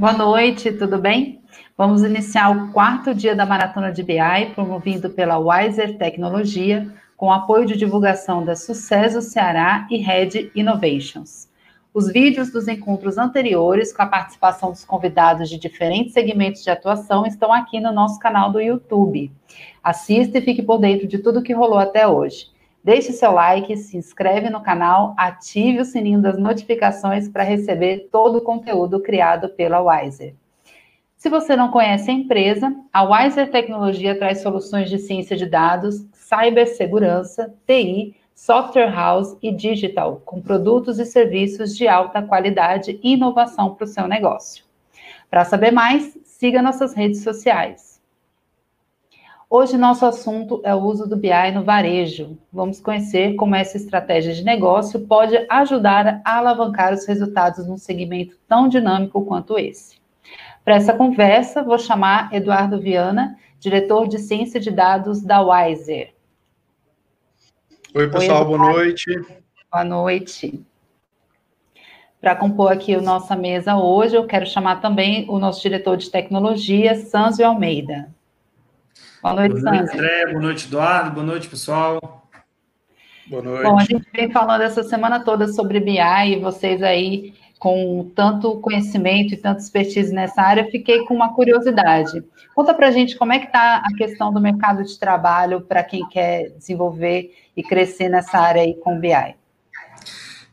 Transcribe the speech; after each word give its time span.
Boa 0.00 0.14
noite, 0.14 0.72
tudo 0.72 0.96
bem? 0.96 1.42
Vamos 1.76 2.02
iniciar 2.02 2.48
o 2.48 2.72
quarto 2.72 3.14
dia 3.14 3.36
da 3.36 3.44
Maratona 3.44 3.92
de 3.92 4.02
BI, 4.02 4.54
promovido 4.54 5.10
pela 5.10 5.36
Wiser 5.36 5.98
Tecnologia, 5.98 6.90
com 7.18 7.30
apoio 7.30 7.66
de 7.66 7.76
divulgação 7.76 8.42
da 8.42 8.56
Sucesso 8.56 9.20
Ceará 9.20 9.86
e 9.90 9.98
Red 9.98 10.50
Innovations. 10.54 11.50
Os 11.92 12.10
vídeos 12.10 12.50
dos 12.50 12.66
encontros 12.66 13.18
anteriores, 13.18 13.92
com 13.92 14.00
a 14.00 14.06
participação 14.06 14.70
dos 14.70 14.86
convidados 14.86 15.50
de 15.50 15.58
diferentes 15.58 16.14
segmentos 16.14 16.64
de 16.64 16.70
atuação, 16.70 17.26
estão 17.26 17.52
aqui 17.52 17.78
no 17.78 17.92
nosso 17.92 18.18
canal 18.18 18.50
do 18.50 18.58
YouTube. 18.58 19.30
Assista 19.84 20.38
e 20.38 20.40
fique 20.40 20.62
por 20.62 20.78
dentro 20.78 21.06
de 21.06 21.18
tudo 21.18 21.42
que 21.42 21.52
rolou 21.52 21.78
até 21.78 22.08
hoje. 22.08 22.46
Deixe 22.82 23.12
seu 23.12 23.32
like, 23.32 23.76
se 23.76 23.96
inscreve 23.96 24.48
no 24.48 24.62
canal, 24.62 25.14
ative 25.18 25.80
o 25.80 25.84
sininho 25.84 26.22
das 26.22 26.38
notificações 26.38 27.28
para 27.28 27.42
receber 27.42 28.08
todo 28.10 28.38
o 28.38 28.42
conteúdo 28.42 29.00
criado 29.00 29.50
pela 29.50 29.80
Wiser. 29.80 30.34
Se 31.14 31.28
você 31.28 31.54
não 31.54 31.70
conhece 31.70 32.10
a 32.10 32.14
empresa, 32.14 32.74
a 32.90 33.02
Wiser 33.02 33.50
Tecnologia 33.50 34.18
traz 34.18 34.40
soluções 34.40 34.88
de 34.88 34.98
ciência 34.98 35.36
de 35.36 35.44
dados, 35.44 36.06
cibersegurança, 36.14 37.54
TI, 37.66 38.16
software 38.34 38.90
house 38.90 39.36
e 39.42 39.52
digital, 39.52 40.22
com 40.24 40.40
produtos 40.40 40.98
e 40.98 41.04
serviços 41.04 41.76
de 41.76 41.86
alta 41.86 42.22
qualidade 42.22 42.98
e 43.02 43.12
inovação 43.12 43.74
para 43.74 43.84
o 43.84 43.86
seu 43.86 44.08
negócio. 44.08 44.64
Para 45.28 45.44
saber 45.44 45.70
mais, 45.70 46.18
siga 46.24 46.62
nossas 46.62 46.94
redes 46.94 47.22
sociais. 47.22 47.89
Hoje 49.52 49.76
nosso 49.76 50.06
assunto 50.06 50.60
é 50.62 50.72
o 50.72 50.78
uso 50.78 51.08
do 51.08 51.16
BI 51.16 51.50
no 51.52 51.64
varejo. 51.64 52.38
Vamos 52.52 52.78
conhecer 52.78 53.34
como 53.34 53.56
essa 53.56 53.76
estratégia 53.76 54.32
de 54.32 54.44
negócio 54.44 55.00
pode 55.08 55.44
ajudar 55.50 56.22
a 56.24 56.38
alavancar 56.38 56.94
os 56.94 57.04
resultados 57.04 57.66
num 57.66 57.76
segmento 57.76 58.38
tão 58.46 58.68
dinâmico 58.68 59.24
quanto 59.24 59.58
esse. 59.58 59.98
Para 60.64 60.76
essa 60.76 60.94
conversa, 60.94 61.64
vou 61.64 61.80
chamar 61.80 62.32
Eduardo 62.32 62.80
Viana, 62.80 63.36
diretor 63.58 64.06
de 64.06 64.20
Ciência 64.20 64.60
de 64.60 64.70
Dados 64.70 65.20
da 65.20 65.40
Wiser. 65.40 66.14
Oi, 67.92 68.08
pessoal, 68.08 68.48
Oi, 68.48 68.56
boa 68.56 68.72
noite. 68.72 69.10
Boa 69.72 69.84
noite. 69.84 70.64
Para 72.20 72.36
compor 72.36 72.70
aqui 72.70 72.94
a 72.94 73.02
nossa 73.02 73.34
mesa 73.34 73.76
hoje, 73.76 74.14
eu 74.14 74.28
quero 74.28 74.46
chamar 74.46 74.80
também 74.80 75.28
o 75.28 75.40
nosso 75.40 75.60
diretor 75.60 75.96
de 75.96 76.08
tecnologia, 76.08 76.94
Sanzio 76.94 77.44
Almeida. 77.44 78.14
Boa 79.22 79.34
noite, 79.34 79.60
Boa 79.60 79.72
noite, 79.72 79.94
André. 79.94 80.26
Boa 80.26 80.40
noite, 80.40 80.66
Eduardo. 80.66 81.10
Boa 81.10 81.26
noite, 81.26 81.48
pessoal. 81.48 82.26
Boa 83.26 83.42
noite. 83.42 83.62
Bom, 83.64 83.78
a 83.78 83.84
gente 83.84 84.06
vem 84.14 84.30
falando 84.30 84.62
essa 84.62 84.82
semana 84.82 85.20
toda 85.20 85.46
sobre 85.48 85.78
BI 85.78 85.98
e 85.98 86.40
vocês 86.40 86.82
aí 86.82 87.34
com 87.60 88.10
tanto 88.16 88.58
conhecimento 88.60 89.34
e 89.34 89.36
tanta 89.36 89.60
expertise 89.60 90.14
nessa 90.14 90.40
área, 90.40 90.70
fiquei 90.70 91.04
com 91.04 91.14
uma 91.14 91.34
curiosidade. 91.34 92.24
Conta 92.54 92.72
para 92.72 92.88
a 92.88 92.90
gente 92.90 93.18
como 93.18 93.34
é 93.34 93.38
que 93.38 93.46
está 93.48 93.82
a 93.84 93.94
questão 93.98 94.32
do 94.32 94.40
mercado 94.40 94.82
de 94.82 94.98
trabalho 94.98 95.60
para 95.60 95.84
quem 95.84 96.08
quer 96.08 96.48
desenvolver 96.56 97.30
e 97.54 97.62
crescer 97.62 98.08
nessa 98.08 98.38
área 98.38 98.62
aí 98.62 98.74
com 98.76 98.98
BI. 98.98 99.12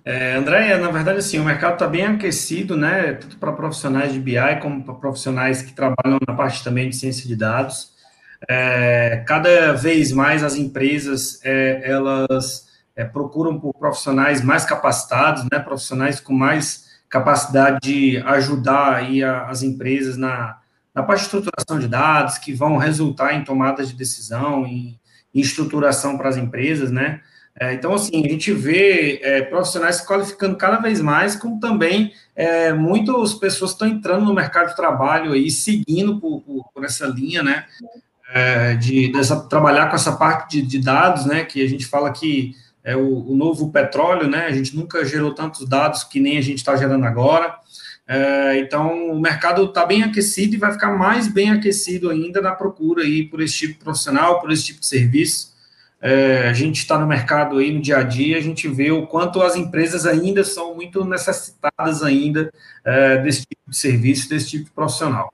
É, 0.03 0.33
Andréia, 0.35 0.77
na 0.77 0.91
verdade, 0.91 1.19
assim, 1.19 1.39
o 1.39 1.45
mercado 1.45 1.73
está 1.73 1.87
bem 1.87 2.05
aquecido, 2.05 2.75
né, 2.75 3.13
tanto 3.13 3.37
para 3.37 3.53
profissionais 3.53 4.11
de 4.11 4.19
BI 4.19 4.59
como 4.61 4.83
para 4.83 4.93
profissionais 4.95 5.61
que 5.61 5.71
trabalham 5.71 6.19
na 6.27 6.35
parte 6.35 6.61
também 6.61 6.89
de 6.89 6.95
ciência 6.97 7.25
de 7.25 7.37
dados. 7.37 7.95
É, 8.47 9.23
cada 9.27 9.73
vez 9.73 10.11
mais 10.11 10.43
as 10.43 10.55
empresas, 10.55 11.39
é, 11.43 11.81
elas 11.89 12.67
é, 12.95 13.03
procuram 13.03 13.59
por 13.59 13.73
profissionais 13.73 14.41
mais 14.41 14.65
capacitados, 14.65 15.43
né, 15.51 15.59
profissionais 15.59 16.19
com 16.19 16.33
mais 16.33 16.87
capacidade 17.09 17.79
de 17.81 18.17
ajudar 18.17 18.95
aí 18.95 19.23
as 19.23 19.63
empresas 19.63 20.17
na, 20.17 20.57
na 20.93 21.03
parte 21.03 21.19
de 21.19 21.25
estruturação 21.25 21.79
de 21.79 21.87
dados, 21.87 22.37
que 22.37 22.53
vão 22.53 22.77
resultar 22.77 23.33
em 23.33 23.43
tomadas 23.43 23.89
de 23.89 23.95
decisão, 23.95 24.65
em, 24.65 24.99
em 25.33 25.39
estruturação 25.39 26.17
para 26.17 26.29
as 26.29 26.37
empresas, 26.37 26.91
né? 26.91 27.21
É, 27.59 27.73
então, 27.73 27.93
assim, 27.93 28.23
a 28.23 28.29
gente 28.29 28.51
vê 28.51 29.19
é, 29.23 29.41
profissionais 29.41 29.97
se 29.97 30.05
qualificando 30.05 30.55
cada 30.55 30.77
vez 30.77 31.01
mais, 31.01 31.35
como 31.35 31.59
também 31.59 32.13
é, 32.35 32.71
muitas 32.71 33.33
pessoas 33.33 33.71
estão 33.71 33.87
entrando 33.87 34.25
no 34.25 34.33
mercado 34.33 34.69
de 34.69 34.75
trabalho 34.75 35.31
aí, 35.31 35.49
seguindo 35.49 36.19
por, 36.19 36.41
por, 36.41 36.69
por 36.71 36.85
essa 36.85 37.07
linha, 37.07 37.41
né? 37.41 37.65
É, 38.29 38.75
de 38.75 39.11
dessa, 39.11 39.47
trabalhar 39.47 39.87
com 39.87 39.95
essa 39.95 40.11
parte 40.15 40.61
de, 40.61 40.67
de 40.67 40.79
dados, 40.79 41.25
né? 41.25 41.45
Que 41.45 41.63
a 41.63 41.67
gente 41.67 41.85
fala 41.85 42.11
que 42.11 42.55
é 42.83 42.95
o, 42.95 43.31
o, 43.31 43.35
novo 43.35 43.71
petróleo, 43.71 44.29
né? 44.29 44.45
A 44.45 44.51
gente 44.51 44.75
nunca 44.75 45.03
gerou 45.05 45.33
tantos 45.33 45.67
dados 45.67 46.03
que 46.03 46.19
nem 46.19 46.37
a 46.37 46.41
gente 46.41 46.57
está 46.57 46.75
gerando 46.75 47.05
agora. 47.05 47.55
É, 48.07 48.57
então, 48.59 49.11
o 49.11 49.19
mercado 49.19 49.65
está 49.65 49.85
bem 49.85 50.03
aquecido 50.03 50.55
e 50.55 50.57
vai 50.57 50.71
ficar 50.71 50.91
mais 50.97 51.27
bem 51.27 51.51
aquecido 51.51 52.09
ainda 52.09 52.41
na 52.41 52.53
procura 52.53 53.03
aí 53.03 53.25
por 53.25 53.41
esse 53.41 53.57
tipo 53.57 53.73
de 53.73 53.79
profissional, 53.79 54.39
por 54.39 54.51
esse 54.51 54.63
tipo 54.63 54.79
de 54.79 54.87
serviço. 54.87 55.53
É, 55.99 56.47
a 56.47 56.53
gente 56.53 56.77
está 56.77 56.97
no 56.97 57.07
mercado 57.07 57.57
aí 57.57 57.73
no 57.73 57.81
dia 57.81 57.97
a 57.97 58.03
dia, 58.03 58.37
a 58.37 58.41
gente 58.41 58.67
vê 58.67 58.91
o 58.91 59.07
quanto 59.07 59.41
as 59.41 59.55
empresas 59.55 60.05
ainda 60.05 60.43
são 60.43 60.75
muito 60.75 61.03
necessitadas 61.03 62.03
ainda 62.03 62.51
é, 62.85 63.17
desse 63.17 63.41
tipo 63.41 63.69
de 63.69 63.75
serviço, 63.75 64.29
desse 64.29 64.49
tipo 64.49 64.65
de 64.65 64.71
profissional. 64.71 65.29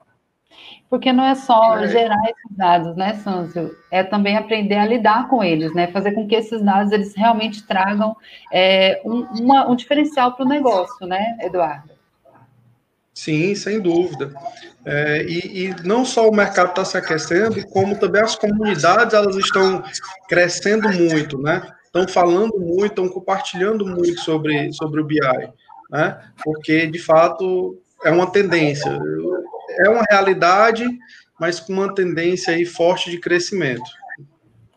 Porque 0.94 1.12
não 1.12 1.24
é 1.24 1.34
só 1.34 1.76
é. 1.76 1.88
gerar 1.88 2.22
esses 2.22 2.56
dados, 2.56 2.94
né, 2.94 3.14
Sanzio? 3.14 3.76
É 3.90 4.04
também 4.04 4.36
aprender 4.36 4.76
a 4.76 4.86
lidar 4.86 5.26
com 5.26 5.42
eles, 5.42 5.74
né? 5.74 5.88
Fazer 5.88 6.12
com 6.12 6.24
que 6.28 6.36
esses 6.36 6.62
dados 6.62 6.92
eles 6.92 7.16
realmente 7.16 7.66
tragam 7.66 8.16
é, 8.52 9.02
um, 9.04 9.22
uma, 9.40 9.68
um 9.68 9.74
diferencial 9.74 10.36
para 10.36 10.46
o 10.46 10.48
negócio, 10.48 11.04
né, 11.04 11.36
Eduardo? 11.40 11.90
Sim, 13.12 13.56
sem 13.56 13.80
dúvida. 13.80 14.32
É, 14.86 15.24
e, 15.24 15.64
e, 15.64 15.76
não 15.82 16.04
só 16.04 16.28
o 16.28 16.32
mercado 16.32 16.68
está 16.68 16.84
se 16.84 16.96
aquecendo, 16.96 17.66
como 17.70 17.98
também 17.98 18.22
as 18.22 18.36
comunidades 18.36 19.14
elas 19.14 19.34
estão 19.34 19.82
crescendo 20.28 20.88
muito, 20.92 21.42
né? 21.42 21.60
Estão 21.86 22.06
falando 22.06 22.56
muito, 22.56 22.86
estão 22.86 23.08
compartilhando 23.08 23.84
muito 23.84 24.20
sobre, 24.20 24.72
sobre 24.72 25.00
o 25.00 25.04
BI, 25.04 25.18
né? 25.90 26.20
Porque 26.44 26.86
de 26.86 27.00
fato 27.00 27.76
é 28.04 28.12
uma 28.12 28.30
tendência 28.30 28.96
é 29.78 29.88
uma 29.88 30.04
realidade, 30.10 30.86
mas 31.38 31.60
com 31.60 31.72
uma 31.72 31.94
tendência 31.94 32.54
aí 32.54 32.64
forte 32.64 33.10
de 33.10 33.18
crescimento. 33.18 33.90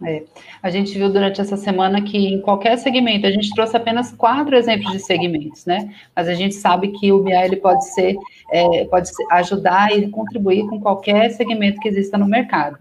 É. 0.05 0.23
A 0.61 0.69
gente 0.69 0.95
viu 0.95 1.11
durante 1.11 1.41
essa 1.41 1.57
semana 1.57 2.01
que 2.01 2.17
em 2.17 2.39
qualquer 2.39 2.77
segmento, 2.77 3.25
a 3.25 3.31
gente 3.31 3.49
trouxe 3.55 3.75
apenas 3.75 4.11
quatro 4.11 4.55
exemplos 4.55 4.91
de 4.91 4.99
segmentos, 4.99 5.65
né? 5.65 5.91
Mas 6.15 6.27
a 6.27 6.35
gente 6.35 6.53
sabe 6.53 6.89
que 6.89 7.11
o 7.11 7.23
BI 7.23 7.33
ele 7.33 7.55
pode 7.55 7.83
ser, 7.93 8.15
é, 8.51 8.85
pode 8.85 9.09
ajudar 9.31 9.91
e 9.97 10.07
contribuir 10.09 10.67
com 10.67 10.79
qualquer 10.79 11.31
segmento 11.31 11.79
que 11.79 11.87
exista 11.87 12.17
no 12.17 12.27
mercado. 12.27 12.77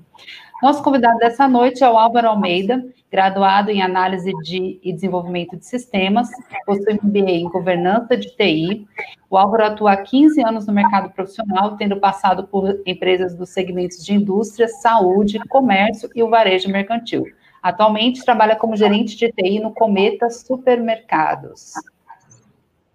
Nosso 0.62 0.82
convidado 0.82 1.18
dessa 1.18 1.46
noite 1.46 1.84
é 1.84 1.88
o 1.88 1.98
Álvaro 1.98 2.28
Almeida, 2.28 2.82
graduado 3.10 3.70
em 3.70 3.82
análise 3.82 4.32
de, 4.42 4.80
e 4.82 4.90
desenvolvimento 4.90 5.54
de 5.56 5.66
sistemas, 5.66 6.28
possui 6.64 6.98
MBA 7.02 7.30
em 7.30 7.48
governança 7.48 8.16
de 8.16 8.34
TI. 8.34 8.86
O 9.28 9.36
Álvaro 9.36 9.64
atua 9.64 9.92
há 9.92 9.96
15 9.98 10.42
anos 10.42 10.66
no 10.66 10.72
mercado 10.72 11.10
profissional, 11.12 11.76
tendo 11.76 12.00
passado 12.00 12.46
por 12.46 12.80
empresas 12.86 13.34
dos 13.34 13.50
segmentos 13.50 14.04
de 14.04 14.14
indústria, 14.14 14.66
saúde, 14.66 15.38
comércio 15.48 16.08
e 16.14 16.22
o 16.22 16.30
varejo 16.30 16.70
mercantil. 16.70 17.26
Atualmente 17.62 18.24
trabalha 18.24 18.56
como 18.56 18.76
gerente 18.76 19.16
de 19.16 19.30
TI 19.32 19.60
no 19.60 19.74
Cometa 19.74 20.30
Supermercados. 20.30 21.72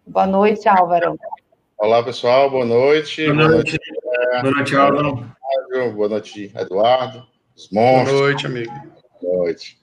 Boa 0.06 0.26
noite, 0.26 0.68
Álvaro. 0.68 1.16
Olá, 1.78 2.02
pessoal. 2.02 2.50
Boa 2.50 2.66
noite. 2.66 3.32
Boa 3.32 3.50
noite. 3.50 3.80
Boa 4.42 4.52
noite, 4.52 4.76
Álvaro. 4.76 5.36
Boa 5.94 6.10
noite, 6.10 6.52
Eduardo. 6.56 7.31
Boa 7.70 8.04
noite, 8.04 8.46
amigo. 8.46 8.72
Boa 9.22 9.38
noite. 9.40 9.78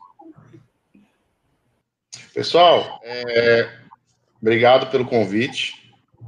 Pessoal, 2.35 2.99
é, 3.03 3.69
obrigado 4.41 4.91
pelo 4.91 5.07
convite. 5.07 5.75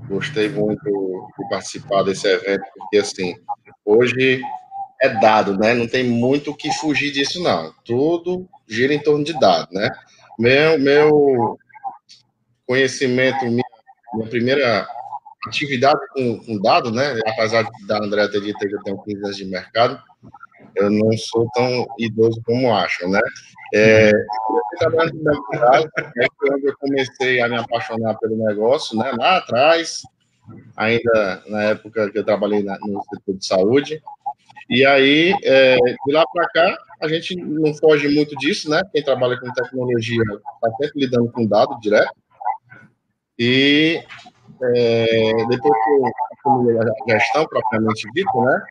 Gostei 0.08 0.49
muito 0.49 0.82
de 0.85 1.49
participar 1.49 2.02
desse 2.02 2.29
evento, 2.29 2.64
porque 2.76 2.99
assim, 2.99 3.35
hoje 3.85 4.43
é 5.00 5.08
dado, 5.08 5.56
né? 5.58 5.75
Não 5.75 5.88
tem 5.88 6.05
muito 6.05 6.50
o 6.50 6.56
que 6.56 6.73
fugir 6.75 7.11
disso, 7.11 7.43
não. 7.43 7.73
Tudo 7.85 8.49
gira 8.69 8.93
em 8.93 9.03
torno 9.03 9.25
de 9.25 9.38
dados, 9.38 9.73
né? 9.73 9.88
Meu, 10.38 10.79
meu 10.79 11.58
conhecimento, 12.67 13.44
minha, 13.46 13.64
minha 14.14 14.29
primeira 14.29 14.88
atividade 15.46 16.00
com, 16.12 16.38
com 16.38 16.61
dados, 16.61 16.93
né? 16.93 17.19
Apesar 17.26 17.69
da 17.87 17.99
André 17.99 18.29
ter 18.29 18.41
dito 18.41 18.58
que 18.58 18.75
eu 18.75 18.82
tenho 18.82 19.03
15 19.03 19.25
anos 19.25 19.37
de 19.37 19.44
mercado, 19.46 20.03
eu 20.76 20.90
não 20.90 21.12
sou 21.17 21.49
tão 21.55 21.87
idoso 21.99 22.40
como 22.44 22.72
acham, 22.75 23.08
né? 23.11 23.20
É, 23.75 24.11
trabalhando 24.78 25.43
quando 26.38 26.64
eu 26.64 26.76
comecei 26.78 27.40
a 27.40 27.49
me 27.49 27.56
apaixonar 27.56 28.17
pelo 28.19 28.37
negócio, 28.37 28.96
né? 28.99 29.12
Lá 29.17 29.38
atrás, 29.38 30.02
ainda 30.76 31.43
na 31.46 31.62
época 31.64 32.11
que 32.11 32.19
eu 32.19 32.25
trabalhei 32.25 32.62
na, 32.62 32.78
no 32.81 33.02
setor 33.05 33.37
de 33.37 33.46
saúde. 33.46 34.02
E 34.69 34.87
aí, 34.87 35.34
é, 35.43 35.76
de 35.76 36.12
lá 36.12 36.25
para 36.32 36.49
cá, 36.49 36.78
a 37.00 37.08
gente 37.08 37.34
não 37.34 37.75
foge 37.75 38.08
muito 38.08 38.37
disso, 38.37 38.70
né? 38.70 38.81
Quem 38.93 39.02
trabalha 39.02 39.38
com 39.38 39.52
tecnologia 39.52 40.22
está 40.22 40.76
sempre 40.81 41.00
lidando 41.00 41.31
com 41.32 41.46
dados 41.46 41.81
direto. 41.81 42.14
E 43.38 44.00
é, 44.62 45.32
depois 45.49 45.84
que 45.84 45.90
eu 45.90 46.05
assumi 46.32 46.78
a 46.78 47.19
gestão 47.19 47.46
propriamente 47.46 48.06
dita, 48.12 48.31
né? 48.34 48.62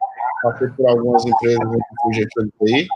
Passei 0.42 0.68
por 0.70 0.90
algumas 0.90 1.26
empresas 1.26 1.60
que 1.60 1.96
fui 2.02 2.14
gestor 2.14 2.46
de 2.46 2.52
TI. 2.66 2.88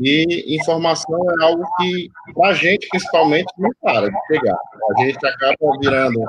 E 0.00 0.56
informação 0.56 1.18
é 1.40 1.44
algo 1.44 1.64
que, 1.78 2.10
para 2.34 2.50
a 2.50 2.54
gente, 2.54 2.88
principalmente, 2.88 3.52
não 3.58 3.70
para 3.80 4.10
de 4.10 4.16
chegar. 4.26 4.56
A 4.56 5.02
gente 5.02 5.26
acaba 5.26 5.78
virando 5.80 6.20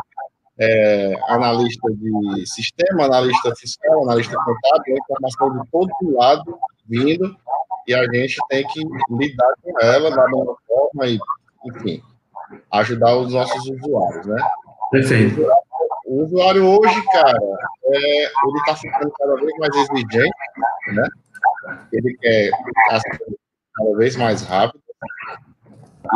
é, 0.59 1.13
analista 1.27 1.91
de 1.91 2.45
sistema, 2.45 3.05
analista 3.05 3.53
fiscal, 3.55 4.03
analista 4.03 4.35
contábil, 4.37 4.97
informação 4.97 5.59
de 5.59 5.69
todo 5.71 5.89
lado 6.15 6.59
vindo, 6.87 7.35
e 7.87 7.93
a 7.93 8.03
gente 8.13 8.37
tem 8.49 8.65
que 8.67 8.81
lidar 9.09 9.53
com 9.61 9.79
ela 9.81 10.09
da 10.11 10.27
melhor 10.27 10.55
forma 10.67 11.07
e, 11.07 11.19
enfim, 11.65 12.01
ajudar 12.71 13.17
os 13.17 13.33
nossos 13.33 13.69
usuários, 13.69 14.25
né? 14.27 14.41
Perfeito. 14.91 15.45
O 16.05 16.23
usuário 16.23 16.65
hoje, 16.65 17.03
cara, 17.11 17.39
é, 17.87 18.23
ele 18.23 18.57
está 18.59 18.75
ficando 18.75 19.11
cada 19.11 19.35
vez 19.35 19.51
mais 19.59 19.75
exigente, 19.75 20.35
né? 20.93 21.07
Ele 21.91 22.17
quer 22.17 22.49
cada 22.89 23.97
vez 23.97 24.15
mais 24.15 24.41
rápido. 24.43 24.83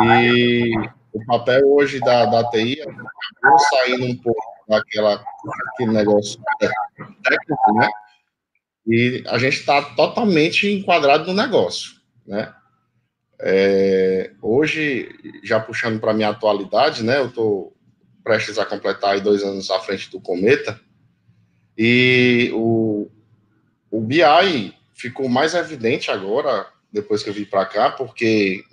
E 0.02 0.72
o 1.12 1.24
papel 1.26 1.62
hoje 1.66 2.00
da, 2.00 2.26
da 2.26 2.48
TI 2.50 2.80
acabou 2.80 3.58
saindo 3.58 4.06
um 4.06 4.16
pouco 4.16 4.40
daquela, 4.68 5.16
daquele 5.16 5.92
negócio 5.92 6.40
técnico, 6.98 7.74
né? 7.74 7.88
E 8.86 9.24
a 9.26 9.38
gente 9.38 9.58
está 9.58 9.82
totalmente 9.94 10.70
enquadrado 10.70 11.26
no 11.26 11.34
negócio, 11.34 11.92
né? 12.26 12.54
É, 13.42 14.32
hoje, 14.42 15.08
já 15.42 15.58
puxando 15.58 15.98
para 15.98 16.12
minha 16.12 16.28
atualidade, 16.28 17.02
né? 17.02 17.18
Eu 17.18 17.28
estou 17.28 17.76
prestes 18.22 18.58
a 18.58 18.66
completar 18.66 19.18
dois 19.20 19.42
anos 19.42 19.70
à 19.70 19.80
frente 19.80 20.10
do 20.10 20.20
Cometa, 20.20 20.78
e 21.76 22.50
o, 22.52 23.08
o 23.90 24.00
BI 24.00 24.74
ficou 24.94 25.28
mais 25.28 25.54
evidente 25.54 26.10
agora, 26.10 26.66
depois 26.92 27.22
que 27.22 27.30
eu 27.30 27.34
vim 27.34 27.44
para 27.44 27.64
cá, 27.66 27.90
porque, 27.90 28.64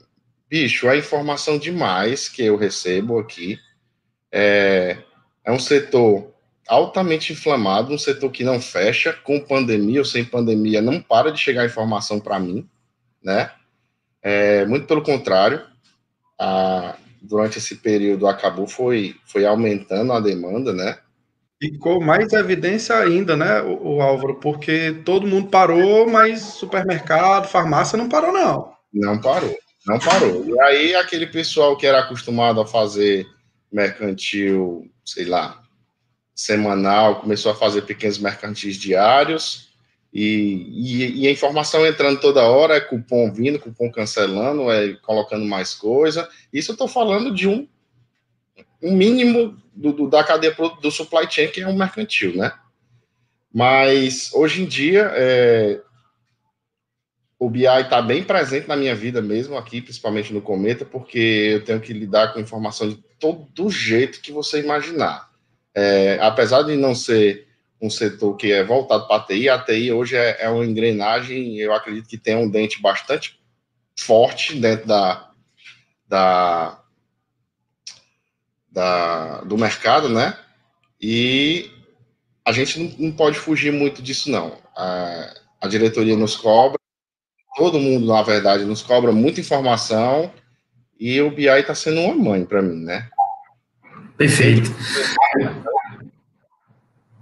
bicho, 0.50 0.88
é 0.88 0.98
informação 0.98 1.58
demais 1.58 2.28
que 2.28 2.44
eu 2.44 2.58
recebo 2.58 3.20
aqui. 3.20 3.58
É, 4.32 4.98
é 5.46 5.52
um 5.52 5.60
setor 5.60 6.34
altamente 6.68 7.32
inflamado, 7.32 7.94
um 7.94 7.98
setor 7.98 8.30
que 8.30 8.44
não 8.44 8.60
fecha, 8.60 9.14
com 9.14 9.40
pandemia 9.40 10.00
ou 10.00 10.06
sem 10.06 10.26
pandemia, 10.26 10.82
não 10.82 11.02
para 11.02 11.32
de 11.32 11.40
chegar 11.40 11.66
informação 11.66 12.20
para 12.20 12.38
mim, 12.38 12.68
né? 13.24 13.52
É, 14.22 14.66
muito 14.66 14.86
pelo 14.86 15.02
contrário, 15.02 15.66
a, 16.38 16.98
durante 17.22 17.58
esse 17.58 17.78
período 17.78 18.28
acabou 18.28 18.68
foi, 18.68 19.16
foi 19.26 19.46
aumentando 19.46 20.12
a 20.12 20.20
demanda, 20.20 20.74
né? 20.74 21.00
Ficou 21.60 22.00
mais 22.00 22.32
evidência 22.34 22.96
ainda, 22.96 23.36
né, 23.36 23.62
o, 23.62 23.96
o, 23.96 24.02
Álvaro, 24.02 24.36
porque 24.36 25.02
todo 25.04 25.26
mundo 25.26 25.50
parou, 25.50 26.08
mas 26.08 26.42
supermercado, 26.42 27.48
farmácia 27.48 27.98
não 27.98 28.08
parou, 28.08 28.32
não. 28.32 28.74
Não 28.94 29.20
parou, 29.20 29.58
não 29.86 29.98
parou. 29.98 30.46
E 30.46 30.60
aí 30.62 30.96
aquele 30.96 31.26
pessoal 31.26 31.76
que 31.76 31.88
era 31.88 32.00
acostumado 32.00 32.62
a 32.62 32.68
fazer 32.68 33.26
mercantil, 33.72 34.88
sei 35.04 35.26
lá, 35.26 35.60
semanal, 36.36 37.22
começou 37.22 37.52
a 37.52 37.56
fazer 37.56 37.82
pequenos 37.82 38.20
mercantis 38.20 38.76
diários, 38.76 39.68
e, 40.14 40.68
e, 40.72 41.22
e, 41.22 41.28
a 41.28 41.32
informação 41.32 41.86
entrando 41.86 42.20
toda 42.20 42.48
hora, 42.48 42.76
é 42.76 42.80
cupom 42.80 43.32
vindo, 43.32 43.60
cupom 43.60 43.92
cancelando, 43.92 44.72
é 44.72 44.94
colocando 45.04 45.46
mais 45.46 45.76
coisa. 45.76 46.28
Isso 46.52 46.72
eu 46.72 46.74
estou 46.74 46.88
falando 46.88 47.34
de 47.34 47.48
um, 47.48 47.68
um 48.82 48.96
mínimo 48.96 49.56
do, 49.78 49.94
do, 49.94 50.10
da 50.10 50.24
cadeia 50.24 50.56
do 50.82 50.92
supply 50.92 51.30
chain, 51.30 51.48
que 51.50 51.62
é 51.62 51.68
um 51.68 51.78
mercantil, 51.78 52.36
né? 52.36 52.52
Mas 53.54 54.34
hoje 54.34 54.62
em 54.62 54.66
dia, 54.66 55.12
é, 55.14 55.82
o 57.40 57.50
BI 57.50 57.66
está 57.66 58.02
bem 58.02 58.24
presente 58.24 58.68
na 58.68 58.76
minha 58.76 58.96
vida 58.96 59.22
mesmo, 59.22 59.56
aqui, 59.56 59.82
principalmente 59.82 60.34
no 60.34 60.42
Cometa, 60.42 60.84
porque 60.84 61.20
eu 61.54 61.64
tenho 61.64 61.80
que 61.80 61.94
lidar 61.94 62.34
com 62.34 62.40
informação 62.40 62.90
de 62.90 62.96
todo 63.20 63.70
jeito 63.70 64.22
que 64.22 64.32
você 64.32 64.60
imaginar. 64.60 65.30
É, 65.74 66.18
apesar 66.22 66.64
de 66.64 66.76
não 66.76 66.96
ser 66.96 67.48
um 67.82 67.90
setor 67.90 68.36
que 68.36 68.52
é 68.52 68.64
voltado 68.64 69.08
para 69.08 69.18
a 69.18 69.26
TI. 69.26 69.50
A 69.50 69.60
TI 69.60 69.92
hoje 69.92 70.16
é, 70.16 70.38
é 70.40 70.50
uma 70.50 70.66
engrenagem, 70.66 71.58
eu 71.58 71.74
acredito 71.74 72.10
que 72.10 72.18
tem 72.18 72.36
um 72.36 72.50
dente 72.50 72.82
bastante 72.82 73.40
forte 73.96 74.60
dentro 74.60 74.88
da, 74.88 75.32
da, 76.08 76.84
da 78.72 79.42
do 79.42 79.58
mercado, 79.58 80.10
né? 80.10 80.38
E 81.02 81.72
a 82.46 82.52
gente 82.52 82.80
não, 82.80 83.08
não 83.08 83.12
pode 83.12 83.38
fugir 83.38 83.72
muito 83.72 84.02
disso, 84.02 84.32
não. 84.32 84.58
A, 84.76 85.34
a 85.62 85.68
diretoria 85.68 86.16
nos 86.16 86.36
cobra, 86.36 86.80
todo 87.56 87.80
mundo, 87.80 88.08
na 88.08 88.22
verdade, 88.22 88.64
nos 88.64 88.82
cobra 88.82 89.12
muita 89.12 89.40
informação 89.40 90.32
e 91.00 91.20
o 91.22 91.32
BI 91.32 91.48
está 91.48 91.76
sendo 91.76 92.02
uma 92.02 92.16
mãe 92.16 92.46
para 92.46 92.62
mim, 92.62 92.84
né? 92.84 93.10
Perfeito. 94.18 94.72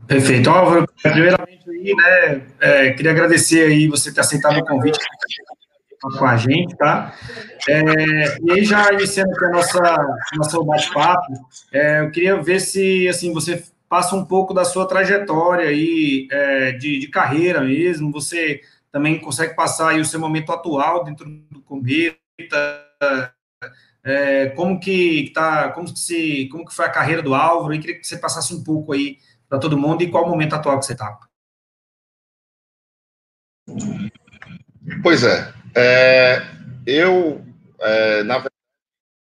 Perfeito. 0.07 0.49
Álvaro, 0.49 0.85
primeiramente 1.01 1.69
aí, 1.69 1.95
né, 1.95 2.47
é, 2.59 2.91
queria 2.93 3.11
agradecer 3.11 3.65
aí 3.65 3.87
você 3.87 4.13
ter 4.13 4.21
aceitado 4.21 4.57
o 4.57 4.65
convite 4.65 4.99
com 6.11 6.25
a 6.25 6.37
gente, 6.37 6.75
tá? 6.75 7.13
É, 7.67 8.37
e 8.43 8.51
aí, 8.51 8.63
já 8.63 8.91
iniciando 8.93 9.31
aqui 9.31 9.45
a 9.45 9.49
nossa, 9.49 10.07
nosso 10.35 10.63
bate-papo, 10.63 11.33
é, 11.71 12.01
eu 12.01 12.11
queria 12.11 12.41
ver 12.41 12.59
se, 12.59 13.07
assim, 13.07 13.33
você 13.33 13.63
passa 13.89 14.15
um 14.15 14.25
pouco 14.25 14.53
da 14.53 14.65
sua 14.65 14.87
trajetória 14.87 15.69
aí, 15.69 16.27
é, 16.31 16.71
de, 16.73 16.99
de, 16.99 17.07
carreira 17.07 17.61
mesmo, 17.61 18.11
você 18.11 18.61
também 18.91 19.19
consegue 19.19 19.55
passar 19.55 19.89
aí 19.89 19.99
o 19.99 20.05
seu 20.05 20.19
momento 20.19 20.51
atual 20.51 21.03
dentro 21.03 21.25
do 21.51 21.61
Cometa, 21.61 22.15
é, 24.03 24.49
como 24.49 24.79
que 24.79 25.31
tá, 25.33 25.69
como 25.71 25.91
que 25.91 25.99
se, 25.99 26.47
como 26.51 26.65
que 26.65 26.73
foi 26.73 26.85
a 26.85 26.91
carreira 26.91 27.21
do 27.21 27.33
Álvaro, 27.33 27.73
e 27.73 27.79
queria 27.79 27.99
que 27.99 28.05
você 28.05 28.17
passasse 28.17 28.53
um 28.53 28.63
pouco 28.63 28.93
aí 28.93 29.17
para 29.49 29.59
todo 29.59 29.77
mundo 29.77 30.03
e 30.03 30.09
qual 30.09 30.25
o 30.25 30.29
momento 30.29 30.53
atual 30.53 30.79
que 30.79 30.85
você 30.85 30.93
está? 30.93 31.17
Pois 35.01 35.23
é, 35.23 35.53
é 35.75 36.41
eu, 36.85 37.43
é, 37.79 38.23
na 38.23 38.35
verdade, 38.35 38.53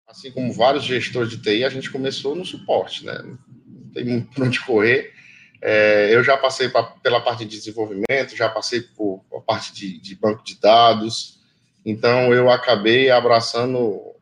assim 0.08 0.32
como 0.32 0.52
vários 0.52 0.84
gestores 0.84 1.30
de 1.30 1.42
TI, 1.42 1.64
a 1.64 1.70
gente 1.70 1.90
começou 1.90 2.36
no 2.36 2.46
suporte, 2.46 3.06
né? 3.06 3.18
Não 3.24 3.90
tem 3.94 4.04
muito 4.06 4.34
para 4.34 4.46
onde 4.46 4.60
correr. 4.66 5.14
É, 5.62 6.14
eu 6.14 6.24
já 6.24 6.38
passei 6.38 6.70
pra, 6.70 6.84
pela 6.84 7.22
parte 7.22 7.46
de 7.46 7.58
desenvolvimento, 7.58 8.36
já 8.36 8.50
passei 8.50 8.82
por 8.82 9.24
a 9.34 9.40
parte 9.40 9.74
de, 9.74 10.00
de 10.00 10.16
banco 10.16 10.44
de 10.44 10.60
dados, 10.60 11.40
então 11.86 12.34
eu 12.34 12.50
acabei 12.50 13.10
abraçando 13.10 14.14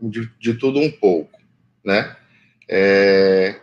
de, 0.00 0.30
de 0.38 0.54
tudo 0.54 0.78
um 0.78 0.90
pouco, 0.90 1.38
né? 1.84 2.16
É, 2.68 3.60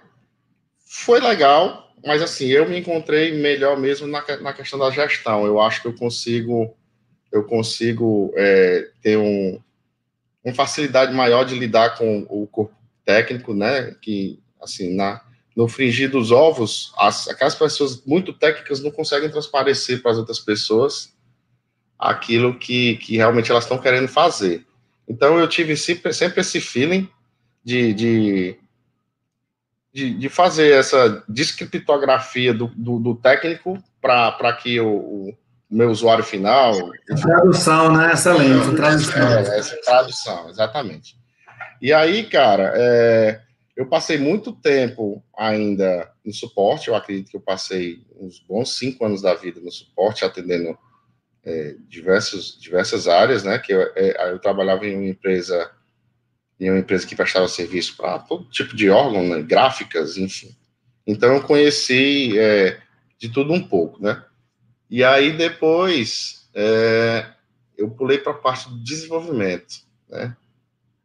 foi 0.86 1.20
legal, 1.20 1.94
mas 2.06 2.22
assim, 2.22 2.48
eu 2.48 2.68
me 2.68 2.80
encontrei 2.80 3.32
melhor 3.34 3.78
mesmo 3.78 4.08
na, 4.08 4.24
na 4.42 4.54
questão 4.54 4.78
da 4.78 4.92
gestão. 4.92 5.46
Eu 5.46 5.60
acho 5.60 5.82
que 5.82 5.88
eu 5.88 5.96
consigo, 5.96 6.78
eu 7.34 7.44
consigo 7.44 8.32
é, 8.38 8.90
ter 9.02 9.18
um, 9.18 9.60
uma 10.46 10.54
facilidade 10.54 11.12
maior 11.14 11.44
de 11.44 11.58
lidar 11.58 11.98
com 11.98 12.28
o 12.30 12.46
corpo 12.46 12.76
técnico, 13.04 13.56
né? 13.56 13.96
Que, 14.00 14.40
assim, 14.62 14.96
na, 14.96 15.20
no 15.56 15.68
fringir 15.68 16.12
dos 16.12 16.32
ovos, 16.32 16.94
as, 16.96 17.28
aquelas 17.28 17.56
pessoas 17.56 18.06
muito 18.06 18.32
técnicas 18.32 18.82
não 18.84 18.92
conseguem 18.92 19.32
transparecer 19.32 20.02
para 20.02 20.12
as 20.12 20.18
outras 20.18 20.40
pessoas 20.40 21.12
aquilo 21.98 22.60
que, 22.60 22.98
que 22.98 23.18
realmente 23.18 23.50
elas 23.50 23.64
estão 23.64 23.80
querendo 23.80 24.08
fazer. 24.08 24.64
Então, 25.10 25.40
eu 25.40 25.48
tive 25.48 25.76
sempre, 25.76 26.14
sempre 26.14 26.42
esse 26.42 26.62
feeling 26.62 27.10
de, 27.66 27.94
de 27.94 28.60
de, 29.94 30.12
de 30.16 30.28
fazer 30.28 30.72
essa 30.74 31.24
descriptografia 31.30 32.52
do, 32.52 32.68
do, 32.68 32.98
do 32.98 33.16
técnico 33.16 33.82
para 34.02 34.54
que 34.54 34.80
o, 34.80 34.90
o, 34.90 35.38
meu 35.74 35.90
usuário 35.90 36.24
final. 36.24 36.74
Tradução, 37.22 37.92
né? 37.92 38.14
Excelente, 38.14 38.76
tradução. 38.76 39.22
É, 39.22 39.58
essa 39.58 39.76
tradução, 39.82 40.50
exatamente. 40.50 41.16
E 41.82 41.92
aí, 41.92 42.24
cara, 42.24 42.72
é, 42.76 43.42
eu 43.76 43.88
passei 43.88 44.20
muito 44.20 44.54
tempo 44.54 45.24
ainda 45.36 46.12
no 46.24 46.32
suporte, 46.32 46.88
eu 46.88 46.96
acredito 46.96 47.32
que 47.32 47.38
eu 47.38 47.42
passei 47.42 48.06
uns 48.20 48.40
bons 48.40 48.78
cinco 48.78 49.04
anos 49.04 49.22
da 49.22 49.34
vida 49.34 49.60
no 49.60 49.72
suporte, 49.72 50.24
atendendo 50.24 50.78
é, 51.44 51.76
diversos, 51.90 52.58
diversas 52.62 53.08
áreas, 53.08 53.44
né? 53.44 53.58
Que 53.58 53.74
eu, 53.74 53.82
é, 53.96 54.32
eu 54.32 54.40
trabalhava 54.40 54.86
em 54.86 54.96
uma 54.96 55.10
empresa 55.10 55.72
em 56.60 56.70
uma 56.70 56.80
empresa 56.80 57.06
que 57.06 57.16
prestava 57.16 57.48
serviço 57.48 57.98
para 57.98 58.20
todo 58.20 58.50
tipo 58.50 58.76
de 58.76 58.90
órgão, 58.90 59.28
né, 59.28 59.42
gráficas, 59.42 60.18
enfim. 60.18 60.56
Então 61.06 61.34
eu 61.34 61.42
conheci 61.42 62.40
é, 62.40 62.80
de 63.20 63.28
tudo 63.28 63.52
um 63.52 63.68
pouco, 63.68 64.02
né? 64.02 64.24
E 64.94 65.04
aí 65.04 65.32
depois 65.32 66.48
é, 66.54 67.26
eu 67.76 67.90
pulei 67.90 68.20
para 68.20 68.32
a 68.32 68.38
parte 68.38 68.70
do 68.70 68.78
desenvolvimento, 68.84 69.82
né? 70.08 70.38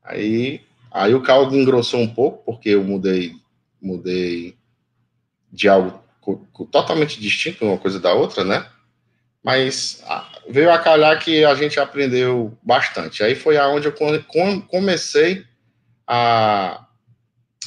Aí, 0.05 0.61
aí 0.91 1.15
o 1.15 1.23
caldo 1.23 1.57
engrossou 1.57 1.99
um 1.99 2.15
pouco 2.15 2.45
porque 2.45 2.69
eu 2.69 2.85
mudei, 2.85 3.35
mudei 3.81 4.55
de 5.51 5.71
algo 5.71 6.05
totalmente 6.71 7.19
distinto 7.19 7.65
uma 7.65 7.79
coisa 7.79 7.99
da 7.99 8.13
outra, 8.13 8.45
né? 8.45 8.69
Mas 9.43 10.05
veio 10.51 10.71
a 10.71 10.79
calhar 10.79 11.19
que 11.25 11.43
a 11.43 11.55
gente 11.55 11.81
aprendeu 11.81 12.59
bastante. 12.63 13.23
Aí 13.23 13.35
foi 13.35 13.57
aonde 13.57 13.89
eu 13.89 13.95
comecei 14.69 15.47
a 16.07 16.87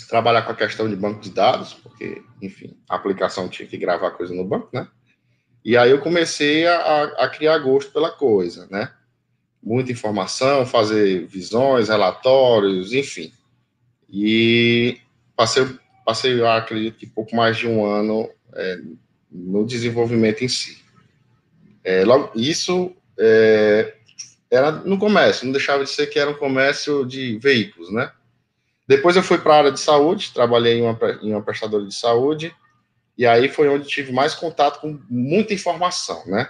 trabalhar 0.08 0.44
com 0.44 0.52
a 0.52 0.56
questão 0.56 0.88
de 0.88 0.96
banco 0.96 1.20
de 1.20 1.32
dados, 1.32 1.74
porque, 1.74 2.22
enfim, 2.40 2.78
a 2.88 2.96
aplicação 2.96 3.50
tinha 3.50 3.68
que 3.68 3.76
gravar 3.76 4.12
coisa 4.12 4.36
no 4.36 4.46
banco, 4.46 4.70
né? 4.72 4.88
E 5.64 5.78
aí 5.78 5.92
eu 5.92 6.02
comecei 6.02 6.66
a, 6.66 7.04
a 7.04 7.30
criar 7.30 7.58
gosto 7.60 7.92
pela 7.92 8.10
coisa, 8.10 8.68
né? 8.70 8.92
Muita 9.62 9.92
informação, 9.92 10.66
fazer 10.66 11.28
visões, 11.28 11.90
relatórios, 11.90 12.94
enfim. 12.94 13.32
E 14.10 15.00
passei, 15.36 15.68
passei 16.04 16.44
acredito 16.44 16.98
que 16.98 17.06
pouco 17.06 17.36
mais 17.36 17.58
de 17.58 17.68
um 17.68 17.86
ano 17.86 18.30
é, 18.54 18.78
no 19.32 19.66
desenvolvimento 19.66 20.44
em 20.44 20.48
si. 20.48 20.82
É, 21.84 22.04
logo, 22.04 22.32
isso 22.36 22.96
é, 23.18 23.96
era 24.50 24.72
no 24.72 24.98
comércio, 24.98 25.46
não 25.46 25.52
deixava 25.52 25.84
de 25.84 25.90
ser 25.90 26.08
que 26.08 26.20
era 26.20 26.30
um 26.30 26.36
comércio 26.36 27.06
de 27.06 27.38
veículos, 27.38 27.92
né? 27.92 28.12
Depois 28.88 29.16
eu 29.16 29.24
fui 29.24 29.38
para 29.38 29.54
a 29.54 29.58
área 29.58 29.72
de 29.72 29.80
saúde, 29.80 30.34
trabalhei 30.34 30.80
em 30.80 30.82
uma, 30.82 31.00
em 31.22 31.32
uma 31.32 31.42
prestadora 31.42 31.86
de 31.86 31.96
saúde, 31.96 32.54
e 33.18 33.26
aí 33.26 33.50
foi 33.50 33.70
onde 33.70 33.88
tive 33.88 34.12
mais 34.12 34.34
contato 34.34 34.80
com 34.80 35.00
muita 35.10 35.54
informação, 35.54 36.24
né? 36.26 36.50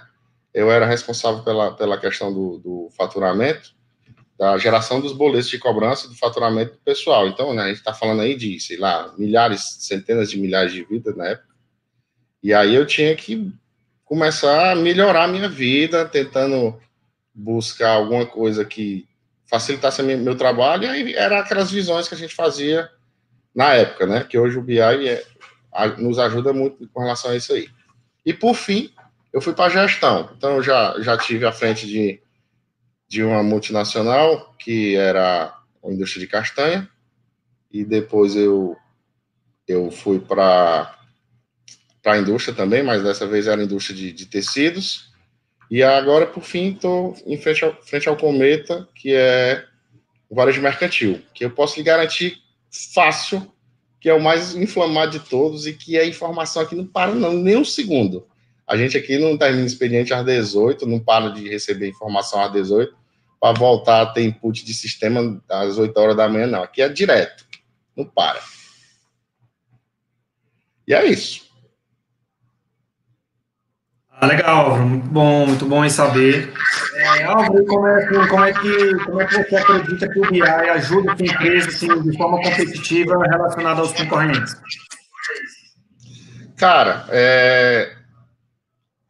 Eu 0.54 0.70
era 0.70 0.86
responsável 0.86 1.42
pela, 1.42 1.74
pela 1.74 1.98
questão 1.98 2.32
do, 2.32 2.58
do 2.58 2.88
faturamento, 2.96 3.74
da 4.38 4.58
geração 4.58 5.00
dos 5.00 5.12
boletos 5.12 5.48
de 5.48 5.58
cobrança 5.58 6.08
do 6.08 6.16
faturamento 6.16 6.78
pessoal. 6.84 7.28
Então, 7.28 7.54
né, 7.54 7.62
a 7.62 7.68
gente 7.68 7.78
está 7.78 7.94
falando 7.94 8.22
aí 8.22 8.34
de, 8.34 8.58
sei 8.60 8.76
lá, 8.76 9.14
milhares, 9.16 9.76
centenas 9.80 10.30
de 10.30 10.38
milhares 10.38 10.72
de 10.72 10.84
vidas 10.84 11.16
na 11.16 11.28
época. 11.28 11.54
E 12.42 12.52
aí 12.52 12.74
eu 12.74 12.84
tinha 12.84 13.14
que 13.14 13.52
começar 14.04 14.72
a 14.72 14.74
melhorar 14.74 15.24
a 15.24 15.28
minha 15.28 15.48
vida, 15.48 16.04
tentando 16.04 16.78
buscar 17.34 17.92
alguma 17.92 18.26
coisa 18.26 18.64
que 18.64 19.06
facilitasse 19.46 20.02
meu 20.02 20.36
trabalho, 20.36 20.84
e 20.84 20.88
aí 20.88 21.14
era 21.14 21.40
aquelas 21.40 21.70
visões 21.70 22.08
que 22.08 22.14
a 22.14 22.18
gente 22.18 22.34
fazia 22.34 22.90
na 23.54 23.74
época, 23.74 24.06
né? 24.06 24.24
Que 24.24 24.38
hoje 24.38 24.58
o 24.58 24.62
BI 24.62 24.80
é, 24.80 25.24
nos 25.98 26.18
ajuda 26.18 26.52
muito 26.52 26.88
com 26.88 27.00
relação 27.00 27.30
a 27.30 27.36
isso 27.36 27.52
aí. 27.52 27.68
E 28.24 28.32
por 28.32 28.54
fim, 28.54 28.92
eu 29.32 29.40
fui 29.40 29.54
para 29.54 29.86
gestão. 29.86 30.30
Então, 30.36 30.56
eu 30.56 30.62
já, 30.62 30.94
já 31.00 31.16
tive 31.16 31.46
à 31.46 31.52
frente 31.52 31.86
de, 31.86 32.20
de 33.08 33.22
uma 33.22 33.42
multinacional, 33.42 34.54
que 34.58 34.94
era 34.96 35.54
a 35.84 35.90
indústria 35.90 36.20
de 36.20 36.30
castanha, 36.30 36.88
e 37.70 37.84
depois 37.84 38.36
eu, 38.36 38.76
eu 39.66 39.90
fui 39.90 40.20
para 40.20 40.98
para 42.02 42.14
a 42.14 42.18
indústria 42.18 42.54
também, 42.54 42.82
mas 42.82 43.02
dessa 43.02 43.26
vez 43.26 43.46
era 43.46 43.60
a 43.60 43.64
indústria 43.64 43.96
de, 43.96 44.12
de 44.12 44.26
tecidos. 44.26 45.12
E 45.70 45.82
agora, 45.82 46.26
por 46.26 46.42
fim, 46.42 46.72
estou 46.72 47.16
em 47.24 47.38
frente 47.38 47.64
ao, 47.64 47.80
frente 47.80 48.08
ao 48.08 48.16
Cometa, 48.16 48.88
que 48.94 49.14
é 49.14 49.64
o 50.28 50.34
varejo 50.34 50.60
mercantil, 50.60 51.22
que 51.32 51.44
eu 51.44 51.50
posso 51.50 51.78
lhe 51.78 51.84
garantir 51.84 52.42
fácil, 52.92 53.50
que 54.02 54.08
é 54.08 54.14
o 54.14 54.20
mais 54.20 54.56
inflamado 54.56 55.16
de 55.16 55.20
todos 55.20 55.64
e 55.64 55.72
que 55.72 55.96
a 55.96 56.04
informação 56.04 56.60
aqui 56.60 56.74
não 56.74 56.84
para 56.84 57.14
não, 57.14 57.34
nem 57.34 57.56
um 57.56 57.64
segundo. 57.64 58.26
A 58.66 58.76
gente 58.76 58.98
aqui 58.98 59.16
não 59.16 59.38
termina 59.38 59.64
expediente 59.64 60.12
às 60.12 60.24
18, 60.24 60.84
não 60.88 60.98
para 60.98 61.28
de 61.28 61.48
receber 61.48 61.88
informação 61.88 62.42
às 62.42 62.50
18, 62.50 62.92
para 63.40 63.56
voltar 63.56 64.02
a 64.02 64.06
ter 64.06 64.24
input 64.24 64.64
de 64.64 64.74
sistema 64.74 65.40
às 65.48 65.78
8 65.78 65.96
horas 65.96 66.16
da 66.16 66.28
manhã, 66.28 66.48
não. 66.48 66.64
Aqui 66.64 66.82
é 66.82 66.88
direto, 66.88 67.46
não 67.96 68.04
para. 68.04 68.42
E 70.88 70.92
é 70.92 71.06
isso. 71.06 71.51
Ah, 74.14 74.26
legal, 74.26 74.66
Álvaro, 74.66 74.86
muito 74.86 75.08
bom, 75.08 75.46
muito 75.46 75.66
bom 75.66 75.84
em 75.84 75.90
saber. 75.90 76.52
É, 76.94 77.24
Álvaro, 77.24 77.64
como 77.66 77.86
é, 77.88 78.06
que, 78.06 78.28
como, 78.28 78.44
é 78.44 78.52
que, 78.52 78.94
como 79.04 79.20
é 79.20 79.26
que 79.26 79.34
você 79.34 79.56
acredita 79.56 80.08
que 80.08 80.18
o 80.20 80.30
BI 80.30 80.42
ajuda 80.42 81.12
a 81.12 81.16
sua 81.16 81.26
empresa 81.26 81.68
assim, 81.68 82.02
de 82.02 82.16
forma 82.16 82.36
competitiva 82.42 83.18
relacionada 83.24 83.80
aos 83.80 83.92
concorrentes? 83.92 84.56
Cara, 86.56 87.06
é... 87.08 87.96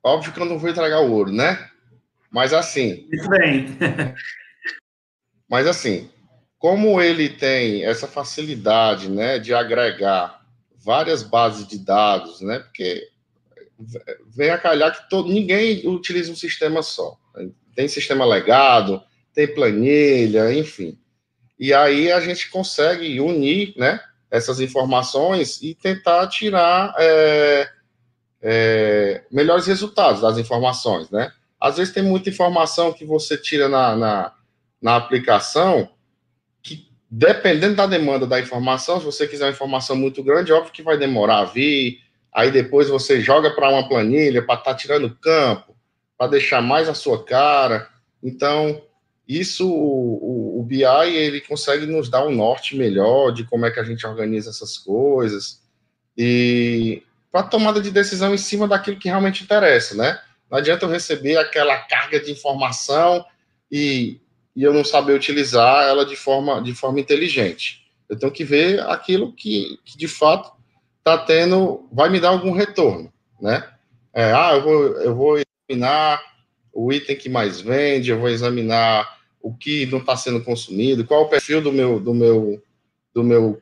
óbvio 0.02 0.32
que 0.32 0.40
eu 0.40 0.46
não 0.46 0.58
vou 0.58 0.70
entregar 0.70 1.00
o 1.00 1.12
ouro, 1.12 1.30
né? 1.30 1.68
Mas 2.30 2.54
assim. 2.54 3.06
Muito 3.12 3.28
bem. 3.28 3.66
mas 5.46 5.66
assim, 5.66 6.10
como 6.58 7.02
ele 7.02 7.28
tem 7.28 7.84
essa 7.84 8.06
facilidade, 8.06 9.10
né, 9.10 9.38
de 9.38 9.52
agregar 9.52 10.40
várias 10.82 11.22
bases 11.22 11.66
de 11.66 11.78
dados, 11.78 12.40
né? 12.40 12.60
Porque 12.60 13.11
vem 14.28 14.50
a 14.50 14.58
calhar 14.58 14.94
que 14.94 15.08
todo, 15.08 15.28
ninguém 15.28 15.86
utiliza 15.86 16.32
um 16.32 16.36
sistema 16.36 16.82
só. 16.82 17.16
Tem 17.74 17.88
sistema 17.88 18.24
legado, 18.24 19.02
tem 19.34 19.52
planilha, 19.52 20.52
enfim. 20.52 20.98
E 21.58 21.72
aí 21.72 22.10
a 22.10 22.20
gente 22.20 22.50
consegue 22.50 23.20
unir 23.20 23.74
né, 23.76 24.00
essas 24.30 24.60
informações 24.60 25.62
e 25.62 25.74
tentar 25.74 26.26
tirar 26.26 26.94
é, 26.98 27.68
é, 28.42 29.24
melhores 29.30 29.66
resultados 29.66 30.22
das 30.22 30.38
informações, 30.38 31.10
né? 31.10 31.32
Às 31.60 31.76
vezes 31.76 31.94
tem 31.94 32.02
muita 32.02 32.28
informação 32.28 32.92
que 32.92 33.04
você 33.04 33.38
tira 33.38 33.68
na, 33.68 33.94
na, 33.94 34.34
na 34.82 34.96
aplicação 34.96 35.88
que, 36.60 36.88
dependendo 37.08 37.76
da 37.76 37.86
demanda 37.86 38.26
da 38.26 38.40
informação, 38.40 38.98
se 38.98 39.06
você 39.06 39.28
quiser 39.28 39.44
uma 39.44 39.52
informação 39.52 39.94
muito 39.94 40.24
grande, 40.24 40.52
óbvio 40.52 40.72
que 40.72 40.82
vai 40.82 40.98
demorar 40.98 41.38
a 41.38 41.44
vir, 41.44 42.00
aí 42.32 42.50
depois 42.50 42.88
você 42.88 43.20
joga 43.20 43.50
para 43.50 43.68
uma 43.68 43.88
planilha 43.88 44.44
para 44.44 44.58
estar 44.58 44.72
tá 44.72 44.76
tirando 44.76 45.16
campo, 45.16 45.76
para 46.16 46.30
deixar 46.30 46.62
mais 46.62 46.88
a 46.88 46.94
sua 46.94 47.24
cara. 47.24 47.88
Então, 48.22 48.82
isso, 49.28 49.68
o, 49.70 50.60
o, 50.60 50.62
BI, 50.62 50.84
ele 50.84 51.40
consegue 51.40 51.86
nos 51.86 52.08
dar 52.08 52.26
um 52.26 52.34
norte 52.34 52.76
melhor 52.76 53.32
de 53.32 53.44
como 53.44 53.66
é 53.66 53.70
que 53.70 53.80
a 53.80 53.84
gente 53.84 54.06
organiza 54.06 54.50
essas 54.50 54.78
coisas 54.78 55.62
e 56.16 57.02
para 57.30 57.44
tomada 57.44 57.80
de 57.80 57.90
decisão 57.90 58.34
em 58.34 58.38
cima 58.38 58.68
daquilo 58.68 58.98
que 58.98 59.08
realmente 59.08 59.42
interessa, 59.42 59.94
né? 59.94 60.20
Não 60.50 60.58
adianta 60.58 60.84
eu 60.84 60.90
receber 60.90 61.38
aquela 61.38 61.78
carga 61.78 62.20
de 62.20 62.30
informação 62.30 63.24
e, 63.70 64.20
e 64.54 64.62
eu 64.62 64.74
não 64.74 64.84
saber 64.84 65.14
utilizar 65.14 65.84
ela 65.88 66.04
de 66.04 66.14
forma, 66.14 66.60
de 66.60 66.74
forma 66.74 67.00
inteligente. 67.00 67.86
Eu 68.06 68.18
tenho 68.18 68.30
que 68.30 68.44
ver 68.44 68.80
aquilo 68.80 69.32
que, 69.32 69.78
que 69.82 69.96
de 69.96 70.06
fato 70.06 70.52
está 71.02 71.18
tendo, 71.18 71.88
vai 71.92 72.08
me 72.08 72.20
dar 72.20 72.28
algum 72.28 72.52
retorno, 72.52 73.12
né? 73.40 73.68
É, 74.14 74.32
ah, 74.32 74.52
eu 74.54 74.62
vou, 74.62 74.82
eu 75.00 75.14
vou 75.14 75.42
examinar 75.68 76.22
o 76.72 76.92
item 76.92 77.16
que 77.16 77.28
mais 77.28 77.60
vende, 77.60 78.10
eu 78.10 78.20
vou 78.20 78.28
examinar 78.28 79.18
o 79.40 79.52
que 79.52 79.84
não 79.86 79.98
está 79.98 80.16
sendo 80.16 80.42
consumido, 80.42 81.04
qual 81.04 81.22
o 81.22 81.28
perfil 81.28 81.60
do 81.60 81.72
meu, 81.72 81.98
do 81.98 82.14
meu, 82.14 82.62
do 83.12 83.24
meu 83.24 83.60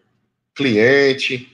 cliente, 0.55 1.51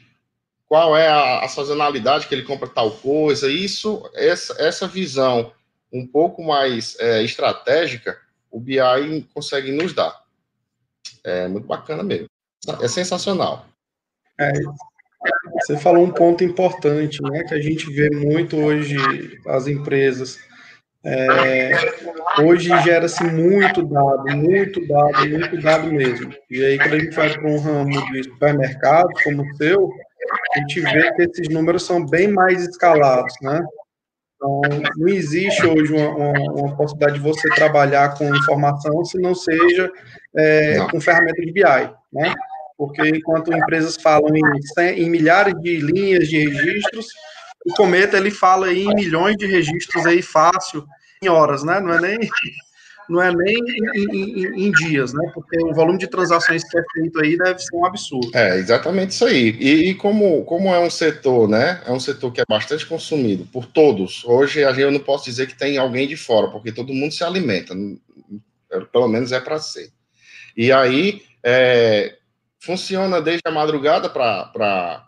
qual 0.66 0.96
é 0.96 1.06
a, 1.08 1.44
a 1.44 1.48
sazonalidade 1.48 2.26
que 2.26 2.34
ele 2.34 2.42
compra 2.42 2.68
tal 2.68 2.90
coisa, 2.90 3.48
isso, 3.48 4.10
essa, 4.14 4.60
essa 4.60 4.88
visão 4.88 5.52
um 5.92 6.04
pouco 6.04 6.42
mais 6.42 6.98
é, 6.98 7.22
estratégica, 7.22 8.18
o 8.50 8.58
BI 8.58 8.78
consegue 9.32 9.70
nos 9.70 9.92
dar. 9.92 10.24
É 11.22 11.46
muito 11.46 11.66
bacana 11.66 12.02
mesmo. 12.02 12.28
É 12.80 12.88
sensacional. 12.88 13.66
É, 14.38 14.50
você 15.66 15.76
falou 15.76 16.04
um 16.04 16.12
ponto 16.12 16.44
importante, 16.44 17.20
né, 17.20 17.42
que 17.42 17.52
a 17.52 17.60
gente 17.60 17.90
vê 17.90 18.08
muito 18.10 18.56
hoje 18.56 18.96
as 19.48 19.66
empresas. 19.66 20.38
É, 21.04 21.72
hoje 22.40 22.68
gera-se 22.82 23.24
muito 23.24 23.82
dado, 23.82 24.36
muito 24.36 24.86
dado, 24.86 25.28
muito 25.28 25.60
dado 25.60 25.92
mesmo. 25.92 26.32
E 26.48 26.64
aí, 26.64 26.78
quando 26.78 26.94
a 26.94 26.98
gente 27.00 27.16
vai 27.16 27.32
para 27.32 27.48
um 27.48 27.58
ramo 27.58 28.12
de 28.12 28.22
supermercado, 28.24 29.08
como 29.24 29.42
o 29.42 29.56
seu, 29.56 29.90
a 30.54 30.58
gente 30.60 30.80
vê 30.80 31.12
que 31.14 31.22
esses 31.22 31.48
números 31.48 31.84
são 31.84 32.06
bem 32.06 32.28
mais 32.28 32.62
escalados, 32.62 33.34
né? 33.42 33.60
Então, 34.36 34.60
não 34.96 35.08
existe 35.08 35.66
hoje 35.66 35.92
uma, 35.92 36.10
uma, 36.10 36.52
uma 36.52 36.76
possibilidade 36.76 37.18
de 37.18 37.24
você 37.24 37.48
trabalhar 37.50 38.16
com 38.16 38.34
informação 38.36 39.04
se 39.04 39.18
não 39.18 39.34
seja 39.34 39.90
é, 40.36 40.78
com 40.90 41.00
ferramenta 41.00 41.42
de 41.42 41.52
BI, 41.52 41.62
né? 42.12 42.32
Porque 42.76 43.08
enquanto 43.08 43.52
empresas 43.52 43.96
falam 43.96 44.30
em, 44.34 45.02
em, 45.02 45.10
milhares 45.10 45.54
de 45.60 45.78
linhas 45.78 46.28
de 46.28 46.48
registros, 46.48 47.06
o 47.64 47.74
Cometa 47.74 48.16
ele 48.16 48.30
fala 48.30 48.72
em 48.72 48.94
milhões 48.94 49.36
de 49.36 49.46
registros 49.46 50.04
aí 50.06 50.22
fácil, 50.22 50.86
em 51.22 51.28
horas, 51.28 51.64
né? 51.64 51.80
Não 51.80 51.94
é 51.94 52.00
nem, 52.00 52.18
não 53.08 53.22
é 53.22 53.34
nem 53.34 53.56
em, 53.94 54.16
em, 54.16 54.66
em, 54.66 54.70
dias, 54.72 55.14
né? 55.14 55.30
Porque 55.32 55.58
o 55.62 55.72
volume 55.72 55.98
de 55.98 56.06
transações 56.06 56.62
que 56.62 56.78
é 56.78 56.82
feito 56.92 57.20
aí 57.20 57.38
deve 57.38 57.58
ser 57.58 57.74
um 57.74 57.86
absurdo. 57.86 58.30
É, 58.34 58.58
exatamente 58.58 59.12
isso 59.12 59.24
aí. 59.24 59.56
E, 59.58 59.90
e 59.90 59.94
como, 59.94 60.44
como 60.44 60.74
é 60.74 60.78
um 60.78 60.90
setor, 60.90 61.48
né? 61.48 61.82
É 61.86 61.92
um 61.92 62.00
setor 62.00 62.30
que 62.30 62.42
é 62.42 62.44
bastante 62.46 62.84
consumido 62.84 63.46
por 63.46 63.64
todos. 63.64 64.22
Hoje 64.26 64.60
eu 64.60 64.90
não 64.90 65.00
posso 65.00 65.24
dizer 65.24 65.46
que 65.46 65.56
tem 65.56 65.78
alguém 65.78 66.06
de 66.06 66.16
fora, 66.16 66.48
porque 66.48 66.70
todo 66.70 66.92
mundo 66.92 67.12
se 67.12 67.24
alimenta. 67.24 67.74
Pelo 68.92 69.08
menos 69.08 69.32
é 69.32 69.40
para 69.40 69.58
ser. 69.58 69.90
E 70.56 70.70
aí, 70.70 71.22
é, 71.42 72.16
funciona 72.66 73.22
desde 73.22 73.42
a 73.46 73.52
madrugada 73.52 74.10
para 74.10 75.06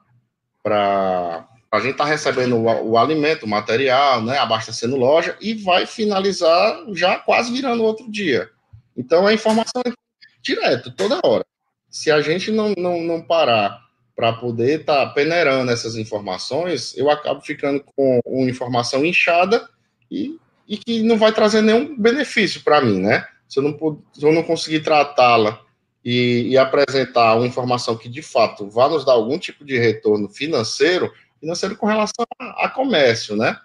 A 1.71 1.81
gente 1.81 1.93
está 1.93 2.05
recebendo 2.05 2.57
o, 2.57 2.91
o, 2.91 2.97
alimento, 2.97 3.45
o 3.45 3.49
material, 3.49 4.23
né, 4.23 4.39
abastecendo 4.39 4.97
loja 4.97 5.37
e 5.41 5.55
vai 5.55 5.85
finalizar 5.85 6.85
já 6.95 7.19
quase 7.19 7.53
virando 7.53 7.83
outro 7.83 8.11
dia. 8.11 8.49
Então 8.97 9.27
a 9.27 9.35
informação 9.35 9.83
é 9.85 9.93
direto, 10.41 10.91
toda 10.93 11.21
hora. 11.25 11.45
Se 11.91 12.11
a 12.11 12.21
gente 12.21 12.51
não, 12.51 12.73
não, 12.79 13.03
não 13.03 13.21
parar 13.21 13.81
para 14.15 14.33
poder 14.33 14.81
estar 14.81 15.07
tá 15.07 15.13
peneirando 15.13 15.71
essas 15.71 15.97
informações, 15.97 16.97
eu 16.97 17.11
acabo 17.11 17.41
ficando 17.41 17.83
com 17.97 18.21
uma 18.25 18.51
informação 18.51 19.05
inchada 19.05 19.69
e, 20.11 20.39
e 20.67 20.77
que 20.77 21.03
não 21.03 21.17
vai 21.17 21.33
trazer 21.33 21.63
nenhum 21.63 21.97
benefício 21.97 22.63
para 22.63 22.81
mim, 22.81 23.01
né? 23.01 23.27
Se 23.49 23.59
eu 23.59 23.63
não, 23.63 24.03
se 24.13 24.25
eu 24.25 24.33
não 24.33 24.43
conseguir 24.43 24.81
tratá-la 24.81 25.65
e, 26.11 26.53
e, 26.53 26.57
apresentar 26.57 27.35
uma 27.35 27.47
informação 27.47 27.95
que 27.95 28.09
de 28.09 28.23
fato 28.23 28.67
vá 28.71 28.89
nos 28.89 29.05
dar 29.05 29.13
algum 29.13 29.39
tipo 29.39 29.63
de 29.63 29.77
retorno 29.77 30.27
financeiro, 30.27 31.13
financeiro 31.39 31.77
com 31.77 31.85
relação 31.85 32.25
a, 32.39 32.65
a 32.65 32.69
comércio, 32.71 33.37
né? 33.37 33.61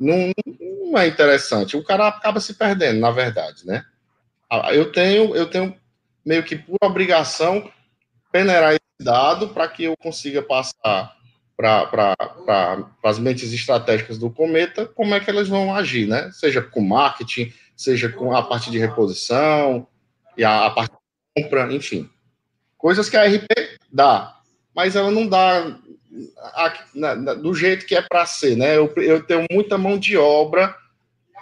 Não, 0.00 0.32
não, 0.58 0.98
é 0.98 1.06
interessante. 1.06 1.76
O 1.76 1.84
cara 1.84 2.08
acaba 2.08 2.40
se 2.40 2.54
perdendo, 2.54 2.98
na 2.98 3.12
verdade, 3.12 3.64
né? 3.64 3.84
Eu 4.72 4.90
tenho, 4.90 5.36
eu 5.36 5.48
tenho 5.48 5.76
meio 6.24 6.42
que 6.42 6.56
por 6.56 6.76
obrigação 6.82 7.70
peneirar 8.32 8.72
esse 8.72 8.80
dado 9.04 9.50
para 9.50 9.68
que 9.68 9.84
eu 9.84 9.96
consiga 9.96 10.42
passar 10.42 11.14
para 11.56 12.16
as 13.04 13.18
mentes 13.20 13.52
estratégicas 13.52 14.18
do 14.18 14.28
Cometa 14.28 14.86
como 14.86 15.14
é 15.14 15.20
que 15.20 15.30
elas 15.30 15.46
vão 15.46 15.72
agir, 15.72 16.08
né? 16.08 16.32
Seja 16.32 16.60
com 16.60 16.80
marketing, 16.80 17.52
seja 17.76 18.08
com 18.08 18.34
a 18.34 18.42
parte 18.42 18.72
de 18.72 18.78
reposição 18.78 19.86
e 20.36 20.42
a, 20.42 20.66
a 20.66 20.70
parte 20.70 20.96
compra, 21.36 21.72
enfim. 21.72 22.08
Coisas 22.78 23.08
que 23.08 23.16
a 23.16 23.26
RP 23.26 23.46
dá, 23.92 24.36
mas 24.74 24.96
ela 24.96 25.10
não 25.10 25.26
dá 25.26 25.76
a, 26.38 26.72
na, 26.94 27.14
na, 27.14 27.34
do 27.34 27.54
jeito 27.54 27.86
que 27.86 27.94
é 27.94 28.02
para 28.02 28.24
ser, 28.26 28.56
né? 28.56 28.76
Eu, 28.76 28.92
eu 28.96 29.22
tenho 29.22 29.44
muita 29.50 29.76
mão 29.76 29.98
de 29.98 30.16
obra 30.16 30.74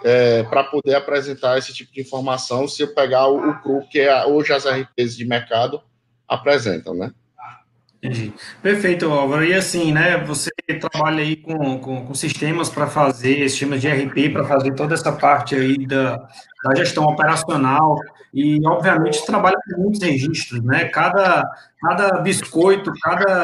é, 0.03 0.43
para 0.43 0.63
poder 0.63 0.95
apresentar 0.95 1.57
esse 1.57 1.73
tipo 1.73 1.91
de 1.93 2.01
informação 2.01 2.67
se 2.67 2.81
eu 2.81 2.93
pegar 2.93 3.27
o, 3.27 3.49
o 3.49 3.61
CRU, 3.61 3.87
que 3.89 3.99
é 3.99 4.25
hoje 4.25 4.53
as 4.53 4.65
RPs 4.65 5.15
de 5.15 5.25
mercado 5.25 5.81
apresentam, 6.27 6.93
né? 6.93 7.11
Entendi. 8.05 8.33
Perfeito, 8.61 9.09
Álvaro. 9.09 9.43
E 9.43 9.53
assim, 9.53 9.91
né, 9.91 10.17
você 10.23 10.51
trabalha 10.79 11.23
aí 11.23 11.35
com, 11.35 11.79
com, 11.79 12.05
com 12.05 12.13
sistemas 12.13 12.69
para 12.69 12.87
fazer, 12.87 13.49
sistemas 13.49 13.81
de 13.81 13.87
RP 13.87 14.31
para 14.31 14.45
fazer 14.45 14.75
toda 14.75 14.93
essa 14.93 15.11
parte 15.11 15.55
aí 15.55 15.87
da, 15.87 16.17
da 16.63 16.75
gestão 16.75 17.05
operacional 17.05 17.97
e, 18.35 18.59
obviamente, 18.67 19.25
trabalha 19.25 19.55
com 19.65 19.81
muitos 19.81 20.01
registros, 20.01 20.61
né? 20.61 20.89
Cada, 20.89 21.49
cada 21.81 22.19
biscoito, 22.19 22.91
cada 23.01 23.43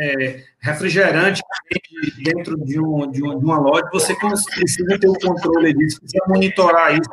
é, 0.00 0.42
refrigerante 0.60 1.40
dentro 2.24 2.58
de, 2.64 2.80
um, 2.80 3.08
de, 3.08 3.22
um, 3.22 3.38
de 3.38 3.44
uma 3.44 3.60
loja, 3.60 3.88
você 3.92 4.16
precisa 4.16 4.98
ter 4.98 5.08
o 5.08 5.14
controle 5.14 5.72
disso, 5.72 6.00
precisa 6.00 6.24
monitorar 6.26 6.92
isso 6.92 7.08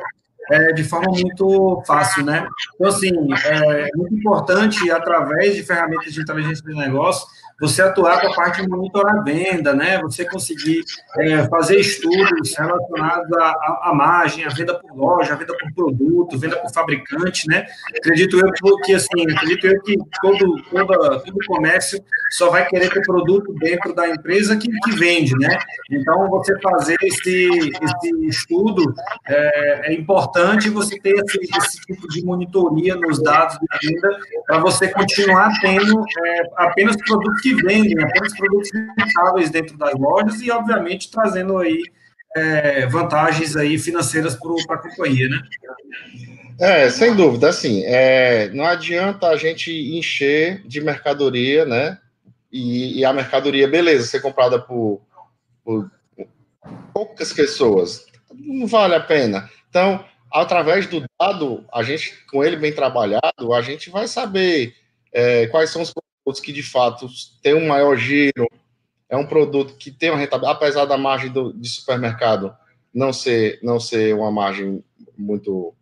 é, 0.50 0.72
de 0.72 0.82
forma 0.84 1.10
muito 1.12 1.82
fácil, 1.86 2.24
né? 2.24 2.46
Então, 2.74 2.88
assim, 2.88 3.10
é 3.44 3.88
muito 3.96 4.14
importante, 4.14 4.90
através 4.90 5.54
de 5.54 5.62
ferramentas 5.62 6.12
de 6.12 6.20
inteligência 6.20 6.64
de 6.64 6.74
negócio, 6.74 7.26
você 7.60 7.82
atuar 7.82 8.20
com 8.22 8.28
a 8.28 8.34
parte 8.34 8.62
de 8.62 8.68
monitorar 8.68 9.18
a 9.18 9.22
venda, 9.22 9.74
né? 9.74 10.00
Você 10.00 10.24
conseguir 10.24 10.82
é, 11.18 11.46
fazer 11.48 11.78
estudos 11.78 12.56
relacionados 12.56 13.36
à, 13.38 13.90
à, 13.90 13.92
margem, 13.94 14.46
à 14.46 14.48
venda 14.48 14.74
por 14.74 14.96
loja, 14.96 15.34
à 15.34 15.36
venda 15.36 15.54
por 15.58 15.72
produto, 15.74 16.38
venda 16.38 16.56
por 16.56 16.72
fabricante, 16.72 17.46
né? 17.46 17.66
Acredito 17.96 18.38
eu 18.38 18.76
que, 18.78 18.94
assim, 18.94 19.30
acredito 19.30 19.66
eu 19.66 19.80
que 19.82 19.94
todo, 20.22 20.62
todo, 20.70 21.20
todo 21.20 21.46
comércio 21.46 22.02
só 22.30 22.48
vai 22.48 22.66
querer 22.66 22.90
ter 22.90 23.02
produto 23.02 23.52
dentro 23.60 23.94
da 23.94 24.08
empresa 24.08 24.56
que, 24.56 24.68
que 24.68 24.92
vende, 24.92 25.36
né? 25.38 25.58
Então, 25.90 26.30
você 26.30 26.58
fazer 26.60 26.96
esse, 27.02 27.70
esse 27.82 28.26
estudo 28.26 28.94
é, 29.28 29.92
é 29.92 29.94
importante 29.94 30.39
você 30.70 30.98
ter 31.00 31.14
esse, 31.14 31.38
esse, 31.38 31.80
tipo 31.86 32.08
de 32.08 32.24
monitoria 32.24 32.94
nos 32.96 33.22
dados 33.22 33.58
de 33.58 33.88
venda 33.88 34.18
para 34.46 34.58
você 34.58 34.88
continuar 34.88 35.50
tendo 35.60 36.04
é, 36.24 36.42
apenas 36.56 36.96
produtos 36.96 37.40
que 37.40 37.54
vendem 37.54 38.02
apenas 38.02 38.36
produtos 38.36 38.70
rentáveis 38.98 39.50
dentro 39.50 39.76
das 39.76 39.94
lojas 39.94 40.40
e, 40.40 40.50
obviamente, 40.50 41.10
trazendo 41.10 41.58
aí 41.58 41.82
é, 42.36 42.86
vantagens 42.86 43.56
aí 43.56 43.78
financeiras 43.78 44.36
para 44.66 44.76
a 44.76 44.78
companhia, 44.78 45.28
né? 45.28 45.40
É, 46.60 46.90
sem 46.90 47.16
dúvida, 47.16 47.48
assim, 47.48 47.82
é, 47.84 48.50
não 48.50 48.66
adianta 48.66 49.28
a 49.28 49.36
gente 49.36 49.72
encher 49.72 50.62
de 50.66 50.80
mercadoria, 50.80 51.64
né? 51.64 51.98
E, 52.52 52.98
e 52.98 53.04
a 53.04 53.12
mercadoria, 53.12 53.66
beleza, 53.66 54.06
ser 54.06 54.20
comprada 54.20 54.58
por, 54.58 55.00
por, 55.64 55.90
poucas 56.92 57.32
pessoas, 57.32 58.06
não 58.32 58.66
vale 58.66 58.94
a 58.94 59.00
pena. 59.00 59.48
Então, 59.68 60.04
através 60.32 60.86
do 60.86 61.04
dado, 61.18 61.64
a 61.72 61.82
gente, 61.82 62.24
com 62.30 62.44
ele 62.44 62.56
bem 62.56 62.72
trabalhado, 62.72 63.52
a 63.52 63.62
gente 63.62 63.90
vai 63.90 64.06
saber 64.06 64.74
é, 65.12 65.46
quais 65.48 65.70
são 65.70 65.82
os 65.82 65.92
produtos 65.92 66.40
que 66.40 66.52
de 66.52 66.62
fato 66.62 67.08
têm 67.42 67.54
um 67.54 67.66
maior 67.66 67.96
giro, 67.96 68.46
é 69.08 69.16
um 69.16 69.26
produto 69.26 69.74
que 69.76 69.90
tem 69.90 70.10
uma 70.10 70.18
rentabilidade, 70.18 70.56
apesar 70.56 70.84
da 70.84 70.96
margem 70.96 71.30
do, 71.30 71.52
de 71.52 71.68
supermercado 71.68 72.54
não 72.94 73.12
ser, 73.12 73.58
não 73.62 73.80
ser 73.80 74.14
uma 74.14 74.30
margem 74.30 74.84
muito, 75.18 75.74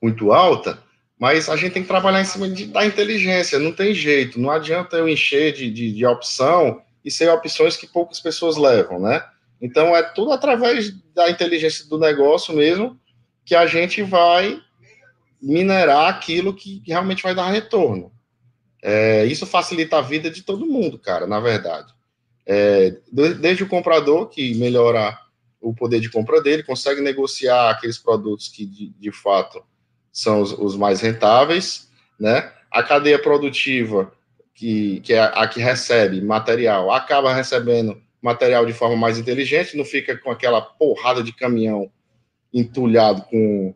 muito 0.00 0.32
alta, 0.32 0.78
mas 1.18 1.48
a 1.48 1.56
gente 1.56 1.72
tem 1.72 1.82
que 1.82 1.88
trabalhar 1.88 2.20
em 2.20 2.26
cima 2.26 2.48
de, 2.48 2.66
da 2.66 2.84
inteligência, 2.84 3.58
não 3.58 3.72
tem 3.72 3.94
jeito, 3.94 4.40
não 4.40 4.50
adianta 4.50 4.96
eu 4.96 5.08
encher 5.08 5.52
de, 5.52 5.70
de, 5.70 5.92
de 5.92 6.04
opção 6.04 6.82
e 7.04 7.10
ser 7.10 7.30
opções 7.30 7.76
que 7.76 7.86
poucas 7.86 8.20
pessoas 8.20 8.56
levam, 8.56 9.00
né? 9.00 9.24
Então 9.60 9.94
é 9.94 10.02
tudo 10.02 10.32
através 10.32 10.92
da 11.14 11.30
inteligência 11.30 11.88
do 11.88 11.98
negócio 11.98 12.54
mesmo 12.54 12.98
que 13.44 13.54
a 13.54 13.66
gente 13.66 14.02
vai 14.02 14.60
minerar 15.40 16.08
aquilo 16.08 16.54
que, 16.54 16.82
realmente 16.86 17.22
vai 17.22 17.34
dar 17.34 17.50
retorno. 17.50 18.12
É, 18.80 19.24
isso 19.26 19.46
facilita 19.46 19.98
a 19.98 20.02
vida 20.02 20.30
de 20.30 20.42
todo 20.42 20.66
mundo, 20.66 20.98
cara, 20.98 21.26
na 21.26 21.40
verdade. 21.40 21.92
É, 22.46 22.96
desde 23.12 23.64
o 23.64 23.68
comprador, 23.68 24.28
que 24.28 24.54
melhora 24.54 25.16
o 25.60 25.74
poder 25.74 26.00
de 26.00 26.10
compra 26.10 26.40
dele, 26.42 26.62
consegue 26.62 27.00
negociar 27.00 27.70
aqueles 27.70 27.98
produtos 27.98 28.48
que 28.48 28.66
de, 28.66 28.88
de 28.98 29.12
fato 29.12 29.62
são 30.12 30.40
os, 30.40 30.52
os, 30.52 30.76
mais 30.76 31.00
rentáveis, 31.00 31.88
né? 32.18 32.52
A 32.70 32.82
cadeia 32.82 33.18
produtiva, 33.20 34.12
que, 34.54 35.00
que 35.00 35.14
é 35.14 35.20
a 35.20 35.46
que 35.46 35.60
recebe 35.60 36.20
material, 36.20 36.90
acaba 36.90 37.32
recebendo 37.32 38.00
material 38.20 38.66
de 38.66 38.72
forma 38.72 38.96
mais 38.96 39.18
inteligente, 39.18 39.76
não 39.76 39.84
fica 39.84 40.16
com 40.16 40.30
aquela 40.30 40.60
porrada 40.60 41.22
de 41.22 41.32
caminhão 41.32 41.90
entulhado 42.52 43.22
com 43.22 43.74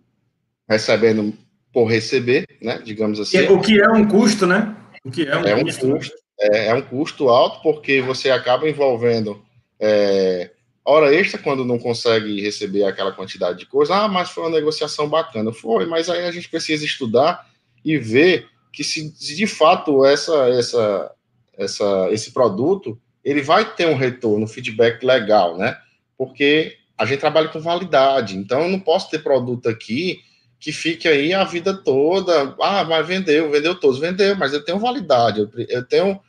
recebendo 0.69 1.33
por 1.73 1.87
receber, 1.87 2.47
né? 2.61 2.81
Digamos 2.85 3.21
assim. 3.21 3.39
O 3.49 3.61
que 3.61 3.81
é 3.81 3.89
um 3.89 4.07
custo, 4.07 4.47
né? 4.47 4.77
O 5.05 5.11
que 5.11 5.27
é 5.27 5.37
um, 5.37 5.45
é 5.45 5.55
um 5.55 5.65
custo, 5.65 5.91
custo 5.91 6.17
é, 6.39 6.67
é, 6.69 6.75
um 6.75 6.83
custo 6.83 7.29
alto 7.29 7.63
porque 7.63 8.01
você 8.01 8.31
acaba 8.31 8.69
envolvendo 8.69 9.43
é, 9.81 10.51
hora 10.85 11.15
extra 11.15 11.41
quando 11.41 11.65
não 11.65 11.79
consegue 11.79 12.41
receber 12.41 12.85
aquela 12.85 13.13
quantidade 13.13 13.59
de 13.59 13.67
coisa. 13.67 13.95
Ah, 13.95 14.09
mas 14.09 14.31
foi 14.31 14.45
uma 14.45 14.57
negociação 14.57 15.09
bacana. 15.09 15.53
Foi, 15.53 15.87
mas 15.87 16.09
aí 16.09 16.25
a 16.25 16.31
gente 16.31 16.49
precisa 16.49 16.85
estudar 16.85 17.47
e 17.85 17.99
ver 17.99 18.49
que 18.73 18.85
se, 18.85 19.13
se 19.17 19.35
de 19.35 19.47
fato 19.47 20.05
essa, 20.05 20.49
essa, 20.51 21.13
essa, 21.57 22.09
esse 22.11 22.33
produto 22.33 22.99
ele 23.25 23.43
vai 23.43 23.75
ter 23.75 23.89
um 23.89 23.97
retorno, 23.97 24.45
um 24.45 24.49
feedback 24.49 25.05
legal, 25.05 25.59
né? 25.59 25.77
Porque 26.17 26.77
a 26.99 27.05
gente 27.05 27.21
trabalha 27.21 27.49
com 27.49 27.61
validade, 27.61 28.37
então 28.37 28.63
eu 28.63 28.69
não 28.69 28.81
posso 28.81 29.11
ter 29.11 29.23
produto 29.23 29.69
aqui 29.69 30.21
que 30.59 30.73
fique 30.73 31.07
aí 31.07 31.35
a 31.35 31.45
vida 31.45 31.75
toda. 31.75 32.55
Ah, 32.61 32.85
mas 32.85 33.07
vendeu, 33.07 33.51
vendeu 33.51 33.79
todos, 33.79 33.99
vendeu, 33.99 34.37
mas 34.37 34.53
eu 34.53 34.65
tenho 34.65 34.79
validade, 34.79 35.41
eu, 35.41 35.51
eu 35.69 35.85
tenho. 35.85 36.21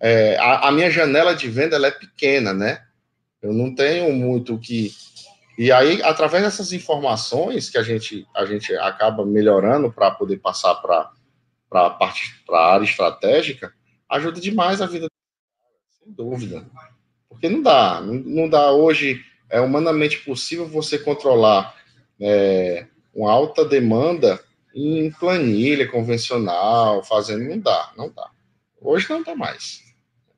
É, 0.00 0.36
a, 0.38 0.68
a, 0.68 0.72
minha 0.72 0.90
janela 0.90 1.34
de 1.34 1.48
venda 1.48 1.76
ela 1.76 1.88
é 1.88 1.92
pequena, 1.92 2.52
né? 2.52 2.82
Eu 3.42 3.52
não 3.52 3.74
tenho 3.74 4.12
muito 4.12 4.58
que. 4.58 4.92
E 5.56 5.72
aí, 5.72 6.00
através 6.02 6.44
dessas 6.44 6.72
informações 6.72 7.68
que 7.68 7.78
a 7.78 7.82
gente, 7.82 8.26
a 8.34 8.44
gente 8.44 8.74
acaba 8.76 9.26
melhorando 9.26 9.90
para 9.90 10.10
poder 10.10 10.38
passar 10.38 10.74
para 10.76 11.10
a 11.72 11.90
parte 11.90 12.42
para 12.46 12.74
área 12.74 12.84
estratégica, 12.84 13.72
ajuda 14.08 14.40
demais 14.40 14.80
a 14.80 14.86
vida, 14.86 15.08
sem 15.98 16.12
dúvida. 16.12 16.64
Porque 17.28 17.48
não 17.48 17.62
dá, 17.62 18.00
não, 18.00 18.14
não 18.14 18.48
dá 18.48 18.70
hoje, 18.70 19.20
é 19.50 19.60
humanamente 19.60 20.18
possível 20.18 20.66
você 20.66 20.98
controlar. 20.98 21.74
É, 22.20 22.86
uma 23.14 23.30
alta 23.30 23.64
demanda 23.64 24.40
em 24.74 25.10
planilha 25.10 25.88
convencional, 25.88 27.02
fazendo, 27.02 27.44
não 27.48 27.58
dá, 27.58 27.90
não 27.96 28.10
dá. 28.10 28.30
Hoje 28.80 29.06
não 29.10 29.22
dá 29.22 29.34
mais. 29.34 29.82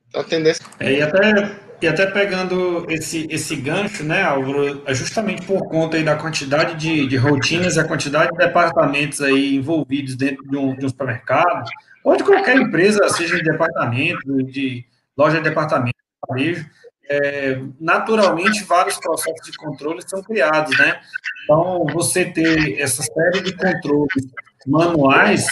Então, 0.07 0.21
a 0.21 0.23
tendência... 0.23 0.65
É, 0.79 0.93
e, 0.93 1.01
até, 1.01 1.59
e 1.81 1.87
até 1.87 2.05
pegando 2.07 2.85
esse, 2.89 3.27
esse 3.29 3.55
gancho, 3.55 4.03
né, 4.03 4.23
Álvaro, 4.23 4.83
é 4.85 4.93
justamente 4.93 5.45
por 5.45 5.67
conta 5.69 5.97
aí 5.97 6.03
da 6.03 6.15
quantidade 6.15 6.75
de, 6.75 7.07
de 7.07 7.17
rotinas, 7.17 7.77
a 7.77 7.83
quantidade 7.83 8.31
de 8.31 8.37
departamentos 8.37 9.21
aí 9.21 9.55
envolvidos 9.55 10.15
dentro 10.15 10.43
de 10.47 10.57
um, 10.57 10.75
de 10.75 10.85
um 10.85 10.89
supermercado, 10.89 11.69
ou 12.03 12.17
de 12.17 12.23
qualquer 12.23 12.57
empresa, 12.57 13.07
seja 13.09 13.37
de 13.37 13.43
departamento, 13.43 14.43
de 14.43 14.83
loja 15.15 15.37
de 15.37 15.43
departamento, 15.43 15.97
varejo, 16.27 16.65
é, 17.11 17.61
naturalmente 17.79 18.63
vários 18.63 18.97
processos 18.97 19.45
de 19.45 19.57
controle 19.57 20.01
são 20.07 20.23
criados, 20.23 20.77
né? 20.77 21.01
Então, 21.43 21.85
você 21.91 22.23
ter 22.23 22.79
essa 22.79 23.03
série 23.03 23.41
de 23.41 23.53
controles 23.53 24.27
manuais, 24.65 25.45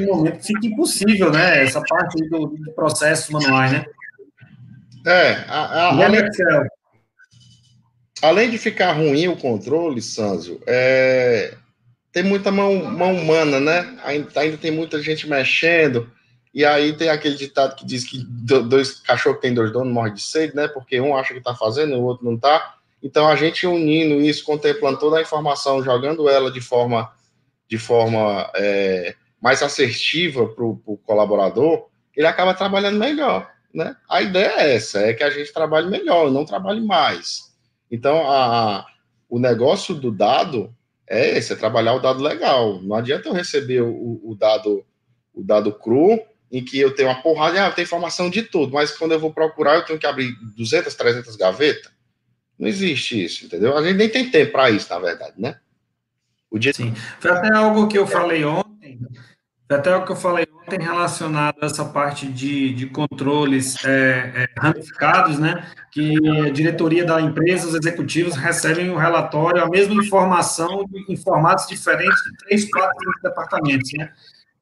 um 0.00 0.06
momento 0.06 0.44
fica 0.44 0.66
impossível, 0.66 1.30
né? 1.30 1.62
Essa 1.62 1.80
parte 1.82 2.16
do, 2.28 2.46
do 2.46 2.72
processo 2.72 3.32
manuais, 3.32 3.72
né? 3.72 3.84
É, 5.06 5.32
a, 5.48 5.60
a, 5.60 5.88
além, 6.04 6.22
além, 8.22 8.50
de 8.50 8.58
ficar 8.58 8.92
ruim 8.92 9.28
o 9.28 9.36
controle, 9.36 10.02
Sanzio, 10.02 10.60
é, 10.66 11.54
tem 12.10 12.24
muita 12.24 12.50
mão, 12.50 12.84
mão 12.86 13.14
humana, 13.14 13.60
né? 13.60 13.96
Ainda, 14.02 14.40
ainda 14.40 14.56
tem 14.56 14.72
muita 14.72 15.00
gente 15.00 15.28
mexendo. 15.28 16.10
E 16.54 16.64
aí 16.64 16.92
tem 16.92 17.08
aquele 17.08 17.34
ditado 17.34 17.74
que 17.74 17.84
diz 17.84 18.04
que 18.04 18.24
dois 18.24 19.00
cachorros 19.00 19.38
que 19.38 19.42
tem 19.42 19.52
dois 19.54 19.72
donos 19.72 19.92
morrem 19.92 20.14
de 20.14 20.22
sede, 20.22 20.54
né? 20.54 20.68
Porque 20.68 21.00
um 21.00 21.16
acha 21.16 21.32
que 21.32 21.40
está 21.40 21.52
fazendo 21.52 21.96
o 21.96 22.04
outro 22.04 22.24
não 22.24 22.36
está. 22.36 22.76
Então 23.02 23.26
a 23.26 23.34
gente 23.34 23.66
unindo 23.66 24.20
isso, 24.20 24.44
contemplando 24.44 25.00
toda 25.00 25.18
a 25.18 25.22
informação, 25.22 25.82
jogando 25.82 26.28
ela 26.28 26.52
de 26.52 26.60
forma, 26.60 27.12
de 27.68 27.76
forma 27.76 28.48
é, 28.54 29.16
mais 29.42 29.64
assertiva 29.64 30.46
para 30.46 30.64
o 30.64 31.00
colaborador, 31.04 31.88
ele 32.16 32.28
acaba 32.28 32.54
trabalhando 32.54 33.00
melhor, 33.00 33.50
né? 33.74 33.96
A 34.08 34.22
ideia 34.22 34.54
é 34.58 34.76
essa, 34.76 35.00
é 35.00 35.12
que 35.12 35.24
a 35.24 35.30
gente 35.30 35.52
trabalhe 35.52 35.90
melhor, 35.90 36.30
não 36.30 36.44
trabalhe 36.44 36.80
mais. 36.80 37.52
Então 37.90 38.30
a, 38.30 38.86
o 39.28 39.40
negócio 39.40 39.92
do 39.92 40.12
dado 40.12 40.72
é 41.04 41.36
esse, 41.36 41.52
é 41.52 41.56
trabalhar 41.56 41.94
o 41.94 42.00
dado 42.00 42.22
legal. 42.22 42.80
Não 42.80 42.94
adianta 42.94 43.28
eu 43.28 43.32
receber 43.32 43.82
o, 43.82 44.20
o 44.22 44.36
dado 44.38 44.84
o 45.34 45.42
dado 45.42 45.72
cru 45.72 46.22
em 46.54 46.64
que 46.64 46.78
eu 46.78 46.94
tenho 46.94 47.08
uma 47.08 47.20
porrada, 47.20 47.60
ah, 47.60 47.66
eu 47.66 47.72
tenho 47.72 47.84
informação 47.84 48.30
de 48.30 48.42
tudo, 48.42 48.74
mas 48.74 48.96
quando 48.96 49.10
eu 49.10 49.18
vou 49.18 49.32
procurar, 49.32 49.74
eu 49.74 49.84
tenho 49.84 49.98
que 49.98 50.06
abrir 50.06 50.32
200, 50.56 50.94
300 50.94 51.34
gavetas. 51.34 51.90
Não 52.56 52.68
existe 52.68 53.24
isso, 53.24 53.44
entendeu? 53.44 53.76
A 53.76 53.82
gente 53.82 53.96
nem 53.96 54.08
tem 54.08 54.30
tempo 54.30 54.52
para 54.52 54.70
isso, 54.70 54.88
na 54.88 55.00
verdade, 55.00 55.34
né? 55.36 55.58
O 56.48 56.56
dia... 56.56 56.72
Sim. 56.72 56.94
Foi 57.18 57.32
até 57.32 57.52
algo 57.52 57.88
que 57.88 57.98
eu 57.98 58.06
falei 58.06 58.44
ontem, 58.44 59.00
foi 59.66 59.76
até 59.76 59.92
algo 59.92 60.06
que 60.06 60.12
eu 60.12 60.16
falei 60.16 60.46
ontem 60.62 60.80
relacionado 60.80 61.56
a 61.60 61.66
essa 61.66 61.84
parte 61.86 62.28
de, 62.28 62.72
de 62.72 62.86
controles 62.86 63.74
é, 63.84 64.32
é, 64.36 64.60
ramificados, 64.60 65.40
né? 65.40 65.68
Que 65.90 66.14
a 66.46 66.50
diretoria 66.50 67.04
da 67.04 67.20
empresa, 67.20 67.66
os 67.66 67.74
executivos 67.74 68.36
recebem 68.36 68.90
o 68.90 68.94
um 68.94 68.96
relatório, 68.96 69.60
a 69.60 69.68
mesma 69.68 70.00
informação 70.00 70.88
em 71.08 71.16
formatos 71.16 71.66
diferentes 71.66 72.22
de 72.22 72.36
três, 72.44 72.70
quatro 72.70 73.10
departamentos, 73.24 73.90
né? 73.98 74.12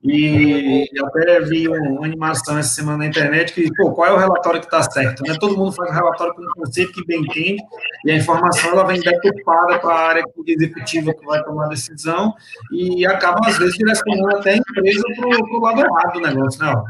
E 0.05 0.85
até 1.01 1.41
vi 1.43 1.69
uma 1.69 2.05
animação 2.05 2.59
essa 2.59 2.71
semana 2.71 2.99
na 2.99 3.07
internet 3.07 3.53
que, 3.53 3.73
pô, 3.77 3.93
qual 3.93 4.09
é 4.09 4.13
o 4.13 4.19
relatório 4.19 4.59
que 4.59 4.67
está 4.67 4.83
certo? 4.83 5.23
Né? 5.23 5.37
Todo 5.39 5.57
mundo 5.57 5.71
faz 5.71 5.91
um 5.91 5.95
relatório 5.95 6.35
com 6.35 6.43
um 6.43 6.65
conceito 6.65 6.93
que 6.93 7.07
bem 7.07 7.21
entende, 7.21 7.63
e 8.05 8.11
a 8.11 8.17
informação 8.17 8.73
ela 8.73 8.85
vem 8.85 9.01
deturpada 9.01 9.79
para 9.79 9.95
a 9.95 10.09
área 10.09 10.25
executiva 10.45 11.15
que 11.15 11.25
vai 11.25 11.41
tomar 11.45 11.67
a 11.67 11.69
decisão, 11.69 12.35
e 12.73 13.07
acaba, 13.07 13.47
às 13.47 13.59
vezes, 13.59 13.77
direcionando 13.77 14.37
até 14.37 14.55
a 14.55 14.57
empresa 14.57 15.03
para 15.15 15.29
o 15.29 15.61
lado 15.61 15.81
errado 15.81 16.13
do 16.15 16.21
negócio, 16.21 16.65
né? 16.65 16.83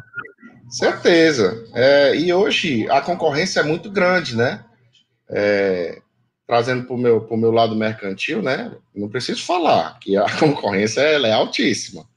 Certeza. 0.71 1.67
É, 1.75 2.17
e 2.17 2.33
hoje 2.33 2.89
a 2.89 3.03
concorrência 3.03 3.61
é 3.61 3.63
muito 3.63 3.91
grande, 3.91 4.35
né? 4.35 4.65
É, 5.29 6.01
trazendo 6.47 6.87
para 6.87 6.95
o 6.95 6.99
meu, 6.99 7.29
meu 7.33 7.51
lado 7.51 7.77
mercantil, 7.77 8.41
né? 8.41 8.73
Não 8.95 9.11
preciso 9.11 9.45
falar 9.45 9.99
que 10.01 10.17
a 10.17 10.25
concorrência 10.41 11.03
é 11.03 11.33
altíssima. 11.33 12.11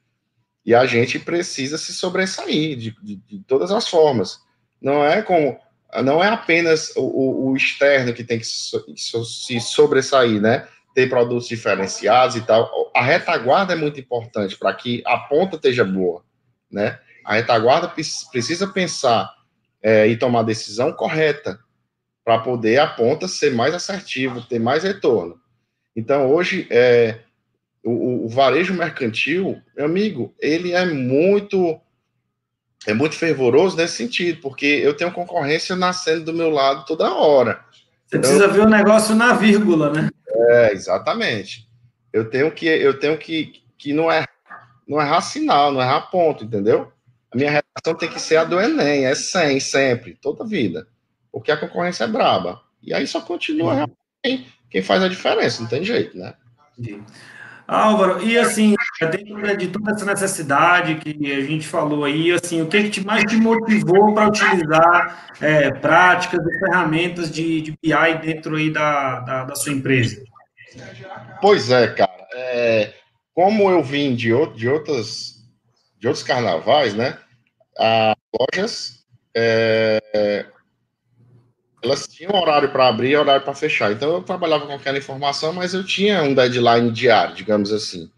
E 0.65 0.73
a 0.73 0.85
gente 0.85 1.19
precisa 1.19 1.77
se 1.77 1.93
sobressair 1.93 2.75
de, 2.75 2.95
de, 3.01 3.15
de 3.17 3.39
todas 3.47 3.71
as 3.71 3.87
formas. 3.87 4.39
Não 4.81 5.05
é 5.05 5.21
como 5.21 5.59
não 6.03 6.23
é 6.23 6.27
apenas 6.27 6.91
o, 6.95 7.49
o 7.49 7.55
externo 7.55 8.13
que 8.13 8.23
tem 8.23 8.39
que 8.39 8.45
so, 8.45 9.23
se 9.23 9.59
sobressair, 9.59 10.41
né? 10.41 10.67
Ter 10.93 11.07
produtos 11.07 11.47
diferenciados 11.47 12.35
e 12.35 12.41
tal. 12.41 12.91
A 12.95 13.01
retaguarda 13.01 13.73
é 13.73 13.75
muito 13.75 13.99
importante 13.99 14.57
para 14.57 14.73
que 14.73 15.03
a 15.05 15.17
ponta 15.17 15.55
esteja 15.55 15.85
boa, 15.85 16.23
né? 16.71 16.99
A 17.23 17.35
retaguarda 17.35 17.87
precisa 18.31 18.67
pensar 18.67 19.31
é, 19.81 20.07
e 20.07 20.17
tomar 20.17 20.41
a 20.41 20.43
decisão 20.43 20.91
correta 20.91 21.59
para 22.23 22.39
poder 22.39 22.79
a 22.79 22.87
ponta 22.87 23.27
ser 23.27 23.51
mais 23.53 23.73
assertiva, 23.73 24.45
ter 24.49 24.59
mais 24.59 24.83
retorno. 24.83 25.39
Então, 25.95 26.31
hoje, 26.31 26.67
é, 26.69 27.19
o, 27.85 28.25
o, 28.25 28.29
varejo 28.29 28.73
mercantil, 28.73 29.61
meu 29.75 29.85
amigo, 29.85 30.33
ele 30.39 30.73
é 30.73 30.85
muito 30.85 31.79
é 32.87 32.93
muito 32.93 33.15
fervoroso 33.15 33.77
nesse 33.77 33.95
sentido, 33.95 34.41
porque 34.41 34.65
eu 34.65 34.95
tenho 34.95 35.11
concorrência 35.11 35.75
nascendo 35.75 36.25
do 36.25 36.33
meu 36.33 36.49
lado 36.49 36.85
toda 36.85 37.13
hora. 37.13 37.63
Você 38.05 38.17
então, 38.17 38.21
precisa 38.21 38.47
ver 38.47 38.61
o 38.61 38.69
negócio 38.69 39.15
na 39.15 39.33
vírgula, 39.33 39.91
né? 39.91 40.09
É, 40.27 40.73
exatamente. 40.73 41.67
Eu 42.11 42.29
tenho 42.29 42.51
que 42.51 42.67
eu 42.67 42.99
tenho 42.99 43.17
que, 43.17 43.63
que 43.77 43.93
não 43.93 44.11
é 44.11 44.25
não 44.87 45.01
errar 45.01 45.21
sinal, 45.21 45.71
não 45.71 45.81
errar 45.81 46.01
ponto, 46.11 46.43
entendeu? 46.43 46.91
A 47.31 47.37
minha 47.37 47.49
redação 47.49 47.97
tem 47.97 48.09
que 48.09 48.19
ser 48.19 48.37
a 48.37 48.43
do 48.43 48.59
Enem, 48.59 49.05
é 49.05 49.15
100 49.15 49.59
sempre, 49.59 50.17
toda 50.21 50.45
vida. 50.45 50.87
Porque 51.31 51.51
a 51.51 51.57
concorrência 51.57 52.03
é 52.03 52.07
braba. 52.07 52.61
E 52.81 52.93
aí 52.93 53.05
só 53.07 53.19
continua 53.19 53.87
quem, 54.23 54.45
quem 54.69 54.81
faz 54.81 55.03
a 55.03 55.07
diferença, 55.07 55.61
não 55.61 55.69
tem 55.69 55.83
jeito, 55.83 56.17
né? 56.17 56.33
Sim. 56.81 57.03
Álvaro, 57.67 58.21
e 58.23 58.37
assim, 58.37 58.75
dentro 58.99 59.57
de 59.57 59.67
toda 59.69 59.91
essa 59.91 60.05
necessidade 60.05 60.95
que 60.95 61.31
a 61.31 61.41
gente 61.41 61.67
falou 61.67 62.05
aí, 62.05 62.31
assim, 62.31 62.61
o 62.61 62.67
que, 62.67 62.83
que 62.83 62.89
te, 62.89 63.05
mais 63.05 63.23
te 63.23 63.37
motivou 63.37 64.13
para 64.13 64.27
utilizar 64.27 65.29
é, 65.41 65.71
práticas 65.71 66.39
e 66.45 66.59
ferramentas 66.59 67.31
de, 67.31 67.61
de 67.61 67.71
BI 67.81 68.17
dentro 68.21 68.55
aí 68.55 68.69
da, 68.69 69.19
da, 69.21 69.43
da, 69.45 69.55
sua 69.55 69.73
empresa? 69.73 70.23
Pois 71.41 71.71
é, 71.71 71.87
cara. 71.87 72.13
É, 72.35 72.93
como 73.33 73.69
eu 73.69 73.83
vim 73.83 74.15
de, 74.15 74.29
de, 74.55 74.69
outras, 74.69 75.35
de 75.99 76.07
outros 76.07 76.23
carnavais, 76.23 76.93
né? 76.93 77.17
As 77.79 78.15
lojas 78.39 79.05
é, 79.35 80.45
elas 81.85 82.07
tinham 82.07 82.33
horário 82.33 82.69
para 82.69 82.87
abrir 82.87 83.11
e 83.11 83.17
horário 83.17 83.43
para 83.43 83.53
fechar. 83.53 83.91
Então 83.91 84.13
eu 84.13 84.23
trabalhava 84.23 84.65
com 84.65 84.73
aquela 84.73 84.97
informação, 84.97 85.53
mas 85.53 85.73
eu 85.73 85.83
tinha 85.83 86.21
um 86.23 86.33
deadline 86.33 86.91
diário, 86.91 87.35
digamos 87.35 87.71
assim. 87.71 88.09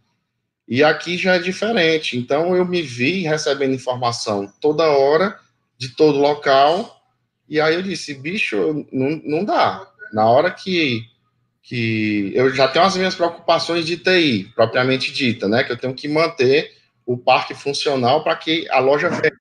E 0.68 0.84
aqui 0.84 1.18
já 1.18 1.36
é 1.36 1.40
diferente. 1.40 2.18
Então 2.18 2.56
eu 2.56 2.66
me 2.66 2.82
vi 2.82 3.22
recebendo 3.22 3.76
informação 3.76 4.52
toda 4.60 4.90
hora, 4.90 5.38
de 5.78 5.90
todo 5.90 6.18
local. 6.18 7.02
E 7.48 7.62
aí 7.62 7.76
eu 7.76 7.82
disse, 7.82 8.14
bicho, 8.14 8.86
não, 8.92 9.22
não 9.24 9.46
dá. 9.46 9.88
Na 10.12 10.26
hora 10.26 10.52
que, 10.52 11.04
que 11.62 12.32
eu 12.34 12.54
já 12.54 12.68
tenho 12.68 12.86
as 12.86 12.98
minhas 12.98 13.16
preocupações 13.16 13.86
de 13.86 13.98
TI, 13.98 14.52
propriamente 14.56 15.12
dita, 15.12 15.48
né? 15.48 15.64
Que 15.64 15.72
eu 15.72 15.78
tenho 15.78 15.94
que 15.94 16.08
manter 16.08 16.74
o 17.06 17.18
parque 17.18 17.54
funcional 17.54 18.24
para 18.24 18.36
que 18.36 18.70
a 18.70 18.80
loja 18.80 19.10
feche 19.12 19.37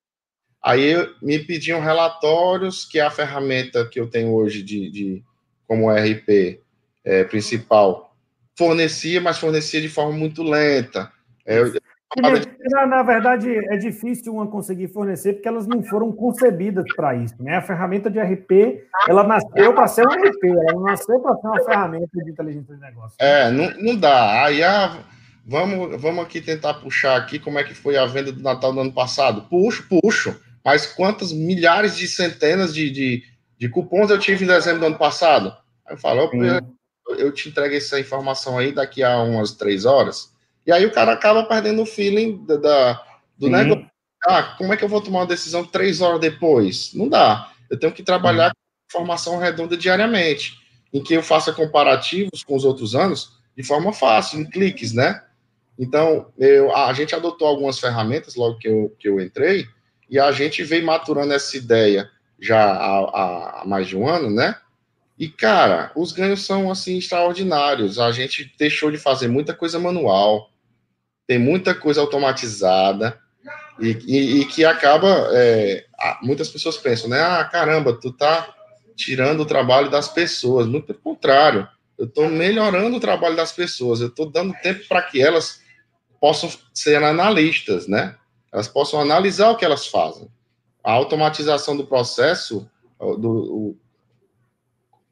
Aí 0.66 0.94
me 1.22 1.38
pediam 1.38 1.80
relatórios, 1.80 2.84
que 2.84 2.98
é 2.98 3.02
a 3.02 3.10
ferramenta 3.10 3.86
que 3.88 4.00
eu 4.00 4.10
tenho 4.10 4.34
hoje 4.34 4.64
de, 4.64 4.90
de 4.90 5.22
como 5.64 5.88
RP 5.88 6.60
é, 7.04 7.22
principal, 7.22 8.12
fornecia, 8.58 9.20
mas 9.20 9.38
fornecia 9.38 9.80
de 9.80 9.88
forma 9.88 10.10
muito 10.10 10.42
lenta. 10.42 11.12
É, 11.46 11.62
na, 12.68 12.84
na, 12.84 13.02
verdade, 13.04 13.48
é 13.48 13.76
difícil 13.76 14.34
uma 14.34 14.48
conseguir 14.48 14.88
fornecer 14.88 15.34
porque 15.34 15.46
elas 15.46 15.68
não 15.68 15.84
foram 15.84 16.10
concebidas 16.10 16.84
para 16.96 17.14
isso. 17.14 17.40
Né? 17.40 17.58
A 17.58 17.62
ferramenta 17.62 18.10
de 18.10 18.18
RP, 18.18 18.82
ela 19.08 19.22
nasceu 19.22 19.72
para 19.72 19.86
ser 19.86 20.04
um 20.04 20.10
RP, 20.10 20.44
ela 20.46 20.72
não 20.72 20.82
nasceu 20.82 21.20
para 21.20 21.36
ser 21.36 21.46
uma 21.46 21.64
ferramenta 21.64 22.24
de 22.24 22.28
inteligência 22.28 22.74
de 22.74 22.80
negócio. 22.80 23.16
É, 23.20 23.52
não, 23.52 23.70
não 23.80 23.96
dá. 23.96 24.44
Aí, 24.44 24.64
ah, 24.64 24.98
vamos, 25.46 26.02
vamos 26.02 26.24
aqui 26.24 26.40
tentar 26.40 26.74
puxar 26.74 27.16
aqui 27.16 27.38
como 27.38 27.56
é 27.56 27.62
que 27.62 27.72
foi 27.72 27.96
a 27.96 28.04
venda 28.06 28.32
do 28.32 28.42
Natal 28.42 28.72
do 28.72 28.80
ano 28.80 28.92
passado. 28.92 29.42
Puxo, 29.42 29.86
puxo. 29.88 30.44
Mas 30.66 30.84
quantas 30.84 31.32
milhares 31.32 31.96
de 31.96 32.08
centenas 32.08 32.74
de, 32.74 32.90
de, 32.90 33.22
de 33.56 33.68
cupons 33.68 34.10
eu 34.10 34.18
tive 34.18 34.42
em 34.42 34.48
dezembro 34.48 34.80
do 34.80 34.86
ano 34.86 34.98
passado? 34.98 35.56
Aí 35.86 35.94
eu 35.94 35.96
falo, 35.96 36.28
eu, 36.34 37.16
eu 37.16 37.30
te 37.30 37.48
entrego 37.48 37.72
essa 37.72 38.00
informação 38.00 38.58
aí 38.58 38.72
daqui 38.72 39.00
a 39.00 39.22
umas 39.22 39.52
três 39.52 39.84
horas. 39.84 40.34
E 40.66 40.72
aí 40.72 40.84
o 40.84 40.90
cara 40.90 41.12
acaba 41.12 41.44
perdendo 41.44 41.82
o 41.82 41.86
feeling 41.86 42.44
da, 42.44 42.56
da 42.56 42.94
do 43.38 43.46
Sim. 43.46 43.52
negócio. 43.52 43.86
Ah, 44.26 44.56
como 44.58 44.72
é 44.72 44.76
que 44.76 44.82
eu 44.82 44.88
vou 44.88 45.00
tomar 45.00 45.20
uma 45.20 45.26
decisão 45.26 45.64
três 45.64 46.00
horas 46.00 46.18
depois? 46.20 46.92
Não 46.94 47.08
dá. 47.08 47.48
Eu 47.70 47.78
tenho 47.78 47.92
que 47.92 48.02
trabalhar 48.02 48.50
com 48.50 48.98
informação 48.98 49.38
redonda 49.38 49.76
diariamente, 49.76 50.58
em 50.92 51.00
que 51.00 51.14
eu 51.14 51.22
faça 51.22 51.52
comparativos 51.52 52.42
com 52.42 52.56
os 52.56 52.64
outros 52.64 52.96
anos 52.96 53.38
de 53.56 53.62
forma 53.62 53.92
fácil, 53.92 54.40
em 54.40 54.44
cliques, 54.44 54.92
né? 54.92 55.22
Então, 55.78 56.32
eu, 56.36 56.74
a 56.74 56.92
gente 56.92 57.14
adotou 57.14 57.46
algumas 57.46 57.78
ferramentas 57.78 58.34
logo 58.34 58.58
que 58.58 58.66
eu, 58.66 58.96
que 58.98 59.08
eu 59.08 59.20
entrei, 59.20 59.64
e 60.08 60.18
a 60.18 60.30
gente 60.32 60.62
vem 60.62 60.82
maturando 60.82 61.32
essa 61.32 61.56
ideia 61.56 62.10
já 62.40 62.62
há, 62.62 63.60
há 63.60 63.64
mais 63.66 63.88
de 63.88 63.96
um 63.96 64.08
ano, 64.08 64.30
né? 64.30 64.56
E, 65.18 65.28
cara, 65.28 65.90
os 65.96 66.12
ganhos 66.12 66.44
são, 66.44 66.70
assim, 66.70 66.98
extraordinários. 66.98 67.98
A 67.98 68.12
gente 68.12 68.52
deixou 68.58 68.90
de 68.90 68.98
fazer 68.98 69.28
muita 69.28 69.54
coisa 69.54 69.78
manual, 69.78 70.50
tem 71.26 71.38
muita 71.38 71.74
coisa 71.74 72.00
automatizada, 72.02 73.18
e, 73.80 73.98
e, 74.06 74.40
e 74.40 74.44
que 74.44 74.64
acaba... 74.64 75.28
É, 75.32 75.84
muitas 76.22 76.50
pessoas 76.50 76.76
pensam, 76.76 77.08
né? 77.08 77.20
Ah, 77.20 77.44
caramba, 77.44 77.98
tu 77.98 78.12
tá, 78.12 78.54
tirando 78.94 79.40
o 79.40 79.46
trabalho 79.46 79.90
das 79.90 80.08
pessoas, 80.08 80.66
muito 80.66 80.86
pelo 80.86 80.98
contrário, 80.98 81.66
eu 81.98 82.04
estou 82.04 82.28
melhorando 82.28 82.96
o 82.96 83.00
trabalho 83.00 83.36
das 83.36 83.52
pessoas, 83.52 84.00
eu 84.00 84.08
estou 84.08 84.30
dando 84.30 84.54
tempo 84.62 84.86
para 84.86 85.02
que 85.02 85.22
elas 85.22 85.62
possam 86.20 86.50
ser 86.74 87.02
analistas, 87.02 87.88
né? 87.88 88.16
Elas 88.56 88.68
possam 88.68 88.98
analisar 88.98 89.50
o 89.50 89.56
que 89.58 89.66
elas 89.66 89.86
fazem. 89.86 90.30
A 90.82 90.90
automatização 90.90 91.76
do 91.76 91.86
processo, 91.86 92.66
do, 92.98 93.30
o, 93.30 93.76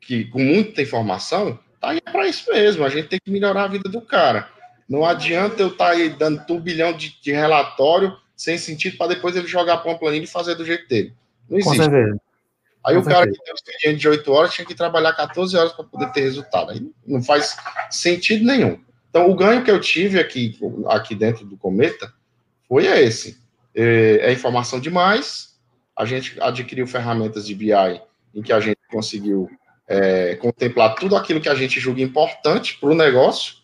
que 0.00 0.24
com 0.30 0.38
muita 0.38 0.80
informação, 0.80 1.59
tá 1.78 1.90
aí 1.90 2.00
para 2.00 2.26
isso 2.26 2.50
mesmo. 2.50 2.83
A 2.87 2.88
gente 2.88 3.09
tem 3.09 3.20
que 3.22 3.30
melhorar 3.30 3.64
a 3.64 3.68
vida 3.68 3.87
do 3.87 4.00
cara. 4.00 4.48
Não 4.88 5.04
adianta 5.04 5.61
eu 5.61 5.68
estar 5.68 5.88
tá 5.88 5.90
aí 5.90 6.09
dando 6.09 6.46
turbilhão 6.46 6.94
de, 6.94 7.20
de 7.20 7.33
relatório 7.33 8.16
sem 8.35 8.57
sentido 8.57 8.96
para 8.96 9.09
depois 9.09 9.37
ele 9.37 9.46
jogar 9.46 9.76
para 9.76 9.90
uma 9.90 9.98
planilha 9.98 10.24
e 10.24 10.26
fazer 10.26 10.54
do 10.54 10.64
jeito 10.64 10.88
dele. 10.88 11.12
Não 11.46 11.59
existe. 11.59 11.76
Com 11.76 11.83
certeza. 11.85 12.18
Aí 12.83 12.94
Com 12.94 13.02
o 13.02 13.04
cara 13.04 13.24
certeza. 13.24 13.38
que 13.38 13.44
tem 13.44 13.52
um 13.52 13.57
expediente 13.57 14.00
de 14.00 14.09
8 14.09 14.33
horas 14.33 14.54
tinha 14.54 14.66
que 14.66 14.74
trabalhar 14.74 15.12
14 15.12 15.54
horas 15.54 15.72
para 15.74 15.85
poder 15.85 16.11
ter 16.12 16.22
resultado. 16.22 16.70
Aí 16.70 16.90
não 17.07 17.22
faz 17.22 17.54
sentido 17.90 18.42
nenhum. 18.46 18.83
Então, 19.11 19.30
o 19.30 19.35
ganho 19.35 19.62
que 19.62 19.70
eu 19.70 19.78
tive 19.78 20.18
aqui, 20.18 20.59
aqui 20.88 21.14
dentro 21.14 21.44
do 21.44 21.59
Cometa 21.59 22.11
foi 22.74 22.87
esse. 22.87 23.40
É, 23.72 24.16
é 24.22 24.32
informação 24.32 24.80
demais. 24.80 25.54
A 25.96 26.04
gente 26.04 26.37
adquiriu 26.40 26.88
ferramentas 26.88 27.46
de 27.46 27.54
BI 27.54 27.70
em 28.34 28.42
que 28.42 28.52
a 28.52 28.58
gente 28.58 28.80
conseguiu 28.90 29.48
é, 29.87 30.34
contemplar 30.34 30.96
tudo 30.96 31.14
aquilo 31.14 31.40
que 31.40 31.48
a 31.48 31.54
gente 31.54 31.78
julga 31.78 32.02
importante 32.02 32.76
para 32.80 32.88
o 32.88 32.94
negócio, 32.94 33.58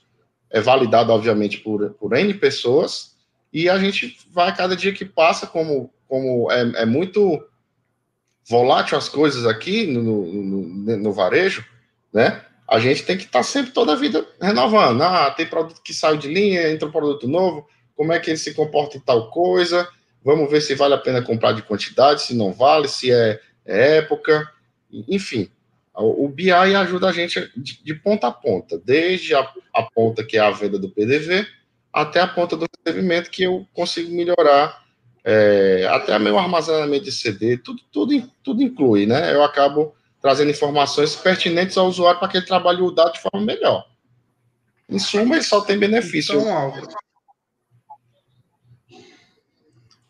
é 0.49 0.61
validado, 0.61 1.13
obviamente, 1.13 1.59
por, 1.59 1.91
por 1.95 2.17
N 2.17 2.33
pessoas, 2.35 3.17
e 3.53 3.69
a 3.69 3.79
gente 3.81 4.17
vai, 4.31 4.55
cada 4.55 4.77
dia 4.77 4.93
que 4.93 5.05
passa, 5.05 5.45
como, 5.45 5.93
como 6.07 6.49
é, 6.53 6.83
é 6.83 6.87
muito 6.87 7.45
volátil 8.49 8.97
as 8.97 9.09
coisas 9.09 9.45
aqui 9.45 9.89
no, 9.89 10.03
no, 10.03 10.97
no, 10.99 11.13
varejo, 11.13 11.65
né? 12.13 12.45
A 12.69 12.79
gente 12.79 13.03
tem 13.03 13.17
que 13.17 13.25
estar 13.25 13.41
tá 13.41 13.43
sempre 13.43 13.73
toda 13.73 13.93
a 13.93 13.97
vida 13.97 14.25
renovando. 14.41 15.03
Ah, 15.03 15.33
tem 15.33 15.47
produto 15.47 15.83
que 15.83 15.93
saiu 15.93 16.17
de 16.17 16.33
linha, 16.33 16.71
entra 16.71 16.87
um 16.87 16.93
produto 16.93 17.27
novo, 17.27 17.67
como 18.01 18.15
é 18.15 18.19
que 18.19 18.31
ele 18.31 18.39
se 18.39 18.55
comporta 18.55 18.97
em 18.97 19.01
tal 19.01 19.29
coisa, 19.29 19.87
vamos 20.25 20.51
ver 20.51 20.63
se 20.63 20.75
vale 20.75 20.95
a 20.95 20.99
pena 20.99 21.21
comprar 21.21 21.53
de 21.53 21.61
quantidade, 21.61 22.23
se 22.23 22.35
não 22.35 22.51
vale, 22.51 22.89
se 22.89 23.13
é, 23.13 23.39
é 23.63 23.99
época, 23.99 24.51
enfim. 24.91 25.51
O 25.95 26.27
BI 26.27 26.51
ajuda 26.51 27.11
a 27.11 27.13
gente 27.13 27.53
de, 27.55 27.85
de 27.85 27.95
ponta 27.95 28.29
a 28.29 28.33
ponta, 28.33 28.81
desde 28.83 29.35
a, 29.35 29.47
a, 29.75 29.83
ponta 29.83 30.25
que 30.25 30.39
é 30.39 30.41
a 30.41 30.51
venda 30.51 30.79
do 30.79 30.89
PDV 30.89 31.47
até 31.93 32.21
a 32.21 32.27
ponta 32.27 32.57
do 32.57 32.65
recebimento 32.75 33.29
que 33.29 33.43
eu 33.43 33.67
consigo 33.75 34.11
melhorar, 34.17 34.83
é, 35.23 35.87
até 35.91 36.19
meu 36.19 36.39
armazenamento 36.39 37.05
de 37.05 37.13
CD, 37.13 37.59
tudo, 37.59 37.83
tudo, 37.93 38.33
tudo 38.43 38.63
inclui, 38.63 39.05
né? 39.05 39.31
Eu 39.35 39.45
acabo 39.45 39.95
trazendo 40.23 40.51
informações 40.51 41.15
pertinentes 41.17 41.77
ao 41.77 41.87
usuário 41.87 42.19
para 42.19 42.29
que 42.29 42.39
ele 42.39 42.47
trabalhe 42.47 42.81
o 42.81 42.91
dado 42.91 43.13
de 43.13 43.21
forma 43.21 43.45
melhor. 43.45 43.85
Em 44.89 44.99
suma, 44.99 45.35
ele 45.35 45.45
só 45.45 45.61
tem 45.61 45.79
benefício. 45.79 46.41
Então, 46.41 46.73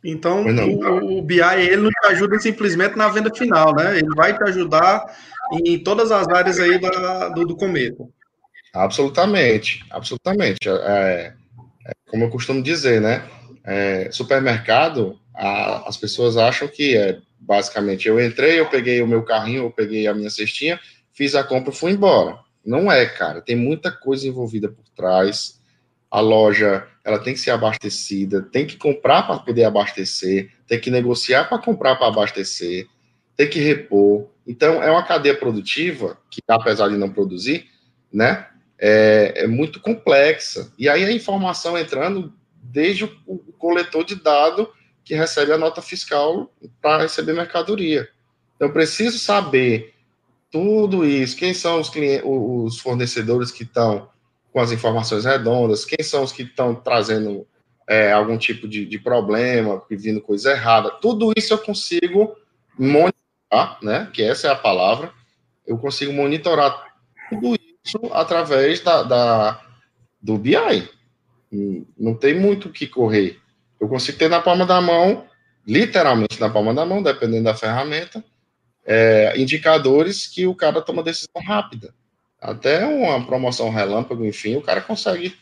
então 0.04 0.44
o, 0.46 1.18
o, 1.18 1.22
BI 1.22 1.40
ele 1.40 1.76
não 1.76 1.90
te 1.90 2.06
ajuda 2.08 2.38
simplesmente 2.38 2.96
na 2.96 3.08
venda 3.08 3.30
final, 3.34 3.74
né? 3.74 3.98
Ele 3.98 4.14
vai 4.14 4.36
te 4.36 4.42
ajudar 4.44 5.04
em 5.64 5.78
todas 5.82 6.10
as 6.10 6.26
áreas 6.28 6.58
aí 6.58 6.78
da, 6.78 7.28
do, 7.28 7.44
do 7.46 7.56
Cometa. 7.56 8.04
Absolutamente, 8.72 9.84
absolutamente. 9.90 10.68
É, 10.68 11.34
é, 11.86 11.92
como 12.08 12.24
eu 12.24 12.30
costumo 12.30 12.62
dizer, 12.62 13.00
né? 13.00 13.22
É, 13.64 14.10
supermercado, 14.10 15.18
a, 15.34 15.88
as 15.88 15.96
pessoas 15.96 16.36
acham 16.36 16.66
que 16.68 16.96
é 16.96 17.18
basicamente 17.38 18.06
eu 18.06 18.20
entrei, 18.20 18.60
eu 18.60 18.68
peguei 18.68 19.02
o 19.02 19.08
meu 19.08 19.22
carrinho, 19.22 19.64
eu 19.64 19.70
peguei 19.70 20.06
a 20.06 20.14
minha 20.14 20.30
cestinha, 20.30 20.78
fiz 21.12 21.34
a 21.34 21.42
compra 21.42 21.72
e 21.72 21.76
fui 21.76 21.92
embora. 21.92 22.38
Não 22.64 22.90
é, 22.90 23.06
cara. 23.06 23.40
Tem 23.40 23.56
muita 23.56 23.90
coisa 23.90 24.28
envolvida 24.28 24.68
por 24.68 24.84
trás. 24.94 25.60
A 26.10 26.20
loja, 26.20 26.86
ela 27.04 27.18
tem 27.18 27.34
que 27.34 27.40
ser 27.40 27.50
abastecida, 27.50 28.42
tem 28.42 28.66
que 28.66 28.76
comprar 28.76 29.22
para 29.22 29.38
poder 29.38 29.64
abastecer, 29.64 30.50
tem 30.66 30.80
que 30.80 30.90
negociar 30.90 31.44
para 31.48 31.58
comprar 31.58 31.96
para 31.96 32.08
abastecer, 32.08 32.86
tem 33.36 33.48
que 33.48 33.58
repor. 33.58 34.28
Então, 34.46 34.82
é 34.82 34.90
uma 34.90 35.02
cadeia 35.02 35.36
produtiva 35.36 36.18
que, 36.30 36.40
apesar 36.46 36.88
de 36.88 36.96
não 36.96 37.10
produzir, 37.10 37.68
né, 38.12 38.46
é, 38.78 39.44
é 39.44 39.46
muito 39.46 39.80
complexa. 39.80 40.72
E 40.78 40.88
aí 40.88 41.04
a 41.04 41.12
informação 41.12 41.78
entrando 41.78 42.32
desde 42.62 43.04
o, 43.04 43.10
o 43.26 43.52
coletor 43.58 44.04
de 44.04 44.16
dado 44.16 44.70
que 45.04 45.14
recebe 45.14 45.52
a 45.52 45.58
nota 45.58 45.80
fiscal 45.80 46.52
para 46.80 47.02
receber 47.02 47.32
mercadoria. 47.32 48.08
Então, 48.54 48.68
eu 48.68 48.72
preciso 48.74 49.18
saber 49.18 49.94
tudo 50.50 51.06
isso, 51.06 51.36
quem 51.36 51.54
são 51.54 51.80
os, 51.80 51.88
clientes, 51.88 52.24
os 52.26 52.78
fornecedores 52.78 53.50
que 53.50 53.62
estão 53.62 54.09
com 54.52 54.60
as 54.60 54.72
informações 54.72 55.24
redondas, 55.24 55.84
quem 55.84 56.04
são 56.04 56.22
os 56.22 56.32
que 56.32 56.42
estão 56.42 56.74
trazendo 56.74 57.46
é, 57.88 58.12
algum 58.12 58.36
tipo 58.36 58.66
de, 58.68 58.84
de 58.84 58.98
problema, 58.98 59.80
pedindo 59.80 60.20
coisa 60.20 60.52
errada, 60.52 60.90
tudo 60.90 61.32
isso 61.36 61.52
eu 61.52 61.58
consigo 61.58 62.36
monitorar 62.78 63.20
né? 63.82 64.08
Que 64.12 64.22
essa 64.22 64.48
é 64.48 64.50
a 64.50 64.56
palavra. 64.56 65.12
Eu 65.66 65.76
consigo 65.78 66.12
monitorar 66.12 66.94
tudo 67.28 67.56
isso 67.84 67.98
através 68.12 68.80
da, 68.80 69.02
da 69.02 69.60
do 70.20 70.38
BI. 70.38 70.88
Não 71.98 72.14
tem 72.14 72.38
muito 72.38 72.68
o 72.68 72.72
que 72.72 72.86
correr. 72.86 73.40
Eu 73.80 73.88
consigo 73.88 74.18
ter 74.18 74.28
na 74.28 74.40
palma 74.40 74.66
da 74.66 74.80
mão, 74.80 75.26
literalmente 75.66 76.40
na 76.40 76.50
palma 76.50 76.74
da 76.74 76.84
mão, 76.84 77.02
dependendo 77.02 77.44
da 77.44 77.54
ferramenta, 77.54 78.22
é, 78.84 79.34
indicadores 79.40 80.26
que 80.26 80.46
o 80.46 80.54
cara 80.54 80.82
toma 80.82 81.02
decisão 81.02 81.42
rápida. 81.44 81.94
Até 82.40 82.87
uma 82.87 83.24
promoção 83.24 83.70
relâmpago, 83.70 84.24
enfim, 84.24 84.57
o 84.57 84.62
cara 84.62 84.81
consegue 84.81 85.37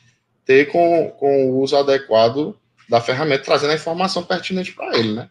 ter 0.44 0.66
com, 0.66 1.10
com 1.18 1.50
o 1.50 1.60
uso 1.60 1.76
adequado 1.76 2.56
da 2.88 3.00
ferramenta, 3.00 3.44
trazendo 3.44 3.70
a 3.70 3.76
informação 3.76 4.24
pertinente 4.24 4.72
para 4.72 4.98
ele, 4.98 5.14
né? 5.14 5.28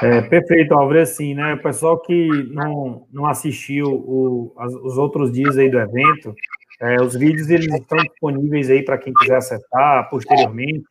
É, 0.00 0.20
perfeito, 0.22 0.74
Álvaro. 0.74 1.00
Assim, 1.00 1.34
né? 1.34 1.54
O 1.54 1.62
pessoal 1.62 2.00
que 2.00 2.28
não, 2.52 3.06
não 3.12 3.26
assistiu 3.26 3.86
o, 3.86 4.54
as, 4.58 4.72
os 4.72 4.98
outros 4.98 5.32
dias 5.32 5.56
aí 5.58 5.70
do 5.70 5.78
evento, 5.78 6.34
é, 6.80 7.00
os 7.00 7.14
vídeos 7.14 7.48
eles 7.48 7.72
estão 7.72 7.98
disponíveis 7.98 8.70
aí 8.70 8.84
para 8.84 8.98
quem 8.98 9.12
quiser 9.12 9.36
acessar 9.36 10.08
posteriormente. 10.10 10.84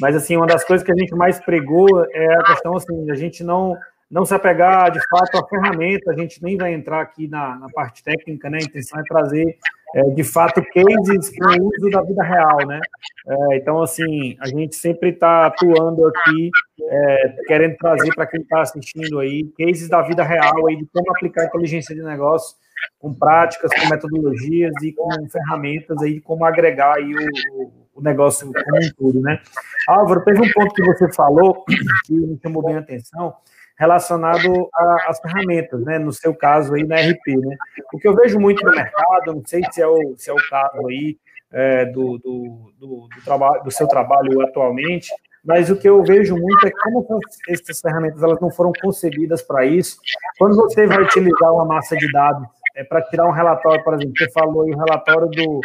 Mas 0.00 0.14
assim, 0.14 0.36
uma 0.36 0.46
das 0.46 0.64
coisas 0.64 0.84
que 0.84 0.92
a 0.92 0.96
gente 0.96 1.14
mais 1.14 1.38
pregou 1.40 2.04
é 2.12 2.34
a 2.34 2.44
questão 2.44 2.76
assim, 2.76 3.10
a 3.10 3.14
gente 3.14 3.42
não 3.42 3.76
não 4.10 4.24
se 4.24 4.34
apegar 4.34 4.90
de 4.90 5.00
fato 5.08 5.36
à 5.36 5.48
ferramenta, 5.48 6.12
a 6.12 6.16
gente 6.16 6.42
nem 6.42 6.56
vai 6.56 6.72
entrar 6.72 7.00
aqui 7.00 7.26
na, 7.26 7.56
na 7.56 7.68
parte 7.68 8.02
técnica, 8.04 8.48
né? 8.48 8.58
A 8.60 8.64
intenção 8.64 9.00
é 9.00 9.02
trazer 9.02 9.58
é, 9.96 10.02
de 10.10 10.22
fato 10.22 10.62
cases 10.62 11.30
com 11.36 11.44
o 11.44 11.68
uso 11.68 11.90
da 11.90 12.02
vida 12.02 12.22
real, 12.22 12.66
né? 12.66 12.80
É, 13.26 13.56
então, 13.56 13.82
assim, 13.82 14.36
a 14.40 14.46
gente 14.46 14.76
sempre 14.76 15.10
está 15.10 15.46
atuando 15.46 16.06
aqui, 16.06 16.50
é, 16.80 17.28
querendo 17.46 17.76
trazer 17.76 18.14
para 18.14 18.26
quem 18.26 18.40
está 18.40 18.60
assistindo 18.60 19.18
aí 19.18 19.50
cases 19.58 19.88
da 19.88 20.02
vida 20.02 20.22
real 20.22 20.68
aí 20.68 20.76
de 20.76 20.86
como 20.86 21.10
aplicar 21.10 21.46
inteligência 21.46 21.94
de 21.94 22.02
negócio 22.02 22.56
com 23.00 23.12
práticas, 23.12 23.70
com 23.72 23.88
metodologias 23.88 24.72
e 24.82 24.92
com 24.92 25.08
ferramentas 25.28 26.00
aí 26.02 26.14
de 26.14 26.20
como 26.20 26.44
agregar 26.44 26.96
aí 26.96 27.12
o, 27.12 27.72
o 27.96 28.02
negócio 28.02 28.52
como 28.52 28.76
um 28.76 28.90
todo, 28.96 29.20
né? 29.20 29.40
Álvaro, 29.88 30.22
teve 30.24 30.40
um 30.40 30.52
ponto 30.52 30.74
que 30.74 30.84
você 30.84 31.12
falou 31.12 31.64
que 32.04 32.12
me 32.12 32.38
chamou 32.40 32.62
bem 32.62 32.76
a 32.76 32.80
atenção, 32.80 33.34
relacionado 33.78 34.68
às 35.06 35.20
ferramentas, 35.20 35.80
né? 35.82 35.98
No 35.98 36.12
seu 36.12 36.34
caso 36.34 36.74
aí 36.74 36.84
na 36.84 36.96
RP, 36.96 37.36
né? 37.36 37.56
O 37.92 37.98
que 37.98 38.08
eu 38.08 38.14
vejo 38.14 38.38
muito 38.38 38.64
no 38.64 38.70
mercado, 38.70 39.34
não 39.34 39.44
sei 39.44 39.62
se 39.70 39.82
é 39.82 39.86
o, 39.86 40.14
se 40.16 40.30
é 40.30 40.32
o 40.32 40.48
caso 40.48 40.86
aí 40.88 41.18
é, 41.52 41.84
do, 41.86 42.18
do, 42.18 42.72
do, 42.78 43.08
do, 43.08 43.24
trabalho, 43.24 43.62
do 43.62 43.70
seu 43.70 43.86
trabalho 43.86 44.40
atualmente, 44.42 45.12
mas 45.44 45.70
o 45.70 45.76
que 45.76 45.88
eu 45.88 46.02
vejo 46.02 46.36
muito 46.36 46.66
é 46.66 46.70
como 46.82 47.06
essas 47.48 47.80
ferramentas 47.80 48.22
elas 48.22 48.40
não 48.40 48.50
foram 48.50 48.72
concebidas 48.82 49.42
para 49.42 49.64
isso. 49.64 49.98
Quando 50.38 50.56
você 50.56 50.86
vai 50.86 51.02
utilizar 51.02 51.52
uma 51.52 51.64
massa 51.64 51.96
de 51.96 52.10
dados 52.10 52.48
é, 52.74 52.82
para 52.82 53.02
tirar 53.02 53.26
um 53.26 53.32
relatório, 53.32 53.82
por 53.84 53.94
exemplo, 53.94 54.14
você 54.16 54.30
falou 54.32 54.62
aí 54.62 54.72
o 54.72 54.78
relatório 54.78 55.28
do, 55.28 55.60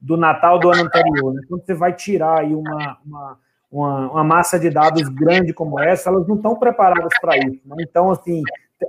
do 0.00 0.16
Natal 0.16 0.58
do 0.58 0.70
ano 0.70 0.82
anterior, 0.82 1.32
né? 1.32 1.42
Quando 1.48 1.64
você 1.64 1.74
vai 1.74 1.92
tirar 1.92 2.40
aí 2.40 2.54
uma, 2.54 2.98
uma 3.04 3.38
uma, 3.70 4.10
uma 4.10 4.24
massa 4.24 4.58
de 4.58 4.68
dados 4.68 5.08
grande 5.08 5.52
como 5.52 5.78
essa, 5.78 6.10
elas 6.10 6.26
não 6.26 6.36
estão 6.36 6.56
preparadas 6.56 7.12
para 7.20 7.36
isso. 7.38 7.60
Né? 7.64 7.76
Então, 7.80 8.10
assim, 8.10 8.42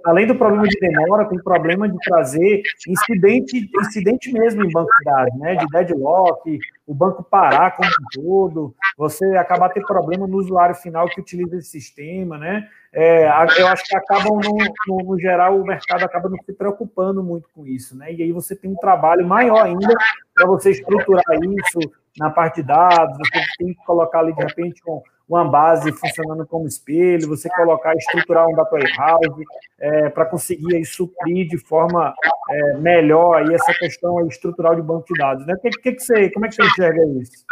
além 0.06 0.26
do 0.26 0.36
problema 0.36 0.68
de 0.68 0.80
demora, 0.80 1.26
tem 1.26 1.38
problema 1.40 1.88
de 1.88 1.98
trazer 2.00 2.62
incidente, 2.88 3.70
incidente 3.82 4.32
mesmo 4.32 4.64
em 4.64 4.72
banco 4.72 4.90
de 5.00 5.06
dados, 5.06 5.40
né? 5.40 5.56
De 5.56 5.66
deadlock, 5.68 6.60
o 6.88 6.94
banco 6.94 7.24
parar 7.24 7.76
como 7.76 7.90
um 7.90 8.22
todo, 8.22 8.76
você 8.98 9.26
acabar 9.36 9.70
ter 9.70 9.86
problema 9.86 10.28
no 10.28 10.38
usuário 10.38 10.76
final 10.76 11.08
que 11.08 11.20
utiliza 11.20 11.58
esse 11.58 11.70
sistema, 11.70 12.38
né? 12.38 12.68
É, 12.94 13.26
eu 13.58 13.68
acho 13.68 13.86
que 13.86 13.96
acabam, 13.96 14.40
no, 14.44 14.58
no, 14.88 15.06
no, 15.06 15.20
geral, 15.20 15.60
o 15.60 15.66
mercado 15.66 16.04
acaba 16.04 16.30
não 16.30 16.38
se 16.44 16.54
preocupando 16.54 17.24
muito 17.24 17.48
com 17.54 17.66
isso, 17.66 17.96
né? 17.96 18.14
E 18.14 18.22
aí 18.22 18.32
você 18.32 18.56
tem 18.56 18.72
um 18.72 18.76
trabalho 18.76 19.26
maior 19.26 19.64
ainda 19.64 19.94
para 20.36 20.46
você 20.46 20.72
estruturar 20.72 21.24
isso, 21.42 21.92
na 22.18 22.30
parte 22.30 22.62
de 22.62 22.68
dados, 22.68 23.18
você 23.18 23.42
tem 23.58 23.74
que 23.74 23.86
colocar 23.86 24.20
ali, 24.20 24.34
de 24.34 24.44
repente, 24.44 24.82
um, 24.88 25.02
uma 25.28 25.50
base 25.50 25.92
funcionando 25.94 26.46
como 26.46 26.68
espelho, 26.68 27.30
você 27.30 27.50
colocar, 27.50 27.96
estruturar 27.96 28.48
um 28.48 28.54
data 28.54 28.74
warehouse 28.74 29.46
é, 29.80 30.10
para 30.10 30.26
conseguir 30.26 30.76
aí, 30.76 30.86
suprir 30.86 31.48
de 31.48 31.58
forma 31.58 32.14
é, 32.50 32.78
melhor 32.78 33.36
aí, 33.36 33.54
essa 33.54 33.74
questão 33.74 34.18
aí, 34.18 34.28
estrutural 34.28 34.76
de 34.76 34.82
banco 34.82 35.06
de 35.08 35.18
dados. 35.18 35.46
Né? 35.46 35.56
Que, 35.62 35.70
que, 35.70 35.94
que 35.94 36.02
você, 36.02 36.30
como 36.32 36.46
é 36.46 36.50
que 36.50 36.56
você 36.56 36.64
enxerga 36.64 37.02
isso? 37.22 37.46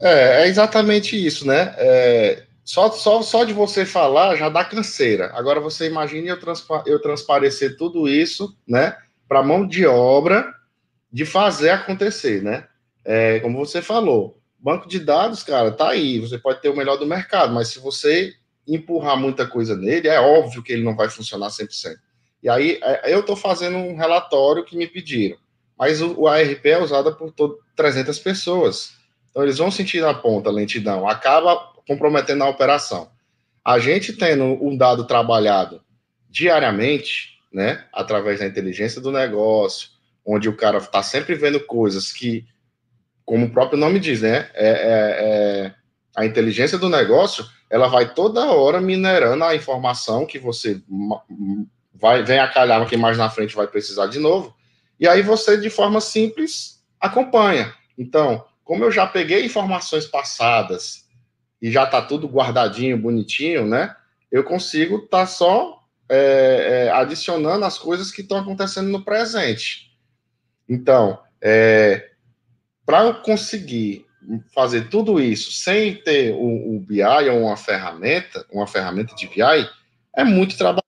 É, 0.00 0.42
é 0.42 0.46
exatamente 0.46 1.16
isso, 1.16 1.46
né? 1.46 1.74
É, 1.78 2.42
só, 2.64 2.90
só, 2.90 3.22
só 3.22 3.44
de 3.44 3.54
você 3.54 3.86
falar 3.86 4.36
já 4.36 4.50
dá 4.50 4.62
canseira. 4.62 5.30
Agora 5.34 5.58
você 5.58 5.86
imagine 5.86 6.28
eu, 6.28 6.38
transpa 6.38 6.84
eu 6.86 7.00
transparecer 7.00 7.78
tudo 7.78 8.06
isso, 8.06 8.54
né, 8.68 8.94
para 9.26 9.42
mão 9.42 9.66
de 9.66 9.86
obra 9.86 10.46
de 11.10 11.24
fazer 11.24 11.70
acontecer, 11.70 12.42
né? 12.42 12.66
É, 13.04 13.40
como 13.40 13.58
você 13.58 13.80
falou, 13.80 14.38
banco 14.58 14.88
de 14.88 14.98
dados, 14.98 15.42
cara, 15.42 15.70
tá 15.70 15.90
aí. 15.90 16.18
Você 16.18 16.38
pode 16.38 16.60
ter 16.60 16.68
o 16.68 16.76
melhor 16.76 16.96
do 16.96 17.06
mercado, 17.06 17.52
mas 17.52 17.68
se 17.68 17.78
você 17.78 18.34
empurrar 18.66 19.16
muita 19.16 19.46
coisa 19.46 19.76
nele, 19.76 20.08
é 20.08 20.20
óbvio 20.20 20.62
que 20.62 20.72
ele 20.72 20.84
não 20.84 20.94
vai 20.94 21.08
funcionar 21.08 21.48
100%. 21.48 21.96
E 22.42 22.48
aí, 22.48 22.78
é, 22.82 23.12
eu 23.12 23.20
estou 23.20 23.34
fazendo 23.34 23.76
um 23.76 23.96
relatório 23.96 24.64
que 24.64 24.76
me 24.76 24.86
pediram, 24.86 25.38
mas 25.76 26.00
o, 26.00 26.20
o 26.20 26.28
ARP 26.28 26.64
é 26.66 26.78
usado 26.78 27.14
por 27.16 27.32
todo, 27.32 27.58
300 27.74 28.18
pessoas. 28.18 28.92
Então, 29.30 29.42
eles 29.42 29.58
vão 29.58 29.70
sentir 29.70 30.00
na 30.00 30.14
ponta 30.14 30.48
a 30.48 30.52
lentidão, 30.52 31.08
acaba 31.08 31.56
comprometendo 31.86 32.44
a 32.44 32.48
operação. 32.48 33.10
A 33.64 33.78
gente 33.78 34.12
tendo 34.12 34.44
um 34.44 34.76
dado 34.76 35.06
trabalhado 35.06 35.82
diariamente, 36.28 37.38
né, 37.52 37.84
através 37.92 38.40
da 38.40 38.46
inteligência 38.46 39.00
do 39.00 39.10
negócio, 39.10 39.90
onde 40.24 40.48
o 40.48 40.56
cara 40.56 40.78
está 40.78 41.02
sempre 41.02 41.34
vendo 41.34 41.58
coisas 41.60 42.12
que, 42.12 42.46
como 43.28 43.44
o 43.44 43.50
próprio 43.50 43.78
nome 43.78 44.00
diz, 44.00 44.22
né, 44.22 44.48
é, 44.54 44.68
é, 44.68 45.66
é, 45.66 45.74
a 46.16 46.24
inteligência 46.24 46.78
do 46.78 46.88
negócio, 46.88 47.44
ela 47.68 47.86
vai 47.86 48.14
toda 48.14 48.52
hora 48.52 48.80
minerando 48.80 49.44
a 49.44 49.54
informação 49.54 50.24
que 50.24 50.38
você 50.38 50.80
vai 51.92 52.22
vem 52.22 52.38
a 52.38 52.48
calhar 52.48 52.86
que 52.86 52.96
mais 52.96 53.18
na 53.18 53.28
frente 53.28 53.54
vai 53.54 53.66
precisar 53.66 54.06
de 54.06 54.18
novo, 54.18 54.56
e 54.98 55.06
aí 55.06 55.20
você 55.20 55.58
de 55.58 55.68
forma 55.68 56.00
simples 56.00 56.82
acompanha. 56.98 57.74
Então, 57.98 58.42
como 58.64 58.84
eu 58.84 58.90
já 58.90 59.06
peguei 59.06 59.44
informações 59.44 60.06
passadas 60.06 61.04
e 61.60 61.70
já 61.70 61.84
está 61.84 62.00
tudo 62.00 62.26
guardadinho, 62.26 62.96
bonitinho, 62.96 63.66
né? 63.66 63.94
Eu 64.32 64.42
consigo 64.42 65.04
estar 65.04 65.18
tá 65.18 65.26
só 65.26 65.82
é, 66.08 66.86
é, 66.86 66.90
adicionando 66.92 67.66
as 67.66 67.76
coisas 67.76 68.10
que 68.10 68.22
estão 68.22 68.38
acontecendo 68.38 68.88
no 68.88 69.04
presente. 69.04 69.92
Então, 70.66 71.18
é, 71.42 72.07
para 72.88 73.04
eu 73.04 73.14
conseguir 73.16 74.06
fazer 74.54 74.88
tudo 74.88 75.20
isso 75.20 75.52
sem 75.52 75.96
ter 75.96 76.32
o, 76.32 76.74
o, 76.74 76.80
BI 76.80 77.02
ou 77.30 77.42
uma 77.42 77.56
ferramenta, 77.56 78.46
uma 78.50 78.66
ferramenta 78.66 79.14
de 79.14 79.28
BI, 79.28 79.68
é 80.16 80.24
muito 80.24 80.56
trabalho. 80.56 80.82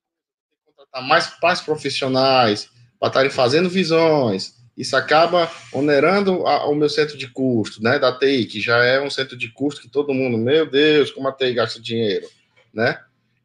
Contratar 0.65 1.07
mais, 1.07 1.31
mais 1.43 1.61
profissionais 1.61 2.71
para 2.99 3.09
estarem 3.09 3.31
fazendo 3.31 3.69
visões, 3.69 4.55
isso 4.75 4.97
acaba 4.97 5.51
onerando 5.75 6.47
a, 6.47 6.67
o 6.71 6.75
meu 6.75 6.89
centro 6.89 7.19
de 7.19 7.29
custo, 7.29 7.83
né, 7.83 7.99
da 7.99 8.19
TI, 8.19 8.47
que 8.47 8.63
já 8.63 8.83
é 8.83 8.99
um 8.99 9.11
centro 9.11 9.37
de 9.37 9.53
custo 9.53 9.83
que 9.83 9.89
todo 9.91 10.15
mundo, 10.15 10.39
meu 10.39 10.65
Deus, 10.65 11.11
como 11.11 11.29
a 11.29 11.33
TI 11.33 11.53
gasta 11.53 11.79
dinheiro, 11.79 12.27
né? 12.73 12.99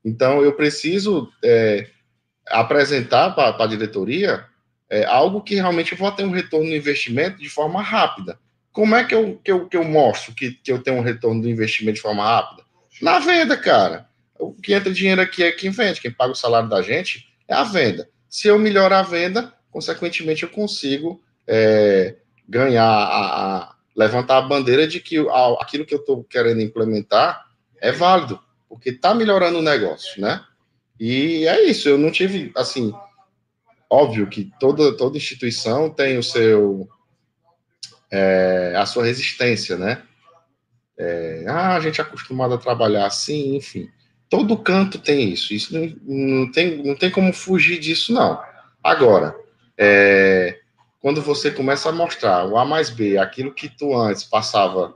Então, 0.03 0.41
eu 0.41 0.53
preciso 0.53 1.29
é, 1.43 1.89
apresentar 2.47 3.31
para 3.31 3.61
a 3.61 3.67
diretoria 3.67 4.45
é, 4.89 5.03
algo 5.03 5.41
que 5.41 5.55
realmente 5.55 5.91
eu 5.91 5.97
vou 5.97 6.09
ter 6.13 6.23
um 6.23 6.31
retorno 6.31 6.69
no 6.69 6.75
investimento 6.75 7.37
de 7.37 7.49
forma 7.49 7.81
rápida. 7.81 8.39
Como 8.75 8.93
é 8.93 9.05
que 9.05 9.15
eu, 9.15 9.39
que 9.41 9.49
eu, 9.49 9.69
que 9.69 9.77
eu 9.77 9.85
mostro 9.85 10.35
que, 10.35 10.51
que 10.51 10.69
eu 10.69 10.83
tenho 10.83 10.97
um 10.97 11.01
retorno 11.01 11.41
do 11.41 11.49
investimento 11.49 11.95
de 11.95 12.01
forma 12.01 12.25
rápida? 12.25 12.61
Na 13.01 13.19
venda, 13.19 13.55
cara. 13.55 14.05
O 14.37 14.51
que 14.53 14.73
entra 14.73 14.91
dinheiro 14.91 15.21
aqui 15.21 15.43
é 15.43 15.51
quem 15.53 15.71
vende, 15.71 16.01
quem 16.01 16.11
paga 16.11 16.33
o 16.33 16.35
salário 16.35 16.67
da 16.67 16.81
gente 16.81 17.25
é 17.47 17.53
a 17.53 17.63
venda. 17.63 18.09
Se 18.27 18.49
eu 18.49 18.59
melhorar 18.59 18.99
a 18.99 19.03
venda, 19.03 19.53
consequentemente 19.71 20.43
eu 20.43 20.49
consigo 20.49 21.23
é, 21.47 22.17
ganhar, 22.49 22.83
a, 22.83 23.59
a, 23.59 23.75
levantar 23.95 24.39
a 24.39 24.41
bandeira 24.41 24.85
de 24.85 24.99
que 24.99 25.19
a, 25.19 25.55
aquilo 25.61 25.85
que 25.85 25.93
eu 25.93 25.99
estou 25.99 26.25
querendo 26.25 26.59
implementar 26.59 27.45
é 27.79 27.93
válido, 27.93 28.41
porque 28.67 28.89
está 28.89 29.15
melhorando 29.15 29.59
o 29.59 29.63
negócio, 29.63 30.21
né? 30.21 30.43
E 30.99 31.47
é 31.47 31.63
isso, 31.63 31.87
eu 31.87 31.97
não 31.97 32.11
tive, 32.11 32.51
assim, 32.57 32.93
óbvio 33.89 34.27
que 34.27 34.51
toda, 34.59 34.97
toda 34.97 35.15
instituição 35.15 35.89
tem 35.89 36.17
o 36.17 36.23
seu, 36.23 36.89
é, 38.11 38.73
a 38.75 38.85
sua 38.85 39.05
resistência, 39.05 39.77
né? 39.77 40.01
É, 40.97 41.45
ah, 41.47 41.75
a 41.75 41.79
gente 41.79 41.99
é 41.99 42.03
acostumado 42.03 42.53
a 42.53 42.57
trabalhar 42.57 43.05
assim, 43.05 43.55
enfim. 43.55 43.89
Todo 44.29 44.57
canto 44.57 44.97
tem 44.99 45.31
isso, 45.31 45.53
isso 45.53 45.73
não, 45.73 45.95
não, 46.03 46.51
tem, 46.51 46.83
não 46.83 46.95
tem 46.95 47.11
como 47.11 47.31
fugir 47.33 47.79
disso, 47.79 48.13
não. 48.13 48.41
Agora, 48.83 49.35
é, 49.77 50.59
quando 50.99 51.21
você 51.21 51.51
começa 51.51 51.89
a 51.89 51.91
mostrar 51.91 52.47
o 52.47 52.57
A 52.57 52.65
mais 52.65 52.89
B, 52.89 53.17
aquilo 53.17 53.53
que 53.53 53.69
tu 53.69 53.95
antes 53.95 54.23
passava 54.23 54.95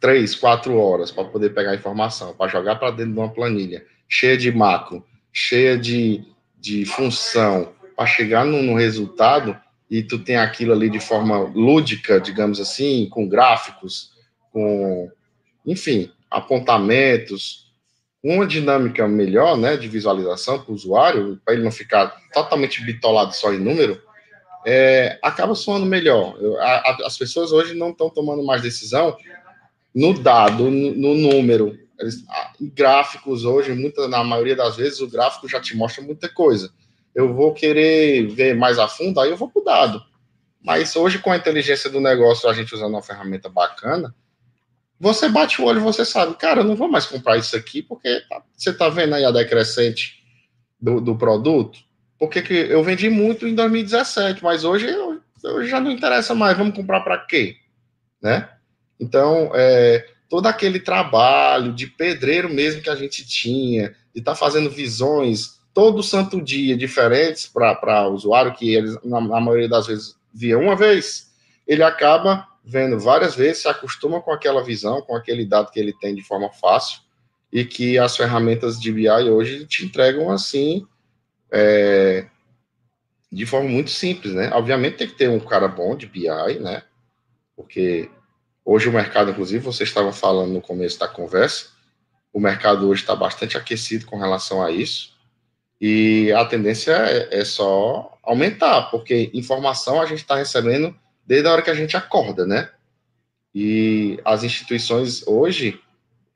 três, 0.00 0.34
quatro 0.34 0.76
horas 0.76 1.12
para 1.12 1.24
poder 1.24 1.54
pegar 1.54 1.74
informação, 1.74 2.34
para 2.34 2.50
jogar 2.50 2.76
para 2.76 2.90
dentro 2.90 3.12
de 3.12 3.18
uma 3.20 3.32
planilha 3.32 3.86
cheia 4.08 4.36
de 4.36 4.52
macro, 4.52 5.06
cheia 5.32 5.78
de, 5.78 6.22
de 6.58 6.84
função, 6.84 7.72
para 7.96 8.04
chegar 8.04 8.44
no, 8.44 8.62
no, 8.62 8.74
resultado 8.74 9.58
e 9.92 10.02
tu 10.02 10.18
tem 10.18 10.38
aquilo 10.38 10.72
ali 10.72 10.88
de 10.88 10.98
forma 10.98 11.38
lúdica, 11.54 12.18
digamos 12.18 12.58
assim, 12.58 13.06
com 13.10 13.28
gráficos, 13.28 14.12
com, 14.50 15.10
enfim, 15.66 16.10
apontamentos, 16.30 17.70
uma 18.24 18.46
dinâmica 18.46 19.06
melhor, 19.06 19.54
né, 19.58 19.76
de 19.76 19.88
visualização 19.88 20.58
para 20.58 20.72
o 20.72 20.74
usuário, 20.74 21.38
para 21.44 21.52
ele 21.52 21.62
não 21.62 21.70
ficar 21.70 22.06
totalmente 22.32 22.82
bitolado 22.82 23.36
só 23.36 23.52
em 23.52 23.58
número, 23.58 24.00
é, 24.64 25.18
acaba 25.20 25.54
soando 25.54 25.84
melhor. 25.84 26.38
Eu, 26.40 26.58
a, 26.58 26.96
as 27.04 27.18
pessoas 27.18 27.52
hoje 27.52 27.74
não 27.74 27.90
estão 27.90 28.08
tomando 28.08 28.42
mais 28.42 28.62
decisão 28.62 29.14
no 29.94 30.18
dado, 30.18 30.70
no, 30.70 30.94
no 30.94 31.14
número. 31.14 31.78
Eles, 32.00 32.24
a, 32.30 32.52
gráficos 32.58 33.44
hoje, 33.44 33.74
muita, 33.74 34.08
na 34.08 34.24
maioria 34.24 34.56
das 34.56 34.74
vezes, 34.74 35.00
o 35.00 35.10
gráfico 35.10 35.46
já 35.46 35.60
te 35.60 35.76
mostra 35.76 36.02
muita 36.02 36.30
coisa. 36.30 36.72
Eu 37.14 37.34
vou 37.34 37.52
querer 37.52 38.26
ver 38.28 38.54
mais 38.54 38.78
a 38.78 38.88
fundo, 38.88 39.20
aí 39.20 39.30
eu 39.30 39.36
vou 39.36 39.50
para 39.50 39.60
o 39.60 39.64
dado. 39.64 40.02
Mas 40.62 40.94
hoje, 40.96 41.18
com 41.18 41.30
a 41.30 41.36
inteligência 41.36 41.90
do 41.90 42.00
negócio, 42.00 42.48
a 42.48 42.54
gente 42.54 42.74
usando 42.74 42.92
uma 42.92 43.02
ferramenta 43.02 43.48
bacana, 43.48 44.14
você 44.98 45.28
bate 45.28 45.60
o 45.60 45.64
olho 45.64 45.80
e 45.80 45.82
você 45.82 46.04
sabe, 46.04 46.34
cara, 46.36 46.60
eu 46.60 46.64
não 46.64 46.76
vou 46.76 46.88
mais 46.88 47.06
comprar 47.06 47.36
isso 47.36 47.56
aqui, 47.56 47.82
porque 47.82 48.20
tá, 48.28 48.42
você 48.56 48.70
está 48.70 48.88
vendo 48.88 49.14
aí 49.14 49.24
a 49.24 49.30
decrescente 49.30 50.22
do, 50.80 51.00
do 51.00 51.16
produto 51.16 51.78
porque 52.22 52.40
que 52.40 52.54
eu 52.54 52.84
vendi 52.84 53.10
muito 53.10 53.48
em 53.48 53.54
2017, 53.56 54.44
mas 54.44 54.62
hoje 54.62 54.86
eu, 54.86 55.20
eu 55.42 55.66
já 55.66 55.80
não 55.80 55.90
interessa 55.90 56.36
mais. 56.36 56.56
Vamos 56.56 56.76
comprar 56.76 57.00
para 57.00 57.18
quê? 57.18 57.56
Né? 58.22 58.48
Então, 59.00 59.50
é, 59.56 60.06
todo 60.28 60.46
aquele 60.46 60.78
trabalho 60.78 61.72
de 61.72 61.88
pedreiro 61.88 62.48
mesmo 62.48 62.80
que 62.80 62.88
a 62.88 62.94
gente 62.94 63.26
tinha, 63.26 63.88
de 64.14 64.20
estar 64.20 64.34
tá 64.34 64.36
fazendo 64.36 64.70
visões 64.70 65.58
todo 65.74 66.02
santo 66.02 66.40
dia 66.40 66.76
diferentes 66.76 67.46
para 67.46 68.08
o 68.08 68.12
usuário, 68.12 68.54
que 68.54 68.74
eles, 68.74 68.96
na, 69.04 69.20
na, 69.20 69.40
maioria 69.40 69.68
das 69.68 69.86
vezes, 69.86 70.16
via 70.32 70.58
uma 70.58 70.76
vez, 70.76 71.32
ele 71.66 71.82
acaba 71.82 72.46
vendo 72.64 72.98
várias 72.98 73.34
vezes, 73.34 73.62
se 73.62 73.68
acostuma 73.68 74.20
com 74.20 74.32
aquela 74.32 74.62
visão, 74.62 75.02
com 75.02 75.16
aquele 75.16 75.44
dado 75.44 75.70
que 75.70 75.80
ele 75.80 75.92
tem 75.92 76.14
de 76.14 76.22
forma 76.22 76.50
fácil, 76.50 77.00
e 77.52 77.64
que 77.64 77.98
as 77.98 78.16
ferramentas 78.16 78.80
de 78.80 78.90
BI 78.92 79.08
hoje 79.08 79.66
te 79.66 79.84
entregam 79.84 80.30
assim 80.30 80.86
é, 81.50 82.26
de 83.30 83.44
forma 83.44 83.68
muito 83.68 83.90
simples, 83.90 84.32
né? 84.34 84.50
Obviamente 84.54 84.96
tem 84.96 85.06
que 85.06 85.16
ter 85.16 85.28
um 85.28 85.40
cara 85.40 85.68
bom 85.68 85.96
de 85.96 86.06
BI, 86.06 86.58
né? 86.60 86.82
Porque 87.54 88.10
hoje 88.64 88.88
o 88.88 88.92
mercado, 88.92 89.30
inclusive, 89.30 89.62
você 89.62 89.84
estava 89.84 90.12
falando 90.12 90.52
no 90.52 90.62
começo 90.62 90.98
da 90.98 91.06
conversa, 91.08 91.68
o 92.32 92.40
mercado 92.40 92.88
hoje 92.88 93.02
está 93.02 93.14
bastante 93.14 93.56
aquecido 93.56 94.06
com 94.06 94.18
relação 94.18 94.62
a 94.62 94.70
isso, 94.70 95.11
e 95.82 96.32
a 96.32 96.44
tendência 96.44 96.92
é, 96.92 97.40
é 97.40 97.44
só 97.44 98.16
aumentar, 98.22 98.82
porque 98.90 99.30
informação 99.34 100.00
a 100.00 100.06
gente 100.06 100.20
está 100.20 100.36
recebendo 100.36 100.96
desde 101.26 101.48
a 101.48 101.52
hora 101.52 101.62
que 101.62 101.70
a 101.70 101.74
gente 101.74 101.96
acorda, 101.96 102.46
né? 102.46 102.70
E 103.52 104.20
as 104.24 104.44
instituições 104.44 105.26
hoje, 105.26 105.78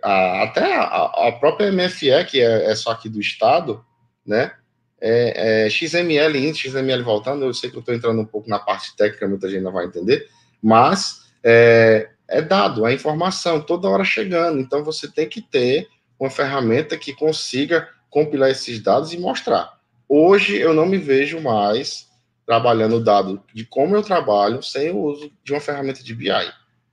a, 0.03 0.43
até 0.43 0.75
a, 0.75 1.29
a, 1.29 1.33
própria 1.33 1.71
MFE, 1.71 2.25
que 2.29 2.41
é, 2.41 2.71
é 2.71 2.75
só 2.75 2.91
aqui 2.91 3.09
do 3.09 3.21
Estado, 3.21 3.83
né? 4.27 4.53
é, 5.01 5.67
é, 5.67 5.71
XML 5.71 6.37
indo, 6.39 6.57
XML 6.57 7.03
voltando, 7.03 7.45
eu 7.45 7.55
sei 7.55 7.71
que 7.71 7.77
eu 7.77 7.81
estou 7.81 7.95
entrando 7.95 8.21
um 8.21 8.27
pouco 8.27 8.49
na 8.49 8.59
parte 8.59 8.97
técnica, 8.97 9.29
muita 9.29 9.49
gente 9.49 9.63
não 9.63 9.73
vai 9.73 9.87
entender, 9.87 10.29
mas 10.63 11.27
é, 11.45 12.11
é 12.29 12.43
dado, 12.43 12.87
é 12.87 12.93
informação 12.93 13.61
toda 13.61 13.89
hora 13.89 14.05
chegando, 14.05 14.59
então 14.59 14.83
você 14.83 15.11
tem 15.11 15.29
que 15.29 15.41
ter 15.41 15.89
uma 16.19 16.31
ferramenta 16.31 16.97
que 16.97 17.15
consiga 17.15 17.89
compilar 18.11 18.51
esses 18.51 18.83
dados 18.83 19.13
e 19.13 19.19
mostrar. 19.19 19.79
Hoje 20.09 20.57
eu 20.57 20.73
não 20.73 20.87
me 20.87 20.99
vejo 20.99 21.41
mais 21.41 22.07
trabalhando 22.47 22.97
o 22.97 23.05
dado 23.05 23.43
de 23.53 23.65
como 23.65 23.97
eu 23.97 24.03
trabalho 24.03 24.63
sem 24.63 24.91
o 24.91 24.99
uso 24.99 25.33
de 25.43 25.53
uma 25.53 25.61
ferramenta 25.61 26.03
de 26.03 26.15
BI. 26.15 26.31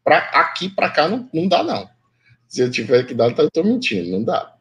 Para 0.04 0.18
aqui 0.18 0.68
para 0.68 0.90
cá 0.90 1.08
não, 1.08 1.30
não 1.34 1.48
dá 1.48 1.64
não. 1.64 1.88
Se 2.48 2.62
eu 2.62 2.70
tiver 2.70 3.04
que 3.06 3.14
dar, 3.14 3.32
eu 3.32 3.48
estou 3.48 3.64
mentindo, 3.64 4.12
não 4.12 4.24
dá. 4.24 4.54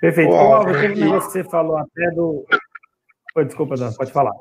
Perfeito. 0.00 0.30
Ô, 0.30 0.36
Álvaro, 0.36 0.76
aquele 0.76 1.00
negócio 1.00 1.28
que 1.28 1.32
você 1.32 1.44
falou 1.44 1.76
até 1.78 2.10
do. 2.10 2.44
Oi, 3.34 3.44
desculpa, 3.44 3.76
Dan, 3.76 3.92
pode 3.92 4.12
falar. 4.12 4.32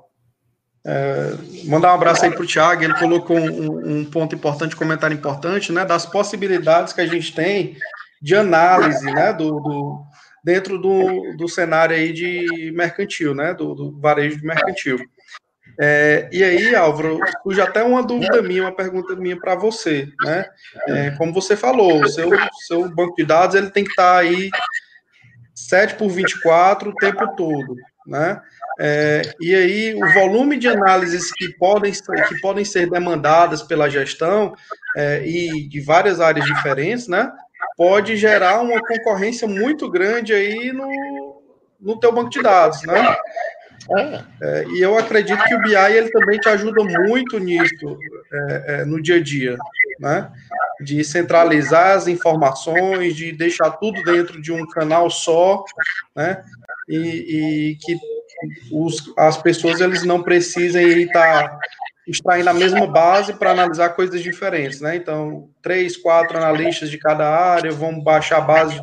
É, 0.88 1.32
mandar 1.66 1.92
um 1.92 1.96
abraço 1.96 2.24
aí 2.24 2.32
para 2.32 2.44
o 2.44 2.46
Thiago, 2.46 2.84
ele 2.84 2.94
colocou 3.00 3.36
um, 3.36 4.00
um, 4.00 4.06
ponto 4.06 4.36
importante, 4.36 4.76
um 4.76 4.78
comentário 4.78 5.16
importante, 5.16 5.72
né, 5.72 5.84
das 5.84 6.06
possibilidades 6.06 6.94
que 6.94 7.02
a 7.02 7.08
gente 7.08 7.34
tem 7.34 7.76
de 8.26 8.36
análise, 8.36 9.06
né, 9.06 9.32
do, 9.32 9.60
do 9.60 10.04
dentro 10.44 10.80
do, 10.80 11.38
do 11.38 11.48
cenário 11.48 11.96
aí 11.96 12.12
de 12.12 12.72
mercantil, 12.76 13.36
né, 13.36 13.54
do, 13.54 13.76
do 13.76 14.00
varejo 14.00 14.38
de 14.40 14.46
mercantil. 14.48 14.98
É, 15.80 16.28
e 16.32 16.44
aí, 16.44 16.74
Álvaro, 16.74 17.20
surge 17.44 17.62
até 17.62 17.84
uma 17.84 18.02
dúvida 18.02 18.42
minha, 18.42 18.64
uma 18.64 18.76
pergunta 18.76 19.16
minha 19.16 19.40
para 19.40 19.54
você, 19.54 20.08
né? 20.24 20.46
É, 20.88 21.12
como 21.12 21.34
você 21.34 21.56
falou, 21.56 22.02
o 22.02 22.08
seu, 22.08 22.30
seu 22.66 22.90
banco 22.90 23.14
de 23.16 23.26
dados 23.26 23.56
ele 23.56 23.70
tem 23.70 23.84
que 23.84 23.92
estar 23.92 24.14
tá 24.14 24.20
aí 24.20 24.50
7 25.54 25.94
por 25.94 26.10
24 26.10 26.90
o 26.90 26.96
tempo 26.96 27.36
todo, 27.36 27.76
né? 28.08 28.42
É, 28.80 29.22
e 29.40 29.54
aí, 29.54 29.94
o 29.94 30.14
volume 30.14 30.58
de 30.58 30.68
análises 30.68 31.32
que 31.32 31.50
podem, 31.60 31.92
que 31.92 32.42
podem 32.42 32.66
ser 32.66 32.90
demandadas 32.90 33.62
pela 33.62 33.88
gestão 33.88 34.56
é, 34.98 35.28
e 35.28 35.68
de 35.68 35.80
várias 35.82 36.20
áreas 36.20 36.46
diferentes, 36.46 37.08
né? 37.08 37.32
Pode 37.78 38.16
gerar 38.16 38.62
uma 38.62 38.80
concorrência 38.80 39.48
muito 39.48 39.90
grande 39.90 40.34
aí 40.34 40.72
no, 40.72 41.42
no 41.80 42.00
teu 42.00 42.12
banco 42.12 42.30
de 42.30 42.42
dados, 42.42 42.82
né? 42.84 43.16
É, 44.42 44.66
e 44.70 44.82
eu 44.82 44.98
acredito 44.98 45.44
que 45.44 45.54
o 45.54 45.62
BI 45.62 45.76
ele 45.76 46.10
também 46.10 46.40
te 46.40 46.50
ajuda 46.50 46.84
muito 46.84 47.38
nisso 47.38 47.98
é, 48.34 48.66
é, 48.68 48.86
no 48.86 49.02
dia 49.02 49.18
a 49.18 49.22
dia, 49.22 49.58
né? 50.00 50.32
De 50.82 51.04
centralizar 51.04 51.96
as 51.96 52.08
informações, 52.08 53.16
de 53.16 53.32
deixar 53.32 53.72
tudo 53.72 54.02
dentro 54.04 54.42
de 54.42 54.52
um 54.52 54.66
canal 54.68 55.10
só, 55.10 55.64
né? 56.16 56.44
E, 56.90 56.98
e 56.98 57.76
que 57.76 57.98
os, 58.72 59.14
as 59.18 59.38
pessoas 59.38 59.80
eles 59.80 60.04
não 60.04 60.22
precisem 60.24 61.04
estar 61.04 61.58
extraindo 62.08 62.50
a 62.50 62.54
mesma 62.54 62.86
base 62.86 63.34
para 63.34 63.52
analisar 63.52 63.90
coisas 63.90 64.22
diferentes, 64.22 64.80
né? 64.80 64.96
Então, 64.96 65.50
três, 65.62 65.98
quatro 65.98 66.38
analistas 66.38 66.90
de 66.90 66.98
cada 66.98 67.28
área 67.28 67.72
vão 67.72 68.00
baixar 68.00 68.38
a 68.38 68.42
base, 68.42 68.80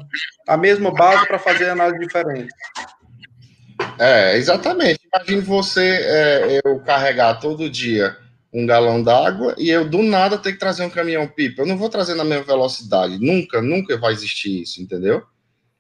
a 0.49 0.57
mesma 0.57 0.93
base 0.93 1.27
para 1.27 1.39
fazer 1.39 1.69
análise 1.69 2.01
diferente. 2.01 2.53
É, 3.99 4.37
exatamente. 4.37 5.01
Imagine 5.15 5.41
você, 5.41 6.01
é, 6.03 6.61
eu 6.65 6.81
carregar 6.81 7.35
todo 7.41 7.71
dia 7.71 8.17
um 8.53 8.67
galão 8.67 9.03
d'água 9.03 9.55
e 9.57 9.71
eu 9.71 9.89
do 9.89 10.03
nada 10.03 10.37
ter 10.37 10.53
que 10.53 10.59
trazer 10.59 10.85
um 10.85 10.91
caminhão 10.91 11.27
pipa. 11.27 11.63
Eu 11.63 11.67
não 11.67 11.77
vou 11.77 11.89
trazer 11.89 12.15
na 12.15 12.25
mesma 12.25 12.45
velocidade. 12.45 13.19
Nunca, 13.19 13.63
nunca 13.63 13.97
vai 13.97 14.13
existir 14.13 14.63
isso, 14.63 14.83
entendeu? 14.83 15.23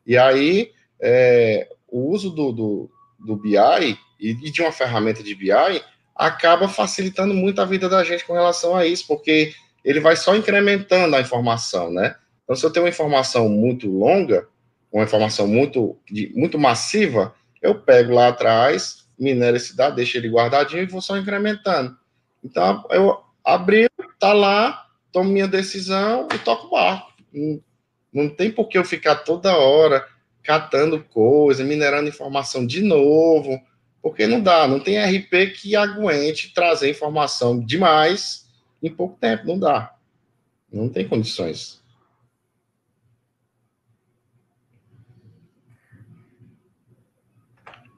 E 0.07 0.17
aí, 0.17 0.71
é, 1.01 1.69
o 1.89 2.11
uso 2.11 2.31
do, 2.31 2.53
do, 2.53 2.91
do 3.19 3.37
BI 3.37 3.99
e 4.19 4.35
de 4.35 4.63
uma 4.63 4.73
ferramenta 4.73 5.23
de 5.23 5.35
BI 5.35 5.83
acaba 6.15 6.69
facilitando 6.69 7.35
muito 7.35 7.61
a 7.61 7.65
vida 7.65 7.89
da 7.89 8.05
gente 8.05 8.25
com 8.25 8.33
relação 8.33 8.77
a 8.77 8.87
isso, 8.87 9.07
porque 9.07 9.53
ele 9.85 10.01
vai 10.01 10.17
só 10.17 10.37
incrementando 10.37 11.17
a 11.17 11.21
informação, 11.21 11.91
né? 11.91 12.17
Então, 12.45 12.55
se 12.57 12.65
eu 12.65 12.71
tenho 12.71 12.85
uma 12.85 12.91
informação 12.91 13.49
muito 13.49 13.89
longa, 13.89 14.47
uma 14.93 15.05
informação 15.05 15.47
muito, 15.47 15.99
muito 16.35 16.59
massiva, 16.59 17.35
eu 17.61 17.75
pego 17.75 18.13
lá 18.13 18.29
atrás, 18.29 19.07
minero 19.19 19.57
esse 19.57 19.77
dado, 19.77 19.97
deixo 19.97 20.17
ele 20.17 20.29
guardadinho 20.29 20.83
e 20.83 20.87
vou 20.87 21.01
só 21.01 21.17
incrementando. 21.17 21.97
Então, 22.45 22.85
eu 22.91 23.21
abri, 23.45 23.89
tá 24.19 24.33
lá, 24.33 24.87
tomo 25.11 25.31
minha 25.31 25.49
decisão 25.49 26.29
e 26.35 26.39
toco 26.39 26.67
o 26.67 26.71
barco. 26.71 27.13
Não, 27.33 27.61
não 28.13 28.29
tem 28.29 28.51
por 28.51 28.69
que 28.69 28.77
eu 28.77 28.85
ficar 28.85 29.17
toda 29.17 29.57
hora 29.57 30.07
catando 30.43 31.03
coisa, 31.03 31.65
minerando 31.65 32.09
informação 32.09 32.67
de 32.67 32.83
novo, 32.83 33.61
porque 34.03 34.27
não 34.27 34.43
dá, 34.43 34.67
não 34.67 34.81
tem 34.81 34.99
RP 34.99 35.53
que 35.55 35.77
aguente 35.77 36.53
trazer 36.53 36.91
informação 36.91 37.59
demais 37.59 38.47
em 38.83 38.91
pouco 38.91 39.17
tempo, 39.19 39.47
não 39.47 39.59
dá. 39.59 39.95
Não 40.71 40.89
tem 40.89 41.07
condições. 41.07 41.81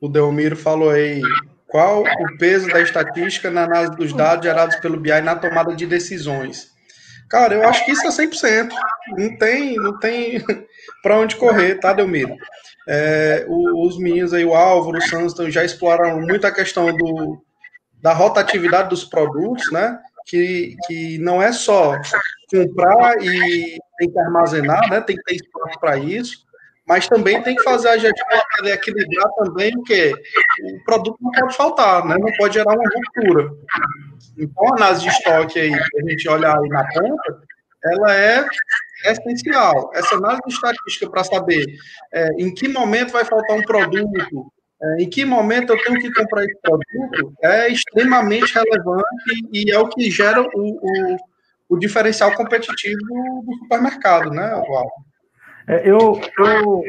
O 0.00 0.08
Delmiro 0.08 0.54
falou 0.54 0.90
aí, 0.90 1.22
qual 1.66 2.02
o 2.02 2.38
peso 2.38 2.68
da 2.68 2.82
estatística 2.82 3.50
na 3.50 3.64
análise 3.64 3.96
dos 3.96 4.12
dados 4.12 4.44
gerados 4.44 4.76
pelo 4.76 5.00
BI 5.00 5.20
na 5.22 5.34
tomada 5.34 5.74
de 5.74 5.86
decisões? 5.86 6.74
Cara, 7.30 7.54
eu 7.54 7.66
acho 7.66 7.84
que 7.86 7.92
isso 7.92 8.06
é 8.06 8.10
100%. 8.10 8.70
Não 9.16 9.38
tem, 9.38 9.76
não 9.76 9.98
tem 9.98 10.44
para 11.02 11.18
onde 11.18 11.36
correr, 11.36 11.76
tá, 11.76 11.94
Delmiro? 11.94 12.36
É, 12.86 13.46
os 13.48 13.98
meninos 13.98 14.34
aí, 14.34 14.44
o 14.44 14.54
Álvaro, 14.54 14.98
o 14.98 15.02
Sanston, 15.02 15.50
já 15.50 15.64
exploraram 15.64 16.20
muito 16.20 16.46
a 16.46 16.52
questão 16.52 16.94
do, 16.94 17.42
da 18.00 18.12
rotatividade 18.12 18.90
dos 18.90 19.04
produtos, 19.04 19.70
né? 19.72 19.98
Que, 20.26 20.76
que 20.86 21.18
não 21.18 21.42
é 21.42 21.52
só 21.52 22.00
comprar 22.50 23.22
e 23.22 23.78
tem 23.98 24.10
que 24.10 24.18
armazenar, 24.18 24.90
né? 24.90 25.00
Tem 25.00 25.16
que 25.16 25.22
ter 25.22 25.34
espaço 25.36 25.78
para 25.80 25.98
isso 25.98 26.44
mas 26.86 27.08
também 27.08 27.42
tem 27.42 27.56
que 27.56 27.62
fazer 27.62 27.88
a 27.88 27.96
gestão 27.96 28.42
para 28.58 28.70
equilibrar 28.70 29.28
também 29.38 29.72
o 29.74 29.82
que 29.82 30.12
o 30.12 30.84
produto 30.84 31.16
não 31.20 31.30
pode 31.32 31.56
faltar, 31.56 32.04
né? 32.04 32.16
Não 32.18 32.30
pode 32.36 32.54
gerar 32.54 32.72
uma 32.72 32.90
ruptura. 32.94 33.50
Então, 34.36 34.68
a 34.68 34.76
análise 34.76 35.02
de 35.02 35.08
estoque 35.08 35.58
aí, 35.58 35.72
a 35.72 36.10
gente 36.10 36.28
olha 36.28 36.48
aí 36.48 36.68
na 36.68 36.86
ponta, 36.88 37.42
ela 37.84 38.14
é 38.14 38.46
essencial. 39.12 39.90
Essa 39.94 40.16
análise 40.16 40.42
estatística 40.48 41.10
para 41.10 41.24
saber 41.24 41.64
é, 42.12 42.28
em 42.38 42.52
que 42.54 42.68
momento 42.68 43.12
vai 43.12 43.24
faltar 43.24 43.56
um 43.56 43.62
produto, 43.62 44.52
é, 44.82 45.02
em 45.02 45.08
que 45.08 45.24
momento 45.24 45.72
eu 45.72 45.82
tenho 45.82 46.00
que 46.00 46.12
comprar 46.12 46.44
esse 46.44 46.58
produto, 46.60 47.34
é 47.42 47.68
extremamente 47.68 48.52
relevante 48.54 49.48
e 49.52 49.70
é 49.70 49.78
o 49.78 49.88
que 49.88 50.10
gera 50.10 50.42
o, 50.42 50.46
o, 50.54 51.16
o 51.70 51.78
diferencial 51.78 52.34
competitivo 52.34 53.42
do 53.46 53.54
supermercado, 53.62 54.30
né, 54.30 54.46
Eduardo? 54.58 54.90
É, 55.66 55.88
eu, 55.88 56.20
eu 56.38 56.82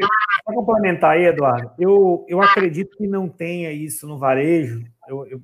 para 0.44 0.54
complementar 0.54 1.12
aí, 1.12 1.24
Eduardo, 1.24 1.70
eu, 1.78 2.24
eu 2.28 2.42
acredito 2.42 2.96
que 2.96 3.06
não 3.06 3.28
tenha 3.28 3.72
isso 3.72 4.06
no 4.06 4.18
varejo. 4.18 4.82
Eu, 5.08 5.26
eu 5.26 5.42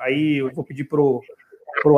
aí 0.00 0.38
eu 0.38 0.52
vou 0.52 0.64
pedir 0.64 0.84
para 0.84 1.00
o 1.00 1.20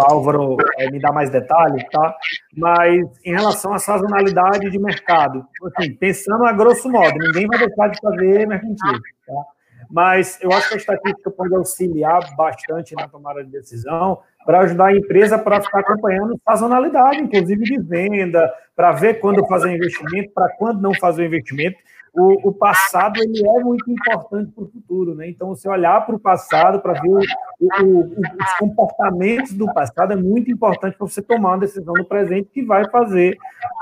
Álvaro 0.00 0.56
é, 0.78 0.90
me 0.90 1.00
dar 1.00 1.12
mais 1.12 1.30
detalhes, 1.30 1.84
tá? 1.90 2.16
Mas 2.56 3.04
em 3.24 3.32
relação 3.32 3.72
à 3.72 3.78
sazonalidade 3.78 4.70
de 4.70 4.78
mercado, 4.78 5.44
assim, 5.76 5.92
pensando 5.94 6.44
a 6.46 6.52
grosso 6.52 6.90
modo, 6.90 7.18
ninguém 7.18 7.46
vai 7.46 7.58
deixar 7.58 7.88
de 7.88 7.98
fazer 8.00 8.46
mercantil, 8.46 9.00
tá? 9.26 9.42
Mas 9.90 10.38
eu 10.40 10.50
acho 10.52 10.68
que 10.68 10.74
a 10.74 10.78
estatística 10.78 11.30
pode 11.30 11.54
auxiliar 11.54 12.34
bastante 12.34 12.94
na 12.94 13.08
tomada 13.08 13.44
de 13.44 13.50
decisão, 13.50 14.20
para 14.44 14.60
ajudar 14.60 14.86
a 14.86 14.96
empresa 14.96 15.38
para 15.38 15.60
ficar 15.60 15.80
acompanhando 15.80 16.40
sazonalidade, 16.44 17.20
inclusive 17.20 17.62
de 17.62 17.78
venda, 17.78 18.52
para 18.74 18.92
ver 18.92 19.20
quando 19.20 19.46
fazer 19.46 19.68
o 19.68 19.72
investimento, 19.72 20.32
para 20.32 20.48
quando 20.56 20.80
não 20.80 20.94
fazer 20.94 21.22
o 21.22 21.26
investimento. 21.26 21.76
O, 22.14 22.50
o, 22.50 22.52
passado 22.52 23.18
ele 23.22 23.42
é 23.48 23.60
muito 23.64 23.90
importante 23.90 24.52
para 24.52 24.64
o 24.64 24.68
futuro, 24.68 25.14
né? 25.14 25.30
Então, 25.30 25.48
você 25.48 25.66
olhar 25.66 26.04
para 26.04 26.14
o 26.14 26.18
passado 26.18 26.78
para 26.80 27.00
ver 27.00 27.08
o, 27.08 27.82
o, 27.82 28.00
os 28.00 28.52
comportamentos 28.58 29.54
do 29.54 29.64
passado 29.72 30.12
é 30.12 30.16
muito 30.16 30.50
importante 30.50 30.96
para 30.98 31.06
você 31.06 31.22
tomar 31.22 31.52
uma 31.52 31.60
decisão 31.60 31.94
no 31.96 32.04
presente 32.04 32.50
que 32.52 32.62
vai 32.62 32.86
fazer 32.90 33.36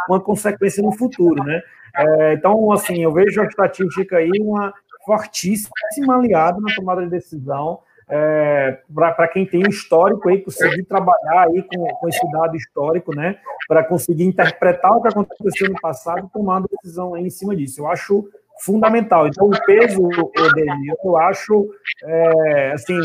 uma 0.09 0.21
consequência 0.21 0.81
no 0.81 0.93
futuro, 0.93 1.43
né? 1.43 1.61
É, 1.97 2.35
então, 2.35 2.71
assim, 2.71 3.03
eu 3.03 3.13
vejo 3.13 3.41
a 3.41 3.47
estatística 3.47 4.17
aí 4.19 4.31
uma 4.41 4.73
fortíssima 5.05 6.17
aliada 6.17 6.61
na 6.61 6.73
tomada 6.75 7.03
de 7.03 7.11
decisão 7.11 7.81
é, 8.11 8.79
para 8.93 9.29
quem 9.29 9.47
tem 9.47 9.63
histórico 9.69 10.29
aí, 10.29 10.43
conseguir 10.43 10.83
trabalhar 10.85 11.47
aí 11.47 11.63
com, 11.63 11.87
com 11.87 12.09
esse 12.09 12.31
dado 12.33 12.57
histórico, 12.57 13.15
né, 13.15 13.39
para 13.69 13.85
conseguir 13.85 14.25
interpretar 14.25 14.93
o 14.93 15.01
que 15.01 15.09
aconteceu 15.09 15.69
no 15.69 15.81
passado 15.81 16.27
e 16.27 16.33
tomar 16.33 16.59
uma 16.59 16.67
decisão 16.69 17.15
aí 17.15 17.25
em 17.25 17.31
cima 17.31 17.55
disso. 17.55 17.81
Eu 17.81 17.87
acho 17.87 18.29
fundamental. 18.61 19.29
Então, 19.29 19.47
o 19.47 19.65
peso 19.65 20.03
dele, 20.55 20.95
eu 21.05 21.17
acho, 21.17 21.71
é, 22.03 22.73
assim, 22.73 22.99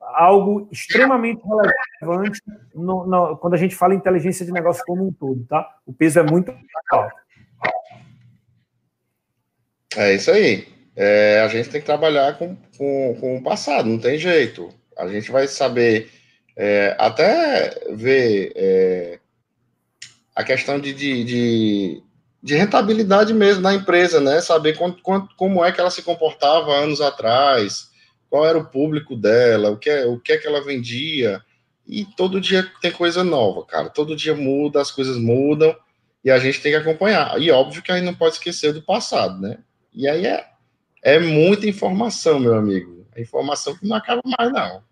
algo 0.00 0.68
extremamente 0.72 1.42
relevante 2.00 2.40
no, 2.74 3.06
no, 3.06 3.36
quando 3.36 3.54
a 3.54 3.58
gente 3.58 3.76
fala 3.76 3.94
em 3.94 3.98
inteligência 3.98 4.44
de 4.44 4.52
negócio 4.52 4.82
como 4.86 5.06
um 5.06 5.12
todo, 5.12 5.44
tá? 5.46 5.76
O 5.86 5.92
peso 5.92 6.18
é 6.18 6.22
muito 6.22 6.52
alto. 6.90 7.14
É 9.96 10.14
isso 10.14 10.30
aí 10.30 10.79
é, 11.02 11.40
a 11.40 11.48
gente 11.48 11.70
tem 11.70 11.80
que 11.80 11.86
trabalhar 11.86 12.36
com, 12.36 12.54
com, 12.76 13.16
com, 13.18 13.36
o 13.38 13.42
passado, 13.42 13.88
não 13.88 13.98
tem 13.98 14.18
jeito. 14.18 14.68
A 14.98 15.08
gente 15.08 15.30
vai 15.30 15.48
saber 15.48 16.10
é, 16.54 16.94
até 16.98 17.74
ver 17.90 18.52
é, 18.54 19.18
a 20.36 20.44
questão 20.44 20.78
de, 20.78 20.92
de, 20.92 21.24
de, 21.24 22.02
de, 22.42 22.54
rentabilidade 22.54 23.32
mesmo 23.32 23.62
da 23.62 23.72
empresa, 23.72 24.20
né? 24.20 24.42
Saber 24.42 24.76
quanto, 24.76 25.02
quanto, 25.02 25.34
como 25.36 25.64
é 25.64 25.72
que 25.72 25.80
ela 25.80 25.90
se 25.90 26.02
comportava 26.02 26.70
anos 26.70 27.00
atrás, 27.00 27.88
qual 28.28 28.46
era 28.46 28.58
o 28.58 28.66
público 28.66 29.16
dela, 29.16 29.70
o 29.70 29.78
que 29.78 29.88
é, 29.88 30.04
o 30.04 30.20
que 30.20 30.32
é 30.32 30.36
que 30.36 30.46
ela 30.46 30.62
vendia. 30.62 31.40
E 31.86 32.04
todo 32.14 32.42
dia 32.42 32.70
tem 32.82 32.92
coisa 32.92 33.24
nova, 33.24 33.64
cara. 33.64 33.88
Todo 33.88 34.14
dia 34.14 34.34
muda, 34.34 34.82
as 34.82 34.90
coisas 34.90 35.16
mudam 35.16 35.74
e 36.22 36.30
a 36.30 36.38
gente 36.38 36.60
tem 36.60 36.72
que 36.72 36.76
acompanhar. 36.78 37.40
E 37.40 37.50
óbvio 37.50 37.82
que 37.82 37.90
a 37.90 37.96
gente 37.96 38.04
não 38.04 38.14
pode 38.14 38.34
esquecer 38.34 38.74
do 38.74 38.82
passado, 38.82 39.40
né? 39.40 39.60
E 39.94 40.06
aí 40.06 40.26
é, 40.26 40.50
é 41.02 41.18
muita 41.18 41.68
informação, 41.68 42.38
meu 42.38 42.54
amigo. 42.54 43.06
É 43.14 43.22
informação 43.22 43.76
que 43.76 43.86
não 43.86 43.96
acaba 43.96 44.22
mais, 44.38 44.52
não. 44.52 44.82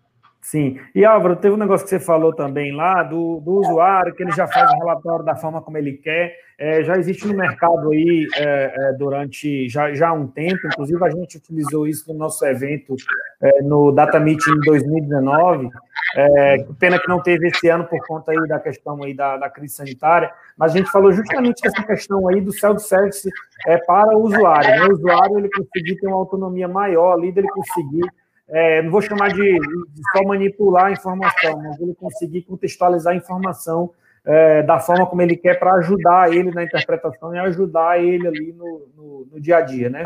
Sim. 0.49 0.79
E 0.95 1.05
Álvaro, 1.05 1.35
teve 1.35 1.53
um 1.53 1.59
negócio 1.59 1.85
que 1.85 1.91
você 1.91 1.99
falou 1.99 2.33
também 2.33 2.75
lá 2.75 3.03
do, 3.03 3.39
do 3.39 3.51
usuário, 3.51 4.15
que 4.15 4.23
ele 4.23 4.31
já 4.31 4.47
faz 4.47 4.67
o 4.71 4.77
relatório 4.77 5.23
da 5.23 5.35
forma 5.35 5.61
como 5.61 5.77
ele 5.77 5.93
quer. 5.93 6.35
É, 6.57 6.83
já 6.83 6.97
existe 6.97 7.27
no 7.27 7.37
mercado 7.37 7.91
aí 7.91 8.27
é, 8.35 8.73
é, 8.75 8.93
durante 8.93 9.69
já, 9.69 9.93
já 9.93 10.09
há 10.09 10.13
um 10.13 10.25
tempo, 10.25 10.59
inclusive 10.65 11.05
a 11.05 11.09
gente 11.11 11.37
utilizou 11.37 11.85
isso 11.85 12.11
no 12.11 12.17
nosso 12.17 12.43
evento 12.47 12.95
é, 13.39 13.61
no 13.61 13.91
Data 13.91 14.19
Meeting 14.19 14.59
2019. 14.65 15.69
É, 16.15 16.65
pena 16.79 16.97
que 16.97 17.07
não 17.07 17.21
teve 17.21 17.49
esse 17.49 17.69
ano 17.69 17.85
por 17.85 17.99
conta 18.07 18.31
aí 18.31 18.47
da 18.47 18.59
questão 18.59 19.03
aí 19.03 19.13
da, 19.13 19.37
da 19.37 19.51
crise 19.51 19.75
sanitária, 19.75 20.31
mas 20.57 20.73
a 20.73 20.77
gente 20.79 20.89
falou 20.89 21.11
justamente 21.11 21.61
dessa 21.61 21.83
questão 21.83 22.27
aí 22.27 22.41
do 22.41 22.51
self-service 22.51 23.29
é, 23.67 23.77
para 23.77 24.17
o 24.17 24.23
usuário. 24.23 24.67
Né? 24.67 24.87
O 24.87 24.93
usuário 24.93 25.37
ele 25.37 25.49
conseguir 25.51 25.97
ter 25.97 26.07
uma 26.07 26.17
autonomia 26.17 26.67
maior 26.67 27.13
ali, 27.13 27.31
dele 27.31 27.49
conseguir 27.49 28.09
é, 28.51 28.81
não 28.81 28.91
vou 28.91 29.01
chamar 29.01 29.29
de, 29.29 29.59
de, 29.59 30.01
só 30.11 30.23
manipular 30.23 30.85
a 30.85 30.91
informação, 30.91 31.61
mas 31.61 31.79
ele 31.79 31.93
conseguir 31.93 32.41
contextualizar 32.43 33.13
a 33.13 33.17
informação 33.17 33.91
é, 34.25 34.63
da 34.63 34.79
forma 34.79 35.05
como 35.05 35.21
ele 35.21 35.37
quer 35.37 35.59
para 35.59 35.73
ajudar 35.75 36.33
ele 36.33 36.51
na 36.51 36.63
interpretação 36.63 37.33
e 37.33 37.39
ajudar 37.39 38.03
ele 38.03 38.27
ali 38.27 38.53
no, 38.53 38.87
no, 38.95 39.27
no, 39.31 39.39
dia 39.39 39.57
a 39.57 39.61
dia, 39.61 39.89
né? 39.89 40.03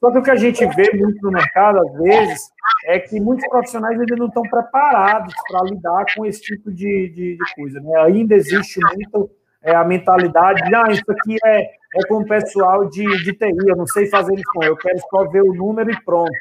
Só 0.00 0.10
que 0.10 0.18
o 0.18 0.22
que 0.22 0.30
a 0.30 0.36
gente 0.36 0.66
vê 0.74 0.90
muito 0.94 1.22
no 1.22 1.30
mercado, 1.30 1.78
às 1.78 1.92
vezes, 1.98 2.50
é 2.86 2.98
que 2.98 3.20
muitos 3.20 3.46
profissionais 3.48 4.00
ainda 4.00 4.16
não 4.16 4.26
estão 4.26 4.42
preparados 4.42 5.32
para 5.48 5.64
lidar 5.64 6.04
com 6.16 6.26
esse 6.26 6.40
tipo 6.40 6.72
de, 6.72 7.08
de, 7.08 7.36
de 7.36 7.54
coisa, 7.54 7.78
né? 7.80 8.00
Ainda 8.00 8.34
existe 8.34 8.80
muito 8.80 9.30
é, 9.62 9.74
a 9.74 9.84
mentalidade 9.84 10.62
de, 10.64 10.74
ah, 10.74 10.90
isso 10.90 11.04
aqui 11.08 11.36
é, 11.44 11.62
é 11.62 12.06
com 12.08 12.16
o 12.16 12.26
pessoal 12.26 12.88
de, 12.88 13.04
de 13.22 13.32
TI, 13.32 13.54
eu 13.68 13.76
não 13.76 13.86
sei 13.86 14.06
fazer 14.06 14.34
isso, 14.34 14.50
eu 14.62 14.76
quero 14.76 14.98
só 15.08 15.24
ver 15.28 15.42
o 15.42 15.54
número 15.54 15.90
e 15.90 16.04
pronto. 16.04 16.32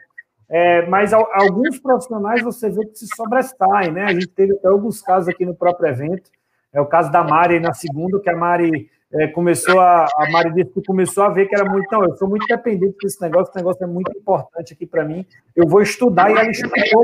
É, 0.52 0.86
mas 0.88 1.14
alguns 1.14 1.80
profissionais 1.80 2.42
você 2.42 2.70
vê 2.70 2.86
que 2.86 3.00
se 3.00 3.08
sobressaem, 3.16 3.92
né? 3.94 4.04
A 4.04 4.14
gente 4.14 4.28
teve 4.28 4.52
até 4.52 4.68
alguns 4.68 5.02
casos 5.02 5.30
aqui 5.30 5.46
no 5.46 5.56
próprio 5.56 5.88
evento. 5.88 6.30
É 6.74 6.82
o 6.82 6.86
caso 6.86 7.10
da 7.10 7.24
Mari 7.24 7.62
na 7.62 7.74
segunda, 7.74 8.20
que 8.20 8.30
a 8.30 8.36
Mari 8.36 8.90
é, 9.14 9.28
começou 9.28 9.80
a. 9.80 10.06
A 10.18 10.30
Mari 10.30 10.54
disse 10.54 10.74
que 10.74 10.84
começou 10.84 11.24
a 11.24 11.30
ver 11.30 11.48
que 11.48 11.56
era 11.56 11.64
muito. 11.64 11.88
Não, 11.90 12.04
eu 12.04 12.18
sou 12.18 12.28
muito 12.28 12.46
dependente 12.48 12.98
desse 13.02 13.22
negócio, 13.22 13.50
esse 13.50 13.58
negócio 13.58 13.82
é 13.82 13.88
muito 13.88 14.12
importante 14.12 14.74
aqui 14.74 14.86
para 14.86 15.06
mim. 15.06 15.26
Eu 15.56 15.68
vou 15.70 15.82
estudar 15.82 16.30
e 16.30 16.34
ela 16.34 16.52
estudou, 16.52 17.04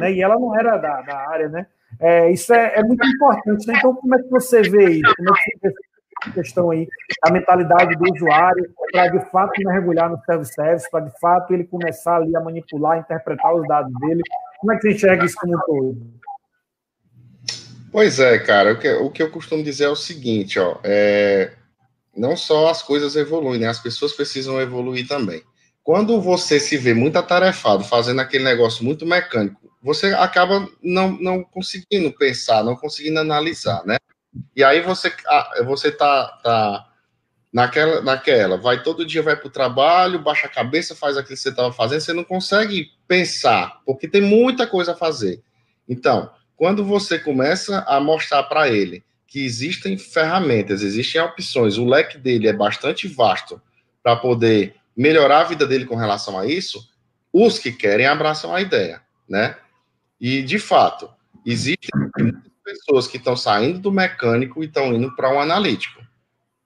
né? 0.00 0.12
E 0.12 0.22
ela 0.22 0.38
não 0.38 0.56
era 0.56 0.76
da, 0.76 1.02
da 1.02 1.28
área, 1.28 1.48
né? 1.48 1.66
É, 1.98 2.30
isso 2.30 2.54
é, 2.54 2.74
é, 2.76 2.82
muito 2.84 3.04
importante, 3.04 3.66
né? 3.66 3.74
Então, 3.76 3.92
como 3.94 4.14
é 4.14 4.22
que 4.22 4.28
você 4.28 4.62
vê 4.62 4.90
isso? 5.00 5.14
Como 5.16 5.30
é 5.30 5.32
que 5.32 5.58
você 5.58 5.68
vê 5.68 5.93
questão 6.32 6.70
aí 6.70 6.88
da 7.24 7.32
mentalidade 7.32 7.96
do 7.96 8.12
usuário 8.12 8.72
para 8.92 9.08
de 9.08 9.30
fato 9.30 9.52
mergulhar 9.58 10.10
no 10.10 10.20
self-service, 10.24 10.90
para 10.90 11.04
de 11.06 11.20
fato 11.20 11.52
ele 11.52 11.64
começar 11.64 12.16
ali 12.16 12.34
a 12.36 12.40
manipular, 12.40 12.98
interpretar 12.98 13.54
os 13.54 13.66
dados 13.66 13.92
dele. 14.00 14.22
Como 14.58 14.72
é 14.72 14.76
que 14.76 14.82
você 14.82 14.92
enxerga 14.92 15.24
isso 15.24 15.36
como 15.36 15.56
um 15.56 15.60
todo? 15.60 16.14
Pois 17.92 18.18
é, 18.18 18.38
cara, 18.38 18.72
o 18.72 18.78
que, 18.78 18.92
o 18.92 19.10
que 19.10 19.22
eu 19.22 19.30
costumo 19.30 19.62
dizer 19.62 19.84
é 19.84 19.88
o 19.88 19.94
seguinte, 19.94 20.58
ó, 20.58 20.78
é, 20.82 21.52
não 22.16 22.36
só 22.36 22.68
as 22.68 22.82
coisas 22.82 23.14
evoluem, 23.14 23.60
né, 23.60 23.68
as 23.68 23.78
pessoas 23.78 24.12
precisam 24.12 24.60
evoluir 24.60 25.06
também. 25.06 25.42
Quando 25.82 26.20
você 26.20 26.58
se 26.58 26.76
vê 26.76 26.94
muito 26.94 27.16
atarefado, 27.18 27.84
fazendo 27.84 28.20
aquele 28.20 28.42
negócio 28.42 28.84
muito 28.84 29.04
mecânico, 29.04 29.60
você 29.82 30.14
acaba 30.14 30.66
não, 30.82 31.10
não 31.20 31.44
conseguindo 31.44 32.10
pensar, 32.16 32.64
não 32.64 32.74
conseguindo 32.74 33.20
analisar, 33.20 33.84
né? 33.84 33.98
E 34.54 34.62
aí 34.62 34.80
você, 34.80 35.12
ah, 35.26 35.62
você 35.64 35.90
tá, 35.90 36.26
tá 36.42 36.88
naquela, 37.52 38.00
naquela, 38.02 38.56
vai 38.56 38.82
todo 38.82 39.06
dia, 39.06 39.22
vai 39.22 39.36
para 39.36 39.46
o 39.46 39.50
trabalho, 39.50 40.18
baixa 40.18 40.46
a 40.46 40.50
cabeça, 40.50 40.94
faz 40.96 41.16
aquilo 41.16 41.36
que 41.36 41.42
você 41.42 41.50
estava 41.50 41.72
fazendo, 41.72 42.00
você 42.00 42.12
não 42.12 42.24
consegue 42.24 42.90
pensar, 43.06 43.80
porque 43.86 44.08
tem 44.08 44.20
muita 44.20 44.66
coisa 44.66 44.92
a 44.92 44.96
fazer. 44.96 45.42
Então, 45.88 46.30
quando 46.56 46.84
você 46.84 47.18
começa 47.18 47.84
a 47.86 48.00
mostrar 48.00 48.42
para 48.44 48.68
ele 48.68 49.04
que 49.26 49.44
existem 49.44 49.98
ferramentas, 49.98 50.82
existem 50.82 51.20
opções, 51.20 51.76
o 51.76 51.84
leque 51.84 52.18
dele 52.18 52.48
é 52.48 52.52
bastante 52.52 53.08
vasto 53.08 53.60
para 54.02 54.16
poder 54.16 54.74
melhorar 54.96 55.40
a 55.40 55.44
vida 55.44 55.66
dele 55.66 55.86
com 55.86 55.96
relação 55.96 56.38
a 56.38 56.46
isso, 56.46 56.88
os 57.32 57.58
que 57.58 57.72
querem 57.72 58.06
abraçam 58.06 58.54
a 58.54 58.60
ideia, 58.60 59.02
né? 59.28 59.56
E, 60.20 60.42
de 60.42 60.58
fato, 60.58 61.10
existem 61.44 61.90
pessoas 62.84 63.06
que 63.06 63.16
estão 63.16 63.36
saindo 63.36 63.78
do 63.78 63.90
mecânico 63.90 64.62
e 64.62 64.66
estão 64.66 64.92
indo 64.92 65.14
para 65.16 65.32
um 65.32 65.40
analítico. 65.40 66.02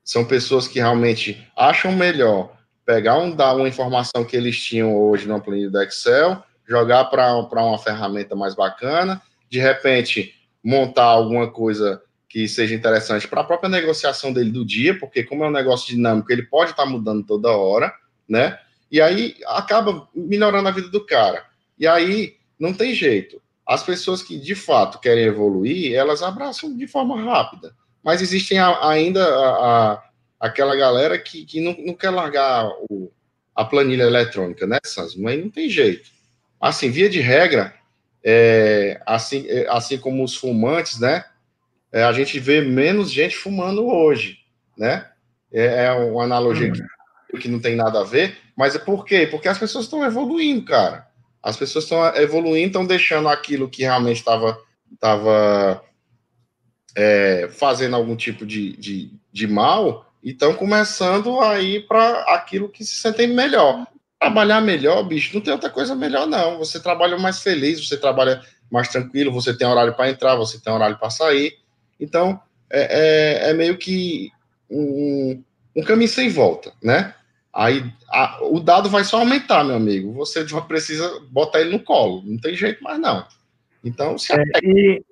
São 0.03 0.25
pessoas 0.25 0.66
que 0.66 0.81
realmente 0.81 1.47
acham 1.57 1.93
melhor 1.93 2.57
pegar 2.85 3.19
um, 3.19 3.35
dar 3.35 3.55
uma 3.55 3.69
informação 3.69 4.25
que 4.25 4.37
eles 4.37 4.59
tinham 4.59 4.97
hoje 4.97 5.29
no 5.29 5.41
planilha 5.41 5.71
do 5.71 5.83
Excel, 5.83 6.43
jogar 6.66 7.05
para 7.05 7.37
uma 7.37 7.79
ferramenta 7.79 8.35
mais 8.35 8.55
bacana, 8.55 9.23
de 9.49 9.61
repente 9.61 10.35
montar 10.64 11.05
alguma 11.05 11.51
coisa 11.51 12.03
que 12.29 12.49
seja 12.49 12.75
interessante 12.75 13.29
para 13.29 13.43
a 13.43 13.45
própria 13.45 13.71
negociação 13.71 14.33
dele 14.33 14.51
do 14.51 14.64
dia, 14.64 14.99
porque 14.99 15.23
como 15.23 15.45
é 15.45 15.49
um 15.49 15.53
negócio 15.53 15.89
dinâmico, 15.89 16.31
ele 16.33 16.43
pode 16.43 16.73
estar 16.73 16.85
tá 16.85 16.89
mudando 16.89 17.25
toda 17.25 17.51
hora, 17.51 17.93
né? 18.29 18.59
E 18.91 19.01
aí 19.01 19.37
acaba 19.47 20.09
melhorando 20.14 20.69
a 20.69 20.73
vida 20.73 20.89
do 20.89 21.05
cara. 21.05 21.45
E 21.79 21.87
aí 21.87 22.37
não 22.59 22.73
tem 22.73 22.95
jeito. 22.95 23.41
As 23.69 23.83
pessoas 23.83 24.23
que 24.23 24.39
de 24.39 24.55
fato 24.55 24.99
querem 24.99 25.25
evoluir, 25.25 25.95
elas 25.95 26.23
abraçam 26.23 26.75
de 26.75 26.87
forma 26.87 27.21
rápida. 27.21 27.75
Mas 28.03 28.23
existem 28.23 28.59
a, 28.59 28.89
ainda 28.89 29.23
a, 29.23 29.93
a, 29.93 30.03
aquela 30.41 30.75
galera 30.75 31.19
que, 31.19 31.45
que 31.45 31.61
não, 31.61 31.77
não 31.85 31.93
quer 31.93 32.09
largar 32.09 32.66
o, 32.89 33.12
a 33.55 33.66
planilha 33.66 34.05
eletrônica, 34.05 34.66
né, 34.66 34.79
Sans? 34.87 35.14
Mas 35.16 35.39
não 35.39 35.51
tem 35.51 35.69
jeito. 35.69 36.09
Assim, 36.59 36.89
via 36.91 37.11
de 37.11 37.21
regra, 37.21 37.75
é, 38.25 39.03
assim, 39.05 39.45
é, 39.47 39.66
assim 39.69 39.99
como 39.99 40.25
os 40.25 40.35
fumantes, 40.35 40.99
né? 40.99 41.27
É, 41.93 42.05
a 42.05 42.12
gente 42.12 42.39
vê 42.39 42.62
menos 42.62 43.11
gente 43.11 43.37
fumando 43.37 43.87
hoje, 43.87 44.39
né? 44.79 45.11
É, 45.53 45.85
é 45.85 45.93
uma 45.93 46.25
analogia 46.25 46.73
que, 46.73 47.39
que 47.39 47.49
não 47.49 47.61
tem 47.61 47.77
nada 47.77 48.01
a 48.01 48.05
ver, 48.05 48.39
mas 48.57 48.75
é 48.75 48.79
por 48.79 49.05
quê? 49.05 49.29
Porque 49.31 49.49
as 49.49 49.59
pessoas 49.59 49.85
estão 49.85 50.03
evoluindo, 50.05 50.64
cara. 50.64 51.08
As 51.49 51.57
pessoas 51.57 51.85
estão 51.85 52.05
evoluindo, 52.17 52.67
estão 52.67 52.87
deixando 52.87 53.29
aquilo 53.29 53.69
que 53.69 53.83
realmente 53.83 54.19
estava 54.19 54.59
tava, 55.01 55.83
é, 56.95 57.49
fazendo 57.51 57.97
algum 57.97 58.17
tipo 58.17 58.47
de, 58.47 58.77
de, 58.77 59.11
de 59.33 59.47
mal 59.47 60.13
e 60.23 60.31
estão 60.31 60.55
começando 60.55 61.41
a 61.41 61.61
ir 61.61 61.87
para 61.87 62.21
aquilo 62.35 62.69
que 62.69 62.85
se 62.85 62.97
sentem 62.97 63.29
melhor. 63.29 63.87
Trabalhar 64.21 64.61
melhor, 64.61 65.03
bicho, 65.05 65.35
não 65.35 65.41
tem 65.41 65.53
outra 65.53 65.71
coisa 65.71 65.95
melhor, 65.95 66.27
não. 66.27 66.59
Você 66.59 66.81
trabalha 66.81 67.17
mais 67.17 67.41
feliz, 67.41 67.87
você 67.87 67.97
trabalha 67.97 68.43
mais 68.71 68.89
tranquilo, 68.89 69.33
você 69.33 69.57
tem 69.57 69.67
horário 69.67 69.95
para 69.95 70.11
entrar, 70.11 70.37
você 70.37 70.61
tem 70.61 70.73
horário 70.73 70.99
para 70.99 71.11
sair. 71.11 71.57
Então, 72.01 72.41
é, 72.71 73.47
é, 73.47 73.51
é, 73.51 73.55
meio 73.55 73.79
que 73.79 74.31
um, 74.69 75.43
um 75.75 75.83
caminho 75.83 76.11
sem 76.11 76.29
volta, 76.29 76.73
né? 76.83 77.15
Aí 77.59 77.83
a, 78.09 78.39
o 78.43 78.61
dado 78.61 78.89
vai 78.89 79.03
só 79.03 79.19
aumentar, 79.19 79.65
meu 79.65 79.75
amigo. 79.75 80.13
Você 80.13 80.47
precisa 80.69 81.11
botar 81.29 81.61
ele 81.61 81.73
no 81.73 81.83
colo. 81.83 82.23
Não 82.25 82.39
tem 82.39 82.55
jeito 82.55 82.85
mais, 82.85 83.01
não. 83.01 83.27
Então, 83.83 84.17
se 84.17 84.33
é, 84.33 84.45
e, 84.63 85.03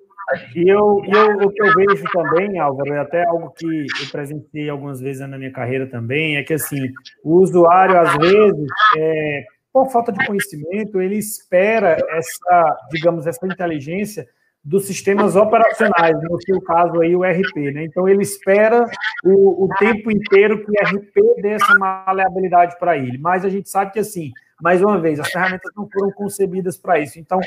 e 0.55 0.69
eu, 0.69 1.01
eu, 1.13 1.45
o 1.45 1.51
que 1.51 1.61
eu 1.61 1.73
vejo 1.73 2.05
também, 2.13 2.57
Álvaro, 2.57 2.93
é 2.93 2.99
até 2.99 3.25
algo 3.25 3.51
que 3.51 3.65
eu 3.65 4.09
presenciei 4.09 4.69
algumas 4.69 5.01
vezes 5.01 5.27
na 5.27 5.37
minha 5.37 5.51
carreira 5.51 5.87
também, 5.87 6.37
é 6.37 6.43
que 6.43 6.53
assim, 6.53 6.89
o 7.21 7.41
usuário, 7.41 7.99
às 7.99 8.15
vezes, 8.15 8.67
é, 8.97 9.43
por 9.73 9.91
falta 9.91 10.13
de 10.13 10.25
conhecimento, 10.25 11.01
ele 11.01 11.17
espera 11.17 11.97
essa, 12.11 12.77
digamos, 12.91 13.27
essa 13.27 13.45
inteligência 13.45 14.25
dos 14.63 14.85
sistemas 14.85 15.35
operacionais, 15.35 16.15
no 16.23 16.41
seu 16.41 16.61
caso 16.61 16.99
aí 17.01 17.15
o 17.15 17.23
RP, 17.23 17.71
né? 17.73 17.85
Então 17.85 18.07
ele 18.07 18.21
espera 18.21 18.85
o, 19.23 19.65
o 19.65 19.69
tempo 19.79 20.11
inteiro 20.11 20.63
que 20.63 20.71
o 20.71 20.73
RP 20.73 21.41
dê 21.41 21.49
essa 21.51 21.73
maleabilidade 21.75 22.77
para 22.77 22.97
ele. 22.97 23.17
Mas 23.17 23.45
a 23.45 23.49
gente 23.49 23.69
sabe 23.69 23.93
que 23.93 23.99
assim, 23.99 24.31
mais 24.61 24.81
uma 24.81 24.99
vez, 24.99 25.19
as 25.19 25.31
ferramentas 25.31 25.71
não 25.75 25.87
foram 25.89 26.11
concebidas 26.11 26.77
para 26.77 26.99
isso. 26.99 27.19
Então, 27.19 27.39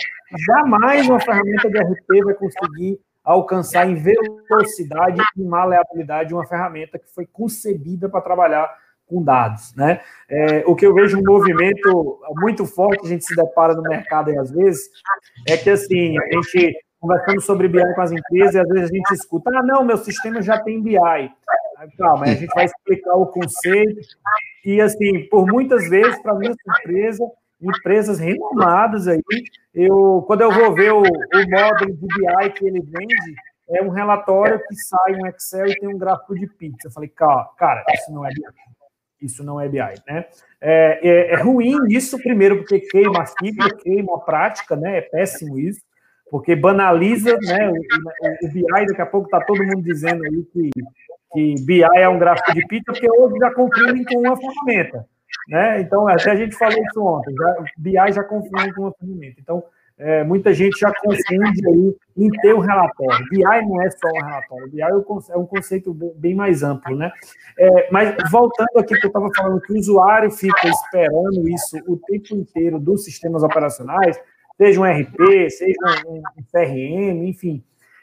jamais 0.47 1.09
uma 1.09 1.21
ferramenta 1.21 1.69
de 1.69 1.79
RP 1.79 2.25
vai 2.25 2.35
conseguir 2.35 3.01
alcançar 3.23 3.89
em 3.89 3.97
velocidade 3.97 5.21
e 5.37 5.43
maleabilidade 5.43 6.33
uma 6.33 6.47
ferramenta 6.47 6.99
que 6.99 7.13
foi 7.13 7.27
concebida 7.27 8.09
para 8.09 8.21
trabalhar 8.21 8.73
com 9.07 9.23
dados, 9.23 9.75
né? 9.75 10.01
É, 10.29 10.63
o 10.67 10.77
que 10.77 10.87
eu 10.87 10.95
vejo 10.95 11.19
um 11.19 11.25
movimento 11.25 12.21
muito 12.37 12.65
forte, 12.65 13.05
a 13.05 13.09
gente 13.09 13.25
se 13.25 13.35
depara 13.35 13.75
no 13.75 13.83
mercado 13.83 14.31
aí 14.31 14.39
às 14.39 14.53
vezes, 14.53 14.89
é 15.49 15.57
que 15.57 15.69
assim, 15.69 16.17
a 16.17 16.25
gente 16.33 16.77
conversando 17.01 17.41
sobre 17.41 17.67
BI 17.67 17.95
com 17.95 18.01
as 18.03 18.13
empresas, 18.13 18.55
e 18.55 18.59
às 18.59 18.69
vezes 18.69 18.91
a 18.91 18.95
gente 18.95 19.15
escuta, 19.15 19.51
ah, 19.51 19.63
não, 19.63 19.85
meu 19.85 19.97
sistema 19.97 20.43
já 20.43 20.59
tem 20.61 20.83
BI. 20.83 20.97
Calma, 21.97 22.27
a 22.27 22.35
gente 22.35 22.55
vai 22.55 22.67
explicar 22.67 23.15
o 23.15 23.27
conceito. 23.27 24.01
E, 24.65 24.81
assim, 24.81 25.27
por 25.31 25.47
muitas 25.47 25.89
vezes, 25.89 26.21
para 26.21 26.35
minha 26.35 26.55
surpresa, 26.63 27.25
empresas 27.61 28.19
renomadas 28.19 29.09
aí. 29.09 29.23
Eu, 29.75 30.23
quando 30.27 30.43
eu 30.43 30.51
vou 30.51 30.75
ver 30.75 30.93
o, 30.93 31.01
o 31.01 31.51
módulo 31.51 31.95
de 31.95 32.07
BI 32.07 32.51
que 32.55 32.67
ele 32.67 32.81
vende, 32.81 33.35
é 33.71 33.83
um 33.83 33.89
relatório 33.89 34.61
que 34.69 34.75
sai 34.75 35.15
um 35.15 35.27
Excel 35.27 35.69
e 35.69 35.79
tem 35.79 35.89
um 35.89 35.99
gráfico 35.99 36.35
de 36.35 36.47
pizza. 36.47 36.89
Eu 36.89 36.93
falei, 36.93 37.09
cara, 37.09 37.49
cara 37.57 37.85
isso 37.95 38.13
não 38.13 38.27
é 38.27 38.31
BI. 38.31 38.43
Isso 39.23 39.45
não 39.45 39.61
é 39.61 39.69
BI, 39.69 39.79
né? 40.09 40.27
É, 40.61 41.01
é, 41.03 41.33
é 41.33 41.37
ruim 41.37 41.77
isso, 41.89 42.19
primeiro, 42.19 42.59
porque 42.59 42.81
queima 42.81 43.23
a 43.23 43.27
fibra, 43.27 43.75
queima 43.77 44.17
a 44.17 44.21
prática, 44.21 44.75
né? 44.75 44.99
É 44.99 45.01
péssimo 45.03 45.59
isso, 45.59 45.81
porque 46.31 46.55
banaliza 46.55 47.37
né, 47.43 47.69
o, 47.69 47.73
o, 47.73 48.49
o 48.49 48.53
BI. 48.53 48.87
Daqui 48.87 49.03
a 49.03 49.07
pouco 49.07 49.27
está 49.27 49.41
todo 49.45 49.65
mundo 49.65 49.83
dizendo 49.83 50.25
aí 50.25 50.43
que, 50.53 50.71
que 51.33 51.55
BI 51.65 51.83
é 51.83 52.09
um 52.09 52.19
gráfico 52.19 52.55
de 52.55 52.67
pizza, 52.67 52.93
porque 52.93 53.11
hoje 53.11 53.35
já 53.39 53.53
confundem 53.53 54.05
com 54.05 54.21
uma 54.21 54.37
ferramenta. 54.37 55.07
Né? 55.49 55.81
Então, 55.81 56.07
até 56.07 56.31
a 56.31 56.37
gente 56.37 56.57
falou 56.57 56.79
isso 56.79 57.03
ontem, 57.03 57.35
já, 57.35 57.65
BI 57.77 58.13
já 58.13 58.25
confunde 58.25 58.73
com 58.75 58.83
uma 58.83 58.93
ferramenta. 58.93 59.41
Então, 59.41 59.65
é, 59.99 60.25
muita 60.25 60.55
gente 60.55 60.81
já 60.81 60.91
confunde 60.95 61.69
aí 61.69 61.97
em 62.17 62.31
ter 62.31 62.55
um 62.55 62.61
relatório. 62.61 63.27
BI 63.31 63.43
não 63.43 63.83
é 63.83 63.91
só 63.91 64.09
um 64.09 64.25
relatório, 64.25 64.71
BI 64.71 64.81
é 64.81 65.37
um 65.37 65.47
conceito 65.47 65.93
bem 66.17 66.35
mais 66.35 66.63
amplo, 66.63 66.97
né? 66.97 67.13
É, 67.59 67.91
mas 67.91 68.17
voltando 68.31 68.79
aqui 68.79 68.95
que 68.95 69.07
eu 69.07 69.09
estava 69.09 69.29
falando 69.37 69.61
que 69.61 69.73
o 69.73 69.77
usuário 69.77 70.31
fica 70.31 70.69
esperando 70.69 71.47
isso 71.49 71.77
o 71.87 71.99
tempo 71.99 72.35
inteiro 72.35 72.79
dos 72.79 73.05
sistemas 73.05 73.43
operacionais, 73.43 74.19
seja 74.61 74.81
um 74.81 74.85
RP, 74.85 75.51
seja 75.51 75.79
um, 76.07 76.23
CRM, 76.53 77.29
enfim. 77.29 77.63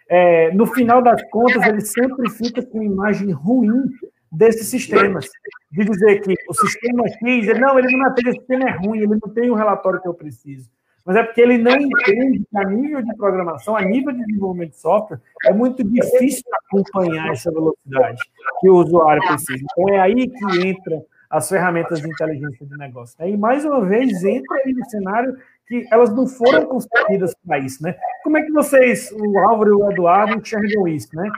É, 0.09 0.51
no 0.53 0.65
final 0.65 1.01
das 1.01 1.21
contas, 1.29 1.61
ele 1.67 1.81
sempre 1.81 2.29
fica 2.29 2.65
com 2.65 2.81
imagem 2.81 3.31
ruim 3.31 3.91
desses 4.31 4.67
sistemas. 4.67 5.29
De 5.71 5.83
dizer 5.83 6.21
que 6.21 6.33
o 6.49 6.53
sistema 6.53 7.03
X, 7.09 7.59
não, 7.59 7.77
ele 7.77 7.95
não 7.95 8.07
atende, 8.07 8.29
o 8.29 8.33
sistema 8.33 8.69
é 8.69 8.71
ruim, 8.71 8.99
ele 8.99 9.19
não 9.21 9.33
tem 9.33 9.51
o 9.51 9.55
relatório 9.55 10.01
que 10.01 10.07
eu 10.07 10.13
preciso 10.13 10.69
mas 11.07 11.15
é 11.15 11.23
porque 11.23 11.39
ele 11.39 11.57
não 11.57 11.71
entende 11.71 12.39
que 12.39 12.57
a 12.57 12.65
nível 12.65 13.01
de 13.01 13.15
programação, 13.15 13.77
a 13.77 13.81
nível 13.81 14.11
de 14.11 14.25
desenvolvimento 14.25 14.71
de 14.71 14.81
software, 14.81 15.21
é 15.45 15.53
muito 15.53 15.81
difícil 15.81 16.43
acompanhar 16.65 17.31
essa 17.31 17.49
velocidade 17.49 18.21
que 18.59 18.69
o 18.69 18.75
usuário 18.75 19.25
precisa. 19.25 19.63
Então 19.71 19.95
é 19.95 20.01
aí 20.01 20.27
que 20.27 20.67
entra 20.67 21.01
as 21.29 21.47
ferramentas 21.47 22.01
de 22.01 22.09
inteligência 22.09 22.65
de 22.65 22.77
negócio. 22.77 23.15
E 23.25 23.37
mais 23.37 23.63
uma 23.63 23.85
vez 23.85 24.21
entra 24.21 24.57
aí 24.65 24.73
no 24.73 24.83
cenário 24.89 25.37
que 25.67 25.85
elas 25.91 26.13
não 26.13 26.27
foram 26.27 26.65
construídas 26.65 27.35
para 27.45 27.59
isso, 27.59 27.83
né? 27.83 27.95
Como 28.23 28.37
é 28.37 28.41
que 28.41 28.51
vocês, 28.51 29.11
o 29.11 29.39
Álvaro 29.39 29.69
e 29.69 29.73
o 29.73 29.91
Eduardo, 29.91 30.39
enxergam 30.39 30.87
isso, 30.87 31.09
né? 31.13 31.29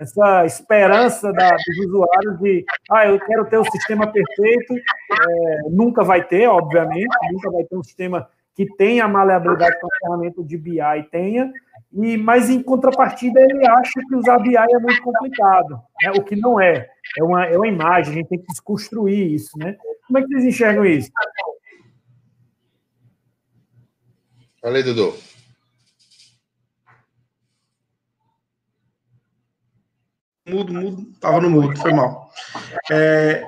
Essa 0.00 0.44
esperança 0.44 1.32
da, 1.32 1.50
dos 1.50 1.86
usuários 1.86 2.38
de, 2.40 2.64
ah, 2.90 3.06
eu 3.06 3.20
quero 3.20 3.44
ter 3.46 3.58
o 3.58 3.70
sistema 3.70 4.06
perfeito, 4.06 4.74
é, 4.74 5.70
nunca 5.70 6.02
vai 6.02 6.24
ter, 6.24 6.48
obviamente, 6.48 7.06
nunca 7.32 7.50
vai 7.50 7.64
ter 7.64 7.76
um 7.76 7.84
sistema 7.84 8.28
que 8.54 8.66
tenha 8.76 9.08
maleabilidade 9.08 9.78
que 9.78 9.86
a 9.86 9.98
ferramenta 10.02 10.42
de 10.42 10.58
BI 10.58 11.02
tenha, 11.10 11.50
e, 11.92 12.16
mas 12.16 12.50
em 12.50 12.62
contrapartida 12.62 13.40
ele 13.40 13.66
acha 13.66 14.00
que 14.08 14.14
usar 14.14 14.38
BI 14.38 14.56
é 14.56 14.78
muito 14.78 15.02
complicado, 15.02 15.80
né? 16.02 16.10
o 16.16 16.22
que 16.22 16.36
não 16.36 16.60
é. 16.60 16.88
É 17.18 17.22
uma, 17.22 17.46
é 17.46 17.56
uma 17.56 17.68
imagem, 17.68 18.12
a 18.12 18.16
gente 18.16 18.28
tem 18.28 18.38
que 18.38 18.46
desconstruir 18.46 19.32
isso. 19.32 19.56
Né? 19.58 19.76
Como 20.06 20.18
é 20.18 20.22
que 20.22 20.28
vocês 20.28 20.44
enxergam 20.44 20.84
isso? 20.84 21.10
Falei, 24.62 24.84
Dudu. 24.84 25.18
Mudo, 30.46 30.72
mudo, 30.72 31.10
estava 31.12 31.40
no 31.40 31.50
mudo, 31.50 31.76
foi 31.76 31.92
mal. 31.92 32.30
É, 32.90 33.44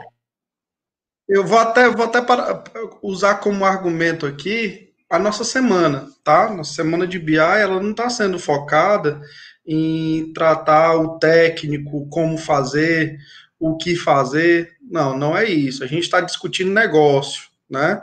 eu 1.29 1.45
vou 1.47 1.59
até, 1.59 1.89
vou 1.89 2.05
até 2.05 2.21
para, 2.21 2.65
usar 3.01 3.37
como 3.37 3.65
argumento 3.65 4.27
aqui 4.27 4.93
a 5.09 5.19
nossa 5.19 5.45
semana, 5.45 6.09
tá? 6.25 6.51
Nossa 6.51 6.75
semana 6.75 7.07
de 7.07 7.19
BI, 7.19 7.37
ela 7.37 7.81
não 7.81 7.93
está 7.93 8.11
sendo 8.11 8.39
focada 8.39 9.21
em 9.65 10.33
tratar 10.33 10.97
o 10.97 11.19
técnico, 11.19 12.09
como 12.09 12.37
fazer, 12.37 13.19
o 13.59 13.77
que 13.77 13.95
fazer. 13.95 14.77
Não, 14.83 15.17
não 15.17 15.37
é 15.39 15.45
isso. 15.45 15.85
A 15.85 15.87
gente 15.87 16.03
está 16.03 16.21
discutindo 16.21 16.73
negócio, 16.73 17.45
né? 17.71 18.03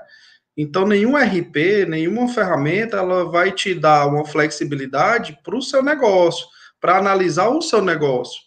Então, 0.62 0.86
nenhum 0.86 1.18
RP, 1.18 1.88
nenhuma 1.88 2.28
ferramenta, 2.28 2.98
ela 2.98 3.26
vai 3.26 3.52
te 3.52 3.74
dar 3.74 4.06
uma 4.06 4.24
flexibilidade 4.24 5.36
para 5.44 5.58
o 5.58 5.62
seu 5.62 5.82
negócio, 5.82 6.46
para 6.80 7.00
analisar 7.00 7.50
o 7.50 7.64
seu 7.64 7.82
negócio. 7.82 8.40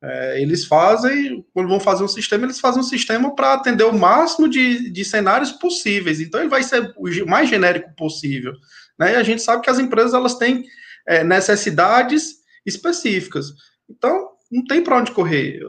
É, 0.00 0.40
eles 0.40 0.64
fazem, 0.66 1.44
quando 1.52 1.68
vão 1.68 1.80
fazer 1.80 2.04
um 2.04 2.08
sistema, 2.08 2.44
eles 2.44 2.60
fazem 2.60 2.80
um 2.80 2.84
sistema 2.84 3.34
para 3.34 3.54
atender 3.54 3.82
o 3.82 3.92
máximo 3.92 4.48
de, 4.48 4.88
de 4.88 5.04
cenários 5.04 5.50
possíveis. 5.50 6.20
Então, 6.20 6.38
ele 6.38 6.48
vai 6.48 6.62
ser 6.62 6.94
o 6.96 7.26
mais 7.26 7.48
genérico 7.48 7.92
possível. 7.96 8.52
Né? 8.96 9.14
E 9.14 9.16
a 9.16 9.22
gente 9.24 9.42
sabe 9.42 9.60
que 9.60 9.70
as 9.70 9.80
empresas 9.80 10.14
elas 10.14 10.36
têm 10.36 10.62
é, 11.08 11.24
necessidades 11.24 12.36
específicas. 12.64 13.46
Então, 13.90 14.28
não 14.48 14.64
tem 14.64 14.80
para 14.80 14.98
onde 14.98 15.10
correr. 15.10 15.60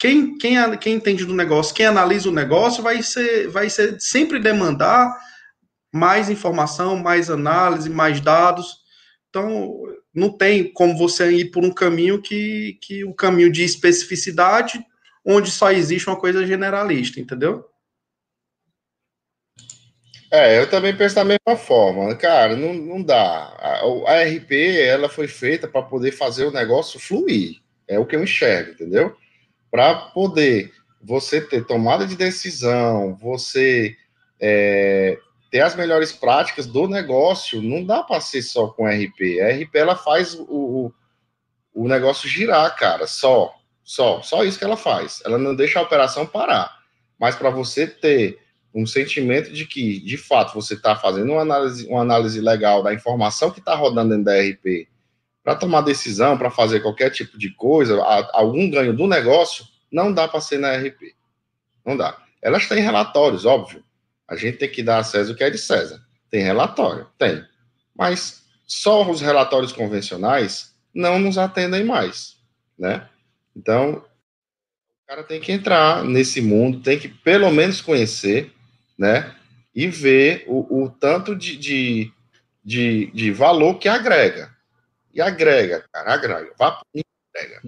Quem, 0.00 0.38
quem, 0.38 0.78
quem 0.78 0.94
entende 0.94 1.26
do 1.26 1.34
negócio, 1.34 1.74
quem 1.74 1.84
analisa 1.84 2.30
o 2.30 2.32
negócio, 2.32 2.82
vai 2.82 3.02
ser, 3.02 3.48
vai 3.48 3.68
ser 3.68 4.00
sempre 4.00 4.40
demandar 4.40 5.14
mais 5.92 6.30
informação, 6.30 6.96
mais 6.96 7.28
análise, 7.28 7.90
mais 7.90 8.18
dados. 8.18 8.78
Então, 9.28 9.82
não 10.14 10.34
tem 10.34 10.72
como 10.72 10.96
você 10.96 11.30
ir 11.30 11.50
por 11.50 11.62
um 11.62 11.70
caminho 11.70 12.22
que, 12.22 12.78
que 12.80 13.04
o 13.04 13.10
um 13.10 13.12
caminho 13.12 13.52
de 13.52 13.62
especificidade, 13.62 14.82
onde 15.22 15.50
só 15.50 15.70
existe 15.70 16.08
uma 16.08 16.18
coisa 16.18 16.46
generalista, 16.46 17.20
entendeu? 17.20 17.66
É, 20.32 20.58
eu 20.58 20.70
também 20.70 20.96
penso 20.96 21.16
da 21.16 21.24
mesma 21.24 21.56
forma. 21.58 22.16
Cara, 22.16 22.56
não, 22.56 22.72
não 22.72 23.02
dá. 23.02 23.18
A, 23.18 23.82
a 24.06 24.22
RP, 24.22 24.78
ela 24.80 25.10
foi 25.10 25.28
feita 25.28 25.68
para 25.68 25.82
poder 25.82 26.12
fazer 26.12 26.46
o 26.46 26.52
negócio 26.52 26.98
fluir. 26.98 27.60
É 27.86 27.98
o 27.98 28.06
que 28.06 28.16
eu 28.16 28.22
enxergo, 28.22 28.70
entendeu? 28.70 29.14
Para 29.70 29.94
poder 29.94 30.72
você 31.02 31.40
ter 31.40 31.64
tomada 31.64 32.06
de 32.06 32.16
decisão, 32.16 33.14
você 33.14 33.96
é, 34.40 35.18
ter 35.50 35.60
as 35.60 35.74
melhores 35.74 36.12
práticas 36.12 36.66
do 36.66 36.86
negócio, 36.86 37.62
não 37.62 37.84
dá 37.84 38.02
para 38.02 38.20
ser 38.20 38.42
só 38.42 38.68
com 38.68 38.86
RP. 38.86 39.40
A 39.40 39.48
RP 39.48 39.74
ela 39.74 39.96
faz 39.96 40.34
o, 40.34 40.92
o 41.74 41.88
negócio 41.88 42.28
girar, 42.28 42.74
cara, 42.76 43.06
só, 43.06 43.54
só, 43.82 44.22
só 44.22 44.44
isso 44.44 44.58
que 44.58 44.64
ela 44.64 44.76
faz. 44.76 45.22
Ela 45.24 45.38
não 45.38 45.54
deixa 45.54 45.78
a 45.78 45.82
operação 45.82 46.26
parar. 46.26 46.78
Mas 47.18 47.34
para 47.36 47.50
você 47.50 47.86
ter 47.86 48.38
um 48.74 48.86
sentimento 48.86 49.52
de 49.52 49.66
que, 49.66 50.00
de 50.00 50.16
fato, 50.16 50.54
você 50.54 50.74
está 50.74 50.94
fazendo 50.94 51.32
uma 51.32 51.42
análise, 51.42 51.86
uma 51.88 52.02
análise 52.02 52.40
legal 52.40 52.82
da 52.82 52.94
informação 52.94 53.50
que 53.50 53.58
está 53.58 53.74
rodando 53.74 54.10
dentro 54.10 54.24
da 54.24 54.40
RP, 54.40 54.88
para 55.42 55.56
tomar 55.56 55.80
decisão, 55.82 56.36
para 56.36 56.50
fazer 56.50 56.80
qualquer 56.80 57.10
tipo 57.10 57.38
de 57.38 57.50
coisa, 57.54 58.02
algum 58.32 58.70
ganho 58.70 58.94
do 58.94 59.06
negócio, 59.06 59.64
não 59.90 60.12
dá 60.12 60.28
para 60.28 60.40
ser 60.40 60.58
na 60.58 60.76
RP. 60.76 61.14
Não 61.84 61.96
dá. 61.96 62.16
Elas 62.42 62.68
têm 62.68 62.82
relatórios, 62.82 63.44
óbvio. 63.44 63.82
A 64.28 64.36
gente 64.36 64.58
tem 64.58 64.70
que 64.70 64.82
dar 64.82 64.98
a 64.98 65.04
César 65.04 65.32
o 65.32 65.36
que 65.36 65.44
é 65.44 65.50
de 65.50 65.58
César. 65.58 66.00
Tem 66.30 66.42
relatório? 66.42 67.08
Tem. 67.18 67.44
Mas 67.96 68.44
só 68.66 69.08
os 69.10 69.20
relatórios 69.20 69.72
convencionais 69.72 70.74
não 70.94 71.18
nos 71.18 71.36
atendem 71.36 71.84
mais, 71.84 72.36
né? 72.78 73.08
Então, 73.54 73.94
o 73.94 75.06
cara 75.08 75.24
tem 75.24 75.40
que 75.40 75.50
entrar 75.50 76.04
nesse 76.04 76.40
mundo, 76.40 76.80
tem 76.80 76.98
que 76.98 77.08
pelo 77.08 77.50
menos 77.50 77.80
conhecer, 77.80 78.52
né? 78.96 79.34
E 79.74 79.88
ver 79.88 80.44
o, 80.46 80.84
o 80.84 80.88
tanto 80.88 81.34
de, 81.34 81.56
de, 81.56 82.12
de, 82.64 83.10
de, 83.12 83.32
valor 83.32 83.78
que 83.78 83.88
agrega. 83.88 84.54
E 85.12 85.20
agrega, 85.20 85.84
cara, 85.92 86.14
agrega. 86.14 86.52
Vá 86.58 86.80
agrega. 87.34 87.60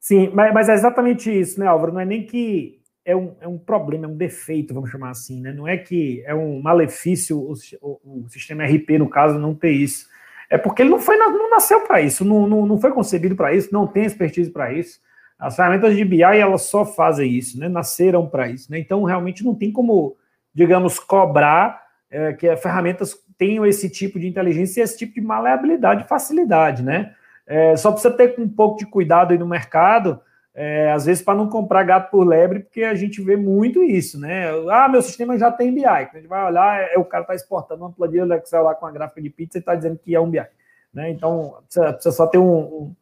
Sim, 0.00 0.30
mas, 0.32 0.52
mas 0.52 0.68
é 0.68 0.74
exatamente 0.74 1.30
isso, 1.30 1.60
né, 1.60 1.66
Álvaro? 1.66 1.92
Não 1.92 2.00
é 2.00 2.04
nem 2.04 2.24
que 2.24 2.80
é 3.04 3.14
um, 3.14 3.36
é 3.40 3.48
um 3.48 3.58
problema, 3.58 4.06
é 4.06 4.08
um 4.08 4.16
defeito, 4.16 4.74
vamos 4.74 4.90
chamar 4.90 5.10
assim, 5.10 5.40
né? 5.40 5.52
Não 5.52 5.66
é 5.66 5.76
que 5.76 6.22
é 6.24 6.34
um 6.34 6.60
malefício 6.60 7.38
o, 7.38 7.54
o, 7.80 8.24
o 8.24 8.28
sistema 8.28 8.64
RP, 8.64 8.98
no 8.98 9.08
caso, 9.08 9.38
não 9.38 9.54
ter 9.54 9.72
isso. 9.72 10.08
É 10.48 10.58
porque 10.58 10.82
ele 10.82 10.90
não, 10.90 10.98
foi, 10.98 11.16
não 11.16 11.50
nasceu 11.50 11.80
para 11.82 12.00
isso, 12.00 12.24
não, 12.24 12.46
não, 12.46 12.66
não 12.66 12.80
foi 12.80 12.90
concebido 12.92 13.36
para 13.36 13.54
isso, 13.54 13.72
não 13.72 13.86
tem 13.86 14.04
expertise 14.04 14.50
para 14.50 14.72
isso. 14.72 15.00
As 15.38 15.56
ferramentas 15.56 15.96
de 15.96 16.04
BI, 16.04 16.22
elas 16.22 16.62
só 16.62 16.84
fazem 16.84 17.32
isso, 17.32 17.58
né? 17.58 17.68
Nasceram 17.68 18.28
para 18.28 18.48
isso, 18.48 18.70
né? 18.70 18.78
Então, 18.78 19.04
realmente 19.04 19.44
não 19.44 19.54
tem 19.54 19.72
como, 19.72 20.16
digamos, 20.54 20.98
cobrar 20.98 21.89
é, 22.10 22.32
que 22.32 22.48
as 22.48 22.60
ferramentas 22.60 23.16
tenham 23.38 23.64
esse 23.64 23.88
tipo 23.88 24.18
de 24.18 24.26
inteligência 24.26 24.80
e 24.80 24.84
esse 24.84 24.98
tipo 24.98 25.14
de 25.14 25.20
maleabilidade 25.20 26.04
e 26.04 26.08
facilidade, 26.08 26.82
né? 26.82 27.14
É, 27.46 27.76
só 27.76 27.90
precisa 27.90 28.14
ter 28.14 28.34
um 28.38 28.48
pouco 28.48 28.78
de 28.78 28.86
cuidado 28.86 29.32
aí 29.32 29.38
no 29.38 29.46
mercado, 29.46 30.20
é, 30.54 30.92
às 30.92 31.06
vezes 31.06 31.22
para 31.22 31.34
não 31.34 31.48
comprar 31.48 31.84
gato 31.84 32.10
por 32.10 32.26
lebre, 32.26 32.60
porque 32.60 32.82
a 32.82 32.94
gente 32.94 33.22
vê 33.22 33.36
muito 33.36 33.82
isso, 33.82 34.20
né? 34.20 34.50
Ah, 34.70 34.88
meu 34.88 35.00
sistema 35.00 35.38
já 35.38 35.50
tem 35.50 35.72
BI. 35.72 35.82
Quando 35.82 36.16
a 36.16 36.18
gente 36.18 36.28
vai 36.28 36.44
olhar, 36.44 36.80
é, 36.92 36.98
o 36.98 37.04
cara 37.04 37.22
está 37.22 37.34
exportando 37.34 37.82
uma 37.82 37.92
planilha 37.92 38.26
do 38.26 38.34
Excel 38.34 38.62
lá 38.62 38.74
com 38.74 38.86
a 38.86 38.90
gráfica 38.90 39.22
de 39.22 39.30
pizza 39.30 39.58
e 39.58 39.60
está 39.60 39.74
dizendo 39.74 39.98
que 39.98 40.14
é 40.14 40.20
um 40.20 40.28
BI. 40.28 40.44
Né? 40.92 41.10
Então, 41.10 41.56
precisa, 41.64 41.92
precisa 41.92 42.14
só 42.14 42.26
ter 42.26 42.38
um, 42.38 42.58
um, 42.58 42.94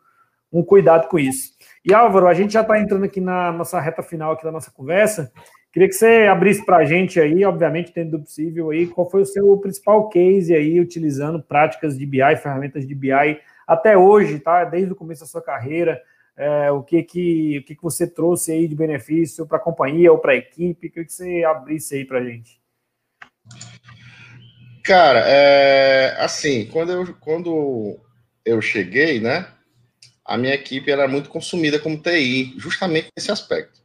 um, 0.53 0.63
cuidado 0.63 1.09
com 1.09 1.19
isso. 1.19 1.53
E 1.85 1.93
Álvaro, 1.93 2.29
a 2.29 2.35
gente 2.35 2.53
já 2.53 2.61
está 2.61 2.79
entrando 2.79 3.05
aqui 3.05 3.21
na 3.21 3.51
nossa 3.51 3.81
reta 3.81 4.03
final 4.03 4.33
aqui 4.33 4.45
da 4.45 4.53
nossa 4.53 4.71
conversa, 4.71 5.33
Queria 5.73 5.89
que 5.89 5.95
você 5.95 6.27
abrisse 6.31 6.65
para 6.65 6.79
a 6.79 6.85
gente 6.85 7.21
aí, 7.21 7.45
obviamente, 7.45 7.93
dentro 7.93 8.13
do 8.13 8.25
possível, 8.25 8.71
aí, 8.71 8.87
qual 8.87 9.09
foi 9.09 9.23
o 9.23 9.27
seu 9.27 9.57
principal 9.59 10.09
case 10.09 10.55
aí, 10.55 10.81
utilizando 10.81 11.43
práticas 11.43 11.99
de 11.99 12.07
BI, 12.07 12.37
ferramentas 12.43 12.87
de 12.87 12.95
BI, 12.95 13.39
até 13.67 13.97
hoje, 13.97 14.39
tá? 14.39 14.65
Desde 14.65 14.93
o 14.93 14.97
começo 14.97 15.21
da 15.21 15.27
sua 15.27 15.43
carreira, 15.43 16.01
é, 16.37 16.71
o 16.71 16.83
que 16.83 17.03
que, 17.03 17.59
o 17.59 17.65
que 17.65 17.75
que 17.75 17.83
você 17.83 18.07
trouxe 18.07 18.53
aí 18.53 18.67
de 18.67 18.75
benefício 18.75 19.47
para 19.47 19.59
a 19.59 19.61
companhia 19.61 20.11
ou 20.11 20.19
para 20.19 20.33
a 20.33 20.37
equipe? 20.37 20.89
Queria 20.89 21.05
que 21.05 21.13
você 21.13 21.45
abrisse 21.45 21.97
aí 21.97 22.05
para 22.05 22.21
a 22.21 22.25
gente. 22.25 22.59
Cara, 24.83 25.23
é, 25.27 26.17
assim, 26.19 26.67
quando 26.73 26.93
eu, 26.93 27.15
quando 27.21 27.99
eu 28.43 28.63
cheguei, 28.63 29.21
né, 29.21 29.47
a 30.25 30.39
minha 30.39 30.55
equipe 30.55 30.91
era 30.91 31.07
muito 31.07 31.29
consumida 31.29 31.79
como 31.79 32.01
TI, 32.01 32.55
justamente 32.57 33.09
nesse 33.15 33.31
aspecto, 33.31 33.83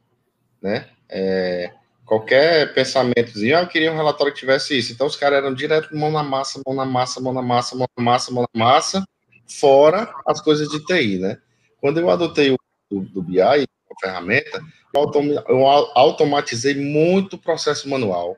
né? 0.62 0.88
É, 1.16 1.70
qualquer 2.04 2.74
pensamentozinho, 2.74 3.56
ah, 3.56 3.60
eu 3.60 3.68
queria 3.68 3.92
um 3.92 3.96
relatório 3.96 4.32
que 4.32 4.40
tivesse 4.40 4.76
isso. 4.76 4.92
Então 4.92 5.06
os 5.06 5.14
caras 5.14 5.38
eram 5.38 5.54
direto 5.54 5.96
mão 5.96 6.10
na 6.10 6.24
massa, 6.24 6.60
mão 6.66 6.74
na 6.74 6.84
massa, 6.84 7.20
mão 7.20 7.32
na 7.32 7.40
massa, 7.40 7.76
mão 7.76 7.86
na 7.96 8.04
massa, 8.04 8.32
mão 8.32 8.44
na 8.52 8.64
massa, 8.64 9.04
fora 9.48 10.12
as 10.26 10.40
coisas 10.40 10.68
de 10.68 10.84
TI, 10.84 11.18
né? 11.18 11.38
Quando 11.80 12.00
eu 12.00 12.10
adotei 12.10 12.50
o 12.50 12.56
do, 12.90 13.00
do 13.02 13.22
BI, 13.22 13.40
a 13.40 13.64
ferramenta, 14.00 14.60
eu, 14.92 15.00
autom 15.00 15.24
eu 15.48 15.66
automatizei 15.94 16.74
muito 16.74 17.36
o 17.36 17.38
processo 17.38 17.88
manual. 17.88 18.36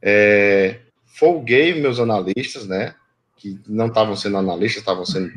É, 0.00 0.78
folguei 1.06 1.74
meus 1.74 1.98
analistas, 1.98 2.68
né? 2.68 2.94
Que 3.36 3.58
não 3.66 3.88
estavam 3.88 4.14
sendo 4.14 4.36
analistas, 4.36 4.80
estavam 4.80 5.04
sendo 5.04 5.32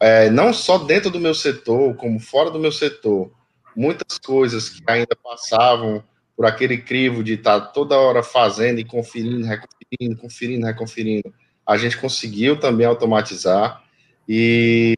é, 0.00 0.30
não 0.30 0.52
só 0.52 0.78
dentro 0.78 1.10
do 1.10 1.20
meu 1.20 1.34
setor, 1.34 1.94
como 1.94 2.18
fora 2.18 2.50
do 2.50 2.58
meu 2.58 2.72
setor, 2.72 3.30
muitas 3.78 4.18
coisas 4.18 4.68
que 4.68 4.82
ainda 4.88 5.14
passavam 5.22 6.02
por 6.36 6.44
aquele 6.44 6.78
crivo 6.78 7.22
de 7.22 7.34
estar 7.34 7.60
toda 7.60 7.96
hora 7.96 8.24
fazendo 8.24 8.80
e 8.80 8.84
conferindo, 8.84 9.46
reconferindo, 9.46 10.16
conferindo, 10.20 10.66
reconferindo. 10.66 11.34
A 11.64 11.76
gente 11.76 11.96
conseguiu 11.96 12.58
também 12.58 12.84
automatizar 12.84 13.84
e 14.28 14.96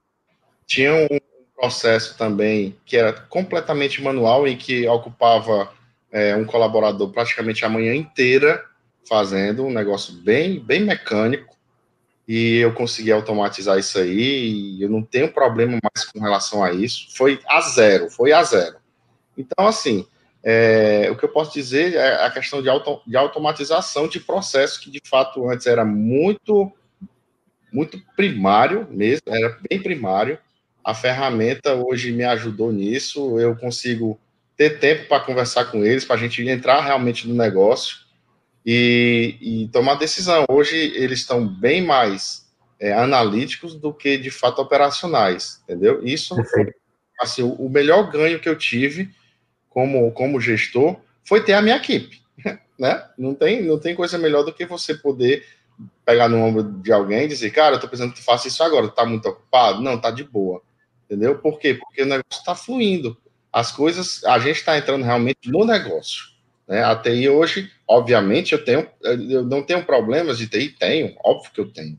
tinha 0.66 0.95
um 0.95 1.18
processo 1.55 2.16
também 2.16 2.74
que 2.87 2.97
era 2.97 3.12
completamente 3.12 4.03
manual 4.03 4.49
e 4.49 4.57
que 4.57 4.89
ocupava 4.89 5.70
é, 6.11 6.35
um 6.35 6.47
colaborador 6.47 7.11
praticamente 7.11 7.66
a 7.66 7.68
manhã 7.68 7.95
inteira 7.95 8.64
fazendo 9.07 9.66
um 9.66 9.70
negócio 9.70 10.14
bem, 10.14 10.59
bem 10.59 10.81
mecânico 10.81 11.55
e 12.33 12.59
eu 12.59 12.72
consegui 12.72 13.11
automatizar 13.11 13.76
isso 13.76 13.99
aí 13.99 14.76
e 14.76 14.83
eu 14.85 14.89
não 14.89 15.03
tenho 15.03 15.33
problema 15.33 15.81
mais 15.83 16.05
com 16.05 16.20
relação 16.20 16.62
a 16.62 16.72
isso. 16.72 17.09
Foi 17.16 17.41
a 17.45 17.61
zero, 17.61 18.09
foi 18.09 18.31
a 18.31 18.41
zero. 18.45 18.76
Então, 19.37 19.66
assim, 19.66 20.07
é, 20.41 21.09
o 21.11 21.16
que 21.16 21.24
eu 21.24 21.28
posso 21.28 21.53
dizer 21.53 21.95
é 21.95 22.24
a 22.24 22.31
questão 22.31 22.62
de, 22.62 22.68
auto, 22.68 23.01
de 23.05 23.16
automatização 23.16 24.07
de 24.07 24.20
processo 24.20 24.81
que 24.81 24.93
de 24.93 25.01
fato 25.05 25.51
antes 25.51 25.66
era 25.66 25.85
muito 25.85 26.70
muito 27.72 28.01
primário 28.14 28.87
mesmo, 28.89 29.24
era 29.26 29.59
bem 29.68 29.83
primário. 29.83 30.39
A 30.85 30.95
ferramenta 30.95 31.74
hoje 31.74 32.12
me 32.12 32.22
ajudou 32.22 32.70
nisso. 32.70 33.41
Eu 33.41 33.57
consigo 33.57 34.20
ter 34.57 34.78
tempo 34.78 35.09
para 35.09 35.24
conversar 35.24 35.64
com 35.64 35.85
eles, 35.85 36.05
para 36.05 36.14
a 36.14 36.18
gente 36.20 36.49
entrar 36.49 36.81
realmente 36.81 37.26
no 37.26 37.35
negócio 37.35 38.09
e, 38.65 39.37
e 39.41 39.69
tomar 39.69 39.95
decisão. 39.95 40.45
Hoje 40.49 40.77
eles 40.77 41.21
estão 41.21 41.47
bem 41.47 41.83
mais 41.85 42.49
é, 42.79 42.93
analíticos 42.93 43.75
do 43.75 43.93
que 43.93 44.17
de 44.17 44.31
fato 44.31 44.61
operacionais, 44.61 45.61
entendeu? 45.65 46.05
Isso 46.05 46.35
foi 46.45 46.73
assim, 47.21 47.43
o 47.43 47.69
melhor 47.69 48.11
ganho 48.11 48.41
que 48.41 48.49
eu 48.49 48.57
tive 48.57 49.11
como, 49.69 50.11
como 50.13 50.41
gestor 50.41 50.97
foi 51.23 51.45
ter 51.45 51.53
a 51.53 51.63
minha 51.63 51.77
equipe, 51.77 52.23
né? 52.79 53.07
Não 53.17 53.35
tem, 53.35 53.63
não 53.63 53.79
tem 53.79 53.95
coisa 53.95 54.17
melhor 54.17 54.43
do 54.43 54.53
que 54.53 54.65
você 54.65 54.95
poder 54.95 55.47
pegar 56.05 56.29
no 56.29 56.39
ombro 56.39 56.63
de 56.63 56.93
alguém 56.93 57.25
e 57.25 57.29
dizer, 57.29 57.51
cara, 57.51 57.77
eu 57.77 57.81
tô 57.81 57.89
pensando 57.89 58.13
que 58.13 58.21
tu 58.21 58.25
faça 58.25 58.49
isso 58.49 58.63
agora, 58.63 58.89
tá 58.89 59.05
muito 59.05 59.29
ocupado? 59.29 59.81
Não, 59.81 60.01
tá 60.01 60.11
de 60.11 60.25
boa, 60.25 60.63
entendeu? 61.05 61.39
Por 61.39 61.59
quê? 61.59 61.75
Porque 61.75 62.03
o 62.03 62.07
negócio 62.07 62.25
está 62.31 62.55
fluindo, 62.55 63.17
as 63.53 63.71
coisas, 63.71 64.25
a 64.25 64.39
gente 64.39 64.57
está 64.57 64.77
entrando 64.77 65.05
realmente 65.05 65.51
no 65.51 65.65
negócio, 65.65 66.25
né? 66.71 66.85
A 66.85 66.95
TI 66.95 67.29
hoje, 67.29 67.68
obviamente, 67.87 68.53
eu 68.53 68.64
tenho, 68.64 68.87
eu 69.03 69.43
não 69.45 69.61
tenho 69.61 69.85
problemas 69.85 70.39
de 70.39 70.47
TI, 70.47 70.68
tenho, 70.68 71.16
óbvio 71.25 71.51
que 71.53 71.61
eu 71.61 71.68
tenho, 71.68 71.99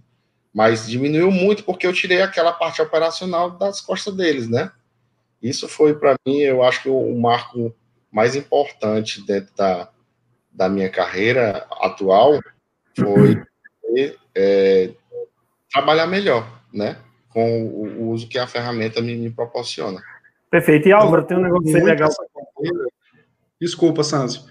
mas 0.54 0.88
diminuiu 0.88 1.30
muito 1.30 1.66
porque 1.66 1.86
eu 1.86 1.92
tirei 1.92 2.22
aquela 2.22 2.54
parte 2.54 2.82
operacional 2.82 3.52
das 3.52 3.82
costas 3.82 4.16
deles, 4.16 4.48
né? 4.48 4.72
Isso 5.44 5.68
foi, 5.68 5.94
para 5.94 6.16
mim, 6.26 6.38
eu 6.38 6.64
acho 6.64 6.84
que 6.84 6.90
o, 6.90 7.20
marco 7.20 7.76
mais 8.10 8.34
importante 8.34 9.22
dentro 9.26 9.54
da, 9.58 9.90
da 10.50 10.70
minha 10.70 10.90
carreira 10.90 11.68
atual 11.82 12.40
foi 12.98 13.44
é, 14.34 14.92
trabalhar 15.70 16.08
melhor, 16.08 16.48
né? 16.74 16.98
Com 17.30 17.64
o, 17.64 18.04
o, 18.04 18.10
uso 18.12 18.28
que 18.30 18.40
a 18.40 18.48
ferramenta 18.48 19.02
me, 19.02 19.18
me 19.18 19.30
proporciona. 19.30 20.02
Perfeito. 20.50 20.88
E 20.88 20.94
Álvaro, 20.94 21.26
tem 21.26 21.38
um 21.38 21.42
negócio 21.42 21.84
legal. 21.84 22.10
Desculpa, 23.60 24.04
Sanzio. 24.04 24.44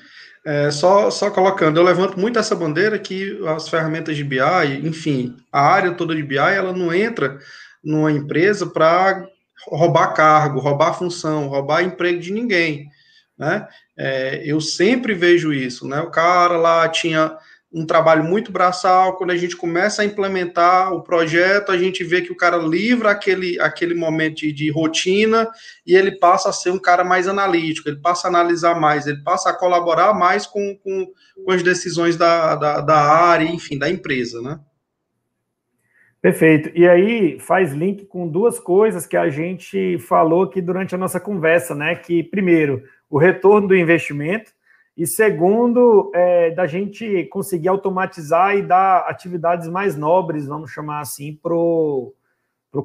É, 0.44 0.70
só, 0.70 1.10
só 1.10 1.30
colocando, 1.30 1.78
eu 1.78 1.82
levanto 1.82 2.18
muito 2.18 2.38
essa 2.38 2.56
bandeira 2.56 2.98
que 2.98 3.38
as 3.46 3.68
ferramentas 3.68 4.16
de 4.16 4.24
BI, 4.24 4.38
enfim, 4.82 5.36
a 5.52 5.60
área 5.60 5.92
toda 5.92 6.14
de 6.14 6.22
BI, 6.22 6.38
ela 6.38 6.72
não 6.72 6.94
entra 6.94 7.38
numa 7.84 8.10
empresa 8.10 8.66
para 8.66 9.26
roubar 9.68 10.14
cargo, 10.14 10.58
roubar 10.58 10.94
função, 10.94 11.46
roubar 11.48 11.82
emprego 11.82 12.20
de 12.20 12.32
ninguém, 12.32 12.88
né? 13.38 13.68
É, 13.96 14.42
eu 14.44 14.62
sempre 14.62 15.12
vejo 15.12 15.52
isso, 15.52 15.86
né? 15.86 16.00
O 16.00 16.10
cara 16.10 16.56
lá 16.56 16.88
tinha 16.88 17.36
um 17.72 17.86
trabalho 17.86 18.24
muito 18.24 18.50
braçal, 18.50 19.16
quando 19.16 19.30
a 19.30 19.36
gente 19.36 19.56
começa 19.56 20.02
a 20.02 20.04
implementar 20.04 20.92
o 20.92 21.02
projeto, 21.02 21.70
a 21.70 21.78
gente 21.78 22.02
vê 22.02 22.20
que 22.20 22.32
o 22.32 22.36
cara 22.36 22.56
livra 22.56 23.10
aquele, 23.10 23.60
aquele 23.60 23.94
momento 23.94 24.38
de, 24.38 24.52
de, 24.52 24.70
rotina 24.70 25.48
e 25.86 25.94
ele 25.94 26.18
passa 26.18 26.48
a 26.48 26.52
ser 26.52 26.70
um 26.70 26.78
cara 26.78 27.04
mais 27.04 27.28
analítico, 27.28 27.88
ele 27.88 28.00
passa 28.00 28.26
a 28.26 28.30
analisar 28.30 28.78
mais, 28.78 29.06
ele 29.06 29.22
passa 29.22 29.50
a 29.50 29.56
colaborar 29.56 30.12
mais 30.12 30.46
com, 30.46 30.76
com, 30.82 31.06
com 31.44 31.52
as 31.52 31.62
decisões 31.62 32.16
da, 32.16 32.56
da, 32.56 32.80
da 32.80 32.96
área, 32.96 33.44
enfim, 33.44 33.78
da 33.78 33.88
empresa, 33.88 34.42
né? 34.42 34.58
Perfeito. 36.20 36.70
E 36.74 36.86
aí 36.86 37.38
faz 37.38 37.72
link 37.72 38.04
com 38.04 38.28
duas 38.28 38.58
coisas 38.58 39.06
que 39.06 39.16
a 39.16 39.30
gente 39.30 39.96
falou 40.00 40.42
aqui 40.42 40.60
durante 40.60 40.94
a 40.94 40.98
nossa 40.98 41.18
conversa, 41.18 41.74
né? 41.74 41.94
Que 41.94 42.22
primeiro, 42.22 42.82
o 43.08 43.16
retorno 43.16 43.68
do 43.68 43.76
investimento, 43.76 44.52
e 45.00 45.06
segundo, 45.06 46.12
é, 46.14 46.50
da 46.50 46.66
gente 46.66 47.24
conseguir 47.32 47.68
automatizar 47.68 48.54
e 48.54 48.60
dar 48.60 48.98
atividades 49.08 49.66
mais 49.66 49.96
nobres, 49.96 50.46
vamos 50.46 50.70
chamar 50.70 51.00
assim, 51.00 51.34
para 51.42 51.54
o 51.54 52.14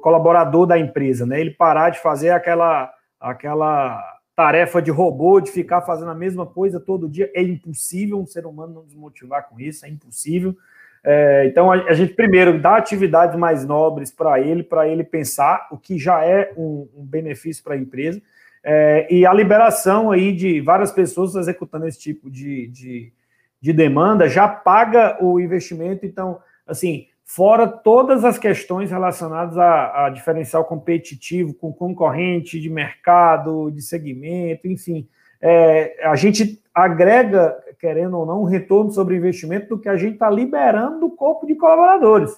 colaborador 0.01 0.65
da 0.65 0.79
empresa, 0.79 1.25
né? 1.25 1.41
Ele 1.41 1.51
parar 1.51 1.89
de 1.89 1.99
fazer 1.99 2.29
aquela, 2.29 2.89
aquela 3.19 4.01
tarefa 4.33 4.81
de 4.81 4.91
robô, 4.91 5.41
de 5.41 5.51
ficar 5.51 5.81
fazendo 5.81 6.09
a 6.09 6.15
mesma 6.15 6.45
coisa 6.45 6.79
todo 6.79 7.09
dia. 7.09 7.29
É 7.35 7.41
impossível 7.41 8.17
um 8.17 8.25
ser 8.25 8.45
humano 8.45 8.75
não 8.75 8.85
desmotivar 8.85 9.49
com 9.49 9.59
isso, 9.59 9.85
é 9.85 9.89
impossível. 9.89 10.55
É, 11.03 11.45
então, 11.47 11.69
a, 11.69 11.75
a, 11.75 11.93
gente 11.93 12.13
primeiro 12.13 12.61
dá 12.61 12.77
atividades 12.77 13.37
mais 13.37 13.65
nobres 13.65 14.09
para 14.09 14.39
ele, 14.39 14.63
para 14.63 14.87
ele 14.87 15.03
pensar, 15.03 15.67
o 15.69 15.77
que 15.77 15.99
já 15.99 16.23
é 16.23 16.53
um, 16.55 16.87
um 16.95 17.03
benefício 17.03 17.61
para 17.61 17.73
a 17.73 17.77
empresa, 17.77 18.21
é, 18.67 19.07
e 19.13 19.27
a 19.27 19.31
liberação 19.31 20.09
aí 20.09 20.33
de 20.33 20.59
várias 20.59 20.91
pessoas 20.91 21.35
executando 21.35 21.87
esse 21.87 21.99
tipo 21.99 22.31
de, 22.31 22.67
de, 22.69 23.13
de 23.61 23.71
demanda 23.71 24.27
já 24.27 24.47
paga 24.47 25.23
o 25.23 25.39
investimento. 25.39 26.03
Então, 26.03 26.39
assim, 26.65 27.05
fora 27.23 27.67
todas 27.67 28.25
as 28.25 28.39
questões 28.39 28.89
relacionadas 28.89 29.55
a, 29.55 30.05
a, 30.05 30.09
diferencial 30.09 30.65
competitivo 30.65 31.53
com 31.53 31.71
concorrente 31.71 32.59
de 32.59 32.67
mercado, 32.67 33.69
de 33.69 33.83
segmento, 33.83 34.67
enfim. 34.67 35.07
É, 35.39 36.03
a 36.03 36.15
gente 36.15 36.59
agrega 36.73 37.55
querendo 37.79 38.17
ou 38.17 38.25
não, 38.25 38.41
um 38.41 38.45
retorno 38.45 38.89
sobre 38.89 39.15
investimento 39.15 39.69
do 39.69 39.79
que 39.79 39.87
a 39.87 39.95
gente 39.95 40.13
está 40.13 40.27
liberando 40.27 41.01
do 41.01 41.11
corpo 41.11 41.45
de 41.45 41.53
colaboradores. 41.53 42.31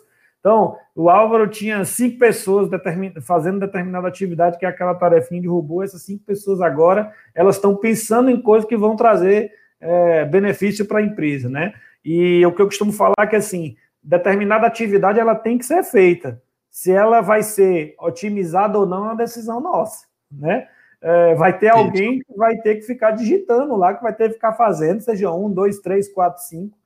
Então, 0.47 0.77
o 0.95 1.09
Álvaro 1.09 1.45
tinha 1.49 1.83
cinco 1.83 2.17
pessoas 2.17 2.69
determin... 2.69 3.13
fazendo 3.19 3.59
determinada 3.59 4.07
atividade, 4.07 4.57
que 4.57 4.65
é 4.65 4.69
aquela 4.69 4.95
tarefinha 4.95 5.41
de 5.41 5.47
robô. 5.47 5.83
Essas 5.83 6.03
cinco 6.03 6.23
pessoas 6.23 6.61
agora, 6.61 7.11
elas 7.35 7.57
estão 7.57 7.75
pensando 7.75 8.29
em 8.29 8.41
coisas 8.41 8.65
que 8.65 8.77
vão 8.77 8.95
trazer 8.95 9.51
é, 9.81 10.23
benefício 10.23 10.85
para 10.85 10.99
a 10.99 11.03
empresa, 11.03 11.49
né? 11.49 11.73
E 12.03 12.45
o 12.45 12.53
que 12.53 12.61
eu 12.61 12.65
costumo 12.65 12.93
falar 12.93 13.13
é 13.19 13.27
que, 13.27 13.35
assim, 13.35 13.75
determinada 14.01 14.65
atividade, 14.65 15.19
ela 15.19 15.35
tem 15.35 15.57
que 15.57 15.65
ser 15.65 15.83
feita. 15.83 16.41
Se 16.71 16.93
ela 16.93 17.19
vai 17.19 17.43
ser 17.43 17.95
otimizada 17.99 18.79
ou 18.79 18.85
não, 18.85 18.99
é 18.99 19.07
uma 19.09 19.15
decisão 19.17 19.59
nossa, 19.59 20.05
né? 20.31 20.69
é, 21.01 21.35
vai 21.35 21.57
ter 21.57 21.69
alguém 21.69 22.19
que 22.19 22.37
vai 22.37 22.55
ter 22.57 22.75
que 22.75 22.81
ficar 22.81 23.11
digitando 23.11 23.75
lá, 23.75 23.93
que 23.93 24.01
vai 24.01 24.13
ter 24.13 24.29
que 24.29 24.35
ficar 24.35 24.53
fazendo, 24.53 25.01
seja 25.01 25.31
um, 25.31 25.51
dois, 25.51 25.79
três, 25.79 26.07
quatro, 26.11 26.41
cinco. 26.43 26.77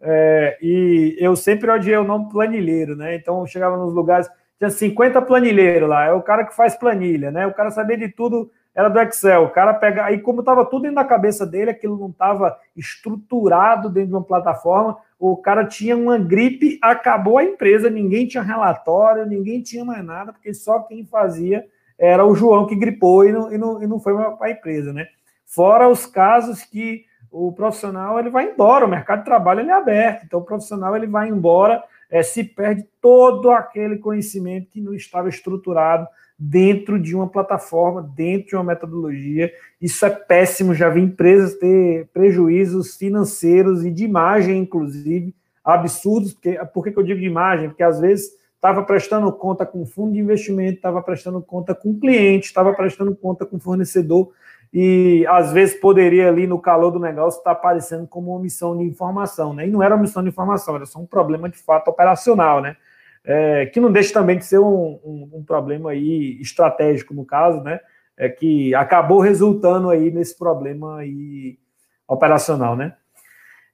É, 0.00 0.58
e 0.62 1.16
eu 1.18 1.36
sempre 1.36 1.70
odiei 1.70 1.96
o 1.96 2.04
nome 2.04 2.30
planilheiro, 2.30 2.96
né? 2.96 3.14
Então 3.14 3.46
chegava 3.46 3.76
nos 3.76 3.92
lugares, 3.92 4.28
tinha 4.58 4.70
50 4.70 5.20
planilheiros 5.22 5.88
lá, 5.88 6.04
é 6.06 6.12
o 6.12 6.22
cara 6.22 6.44
que 6.44 6.54
faz 6.54 6.74
planilha, 6.74 7.30
né? 7.30 7.46
O 7.46 7.54
cara 7.54 7.70
sabia 7.70 7.96
de 7.96 8.08
tudo 8.08 8.50
era 8.74 8.88
do 8.88 9.00
Excel. 9.00 9.44
O 9.44 9.50
cara 9.50 9.74
pega. 9.74 10.04
Aí, 10.04 10.20
como 10.20 10.40
estava 10.40 10.64
tudo 10.64 10.82
dentro 10.82 10.96
da 10.96 11.04
cabeça 11.04 11.46
dele, 11.46 11.70
aquilo 11.70 11.98
não 11.98 12.08
estava 12.08 12.56
estruturado 12.76 13.88
dentro 13.88 14.10
de 14.10 14.14
uma 14.14 14.24
plataforma, 14.24 14.96
o 15.18 15.36
cara 15.36 15.64
tinha 15.64 15.96
uma 15.96 16.18
gripe, 16.18 16.78
acabou 16.80 17.38
a 17.38 17.44
empresa, 17.44 17.90
ninguém 17.90 18.26
tinha 18.26 18.42
relatório, 18.42 19.26
ninguém 19.26 19.62
tinha 19.62 19.84
mais 19.84 20.04
nada, 20.04 20.32
porque 20.32 20.54
só 20.54 20.80
quem 20.80 21.04
fazia 21.04 21.64
era 21.98 22.24
o 22.24 22.34
João 22.34 22.66
que 22.66 22.74
gripou 22.74 23.26
e 23.26 23.32
não, 23.32 23.52
e 23.52 23.58
não, 23.58 23.82
e 23.82 23.86
não 23.86 24.00
foi 24.00 24.14
para 24.14 24.46
a 24.46 24.50
empresa, 24.50 24.92
né? 24.92 25.06
Fora 25.44 25.88
os 25.88 26.06
casos 26.06 26.62
que 26.62 27.04
o 27.30 27.52
profissional 27.52 28.18
ele 28.18 28.30
vai 28.30 28.50
embora, 28.50 28.84
o 28.84 28.88
mercado 28.88 29.20
de 29.20 29.24
trabalho 29.24 29.60
ele 29.60 29.70
é 29.70 29.74
aberto, 29.74 30.24
então 30.24 30.40
o 30.40 30.44
profissional 30.44 30.96
ele 30.96 31.06
vai 31.06 31.28
embora, 31.28 31.82
é, 32.10 32.22
se 32.22 32.42
perde 32.42 32.84
todo 33.00 33.50
aquele 33.50 33.98
conhecimento 33.98 34.68
que 34.70 34.80
não 34.80 34.92
estava 34.92 35.28
estruturado 35.28 36.06
dentro 36.42 36.98
de 36.98 37.14
uma 37.14 37.28
plataforma, 37.28 38.02
dentro 38.16 38.48
de 38.48 38.56
uma 38.56 38.64
metodologia. 38.64 39.52
Isso 39.80 40.04
é 40.06 40.10
péssimo, 40.10 40.74
já 40.74 40.88
vi 40.88 41.02
empresas 41.02 41.54
ter 41.56 42.08
prejuízos 42.14 42.96
financeiros 42.96 43.84
e 43.84 43.90
de 43.90 44.04
imagem, 44.04 44.58
inclusive, 44.58 45.34
absurdos. 45.62 46.32
Porque, 46.32 46.58
por 46.72 46.82
que 46.82 46.98
eu 46.98 47.02
digo 47.02 47.20
de 47.20 47.26
imagem? 47.26 47.68
Porque 47.68 47.82
às 47.82 48.00
vezes 48.00 48.30
estava 48.54 48.82
prestando 48.82 49.30
conta 49.32 49.66
com 49.66 49.84
fundo 49.84 50.14
de 50.14 50.18
investimento, 50.18 50.76
estava 50.76 51.02
prestando 51.02 51.42
conta 51.42 51.74
com 51.74 51.98
cliente, 51.98 52.46
estava 52.46 52.72
prestando 52.72 53.14
conta 53.14 53.44
com 53.44 53.60
fornecedor, 53.60 54.32
e 54.72 55.26
às 55.28 55.52
vezes 55.52 55.80
poderia 55.80 56.28
ali 56.28 56.46
no 56.46 56.60
calor 56.60 56.90
do 56.90 57.00
negócio 57.00 57.38
estar 57.38 57.54
tá 57.54 57.58
aparecendo 57.58 58.06
como 58.06 58.32
uma 58.32 58.40
missão 58.40 58.76
de 58.76 58.84
informação, 58.84 59.52
né? 59.52 59.66
E 59.66 59.70
não 59.70 59.82
era 59.82 59.94
uma 59.94 60.02
missão 60.02 60.22
de 60.22 60.28
informação, 60.28 60.76
era 60.76 60.86
só 60.86 60.98
um 60.98 61.06
problema 61.06 61.48
de 61.48 61.58
fato 61.58 61.88
operacional, 61.88 62.60
né? 62.60 62.76
é, 63.24 63.66
que 63.66 63.80
não 63.80 63.92
deixa 63.92 64.12
também 64.12 64.38
de 64.38 64.44
ser 64.44 64.58
um, 64.58 64.98
um, 65.04 65.30
um, 65.34 65.44
problema 65.44 65.90
aí 65.90 66.38
estratégico 66.40 67.14
no 67.14 67.24
caso, 67.24 67.62
né? 67.62 67.80
É 68.16 68.28
que 68.28 68.74
acabou 68.74 69.20
resultando 69.20 69.90
aí 69.90 70.10
nesse 70.10 70.36
problema 70.36 70.98
aí 70.98 71.58
operacional, 72.06 72.76
né? 72.76 72.94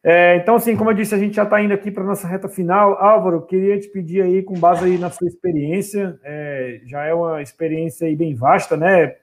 É, 0.04 0.36
então, 0.36 0.54
assim, 0.54 0.76
como 0.76 0.90
eu 0.90 0.94
disse, 0.94 1.14
a 1.14 1.18
gente 1.18 1.34
já 1.34 1.42
está 1.42 1.60
indo 1.60 1.74
aqui 1.74 1.90
para 1.90 2.04
nossa 2.04 2.28
reta 2.28 2.48
final. 2.48 2.94
Álvaro, 2.94 3.42
queria 3.42 3.78
te 3.78 3.88
pedir 3.88 4.22
aí, 4.22 4.40
com 4.42 4.54
base 4.54 4.84
aí 4.84 4.98
na 4.98 5.10
sua 5.10 5.26
experiência, 5.26 6.18
é, 6.22 6.80
já 6.84 7.04
é 7.04 7.12
uma 7.12 7.42
experiência 7.42 8.06
aí 8.06 8.14
bem 8.14 8.34
vasta, 8.34 8.76
né? 8.76 9.16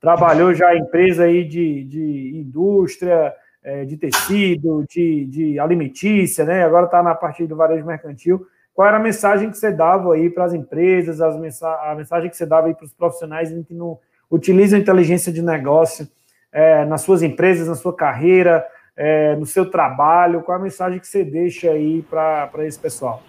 Trabalhou 0.00 0.54
já 0.54 0.74
em 0.74 0.80
empresa 0.80 1.24
aí 1.24 1.44
de, 1.44 1.84
de 1.84 2.32
indústria, 2.36 3.34
é, 3.62 3.84
de 3.84 3.96
tecido, 3.96 4.84
de, 4.88 5.26
de 5.26 5.58
alimentícia, 5.58 6.44
né? 6.44 6.64
Agora 6.64 6.86
está 6.86 7.02
na 7.02 7.14
parte 7.14 7.46
do 7.46 7.56
varejo 7.56 7.84
mercantil 7.84 8.46
qual 8.80 8.88
era 8.88 8.96
a 8.96 9.00
mensagem 9.00 9.50
que 9.50 9.58
você 9.58 9.70
dava 9.70 10.14
aí 10.14 10.30
para 10.30 10.44
as 10.44 10.54
empresas, 10.54 11.20
as 11.20 11.38
mensa 11.38 11.68
a 11.82 11.94
mensagem 11.94 12.30
que 12.30 12.36
você 12.36 12.46
dava 12.46 12.68
aí 12.68 12.74
para 12.74 12.86
os 12.86 12.94
profissionais 12.94 13.50
que 13.66 13.74
não 13.74 13.98
utilizam 14.30 14.78
inteligência 14.78 15.30
de 15.30 15.42
negócio 15.42 16.08
é, 16.50 16.84
nas 16.86 17.02
suas 17.02 17.22
empresas, 17.22 17.68
na 17.68 17.74
sua 17.74 17.94
carreira, 17.94 18.66
é, 18.96 19.36
no 19.36 19.44
seu 19.44 19.70
trabalho, 19.70 20.40
qual 20.42 20.56
a 20.56 20.62
mensagem 20.62 20.98
que 20.98 21.06
você 21.06 21.22
deixa 21.22 21.70
aí 21.70 22.02
para 22.02 22.50
esse 22.60 22.78
pessoal? 22.78 23.22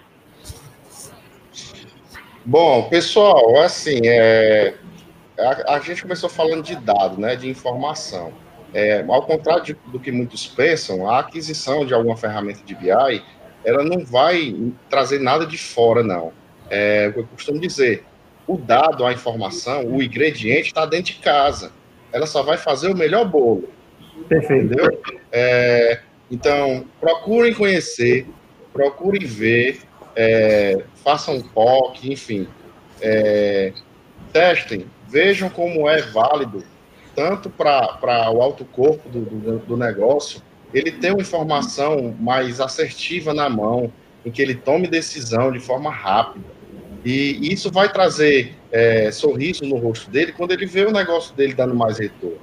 Bom, 2.45 2.87
pessoal, 2.89 3.61
assim, 3.61 3.99
é, 4.05 4.75
a, 5.47 5.75
a, 5.75 5.79
gente 5.79 6.01
começou 6.01 6.29
falando 6.29 6.63
de 6.63 6.75
dado, 6.75 7.19
né, 7.19 7.35
de 7.35 7.49
informação. 7.49 8.33
É, 8.73 9.03
ao 9.07 9.23
contrário 9.23 9.63
de, 9.63 9.73
do 9.87 9.99
que 9.99 10.11
muitos 10.11 10.47
pensam, 10.47 11.09
a 11.09 11.19
aquisição 11.19 11.85
de 11.85 11.93
alguma 11.93 12.15
ferramenta 12.15 12.63
de 12.63 12.73
BI 12.73 13.21
ela 13.63 13.83
não 13.83 14.03
vai 14.03 14.55
trazer 14.89 15.19
nada 15.19 15.45
de 15.45 15.57
fora, 15.57 16.03
não. 16.03 16.31
É 16.69 17.07
o 17.09 17.13
que 17.13 17.19
eu 17.19 17.27
costumo 17.27 17.59
dizer. 17.59 18.03
O 18.47 18.57
dado, 18.57 19.05
a 19.05 19.13
informação, 19.13 19.85
o 19.85 20.01
ingrediente 20.01 20.67
está 20.67 20.85
dentro 20.85 21.13
de 21.13 21.19
casa. 21.19 21.71
Ela 22.11 22.25
só 22.25 22.41
vai 22.41 22.57
fazer 22.57 22.89
o 22.89 22.95
melhor 22.95 23.25
bolo. 23.25 23.69
Perfeito. 24.27 24.73
Entendeu? 24.73 25.01
É, 25.31 26.01
então, 26.29 26.85
procurem 26.99 27.53
conhecer, 27.53 28.25
procurem 28.73 29.25
ver, 29.25 29.81
é, 30.15 30.81
façam 31.03 31.35
um 31.35 31.41
POC, 31.41 32.11
enfim. 32.11 32.47
É, 33.01 33.73
testem, 34.31 34.85
vejam 35.11 35.49
como 35.49 35.89
é 35.89 36.01
válido, 36.01 36.63
tanto 37.13 37.49
para 37.49 38.31
o 38.31 38.41
alto 38.41 38.63
corpo 38.63 39.09
do, 39.09 39.21
do, 39.21 39.59
do 39.59 39.77
negócio, 39.77 40.41
ele 40.73 40.91
tem 40.91 41.11
uma 41.11 41.21
informação 41.21 42.15
mais 42.19 42.61
assertiva 42.61 43.33
na 43.33 43.49
mão, 43.49 43.91
em 44.25 44.31
que 44.31 44.41
ele 44.41 44.55
tome 44.55 44.87
decisão 44.87 45.51
de 45.51 45.59
forma 45.59 45.91
rápida. 45.91 46.45
E 47.03 47.51
isso 47.51 47.71
vai 47.71 47.91
trazer 47.91 48.55
é, 48.71 49.11
sorriso 49.11 49.65
no 49.65 49.77
rosto 49.77 50.09
dele 50.09 50.31
quando 50.31 50.51
ele 50.51 50.65
vê 50.65 50.85
o 50.85 50.91
negócio 50.91 51.35
dele 51.35 51.53
dando 51.53 51.75
mais 51.75 51.97
retorno. 51.97 52.39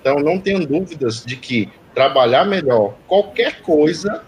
Então, 0.00 0.18
não 0.18 0.40
tenham 0.40 0.60
dúvidas 0.60 1.24
de 1.24 1.36
que 1.36 1.68
trabalhar 1.94 2.44
melhor 2.44 2.94
qualquer 3.06 3.60
coisa, 3.60 4.24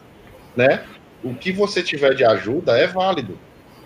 né? 0.55 0.85
O 1.25 1.35
que 1.35 1.51
você 1.51 1.83
tiver 1.83 2.15
de 2.15 2.25
ajuda 2.25 2.77
é 2.79 2.87
válido. 2.87 3.39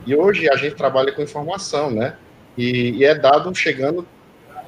E 0.07 0.15
hoje 0.15 0.51
a 0.51 0.57
gente 0.57 0.75
trabalha 0.75 1.13
com 1.13 1.23
informação, 1.23 1.91
né? 1.91 2.17
E, 2.57 2.91
e 2.99 3.05
é 3.05 3.15
dado 3.15 3.55
chegando 3.55 4.07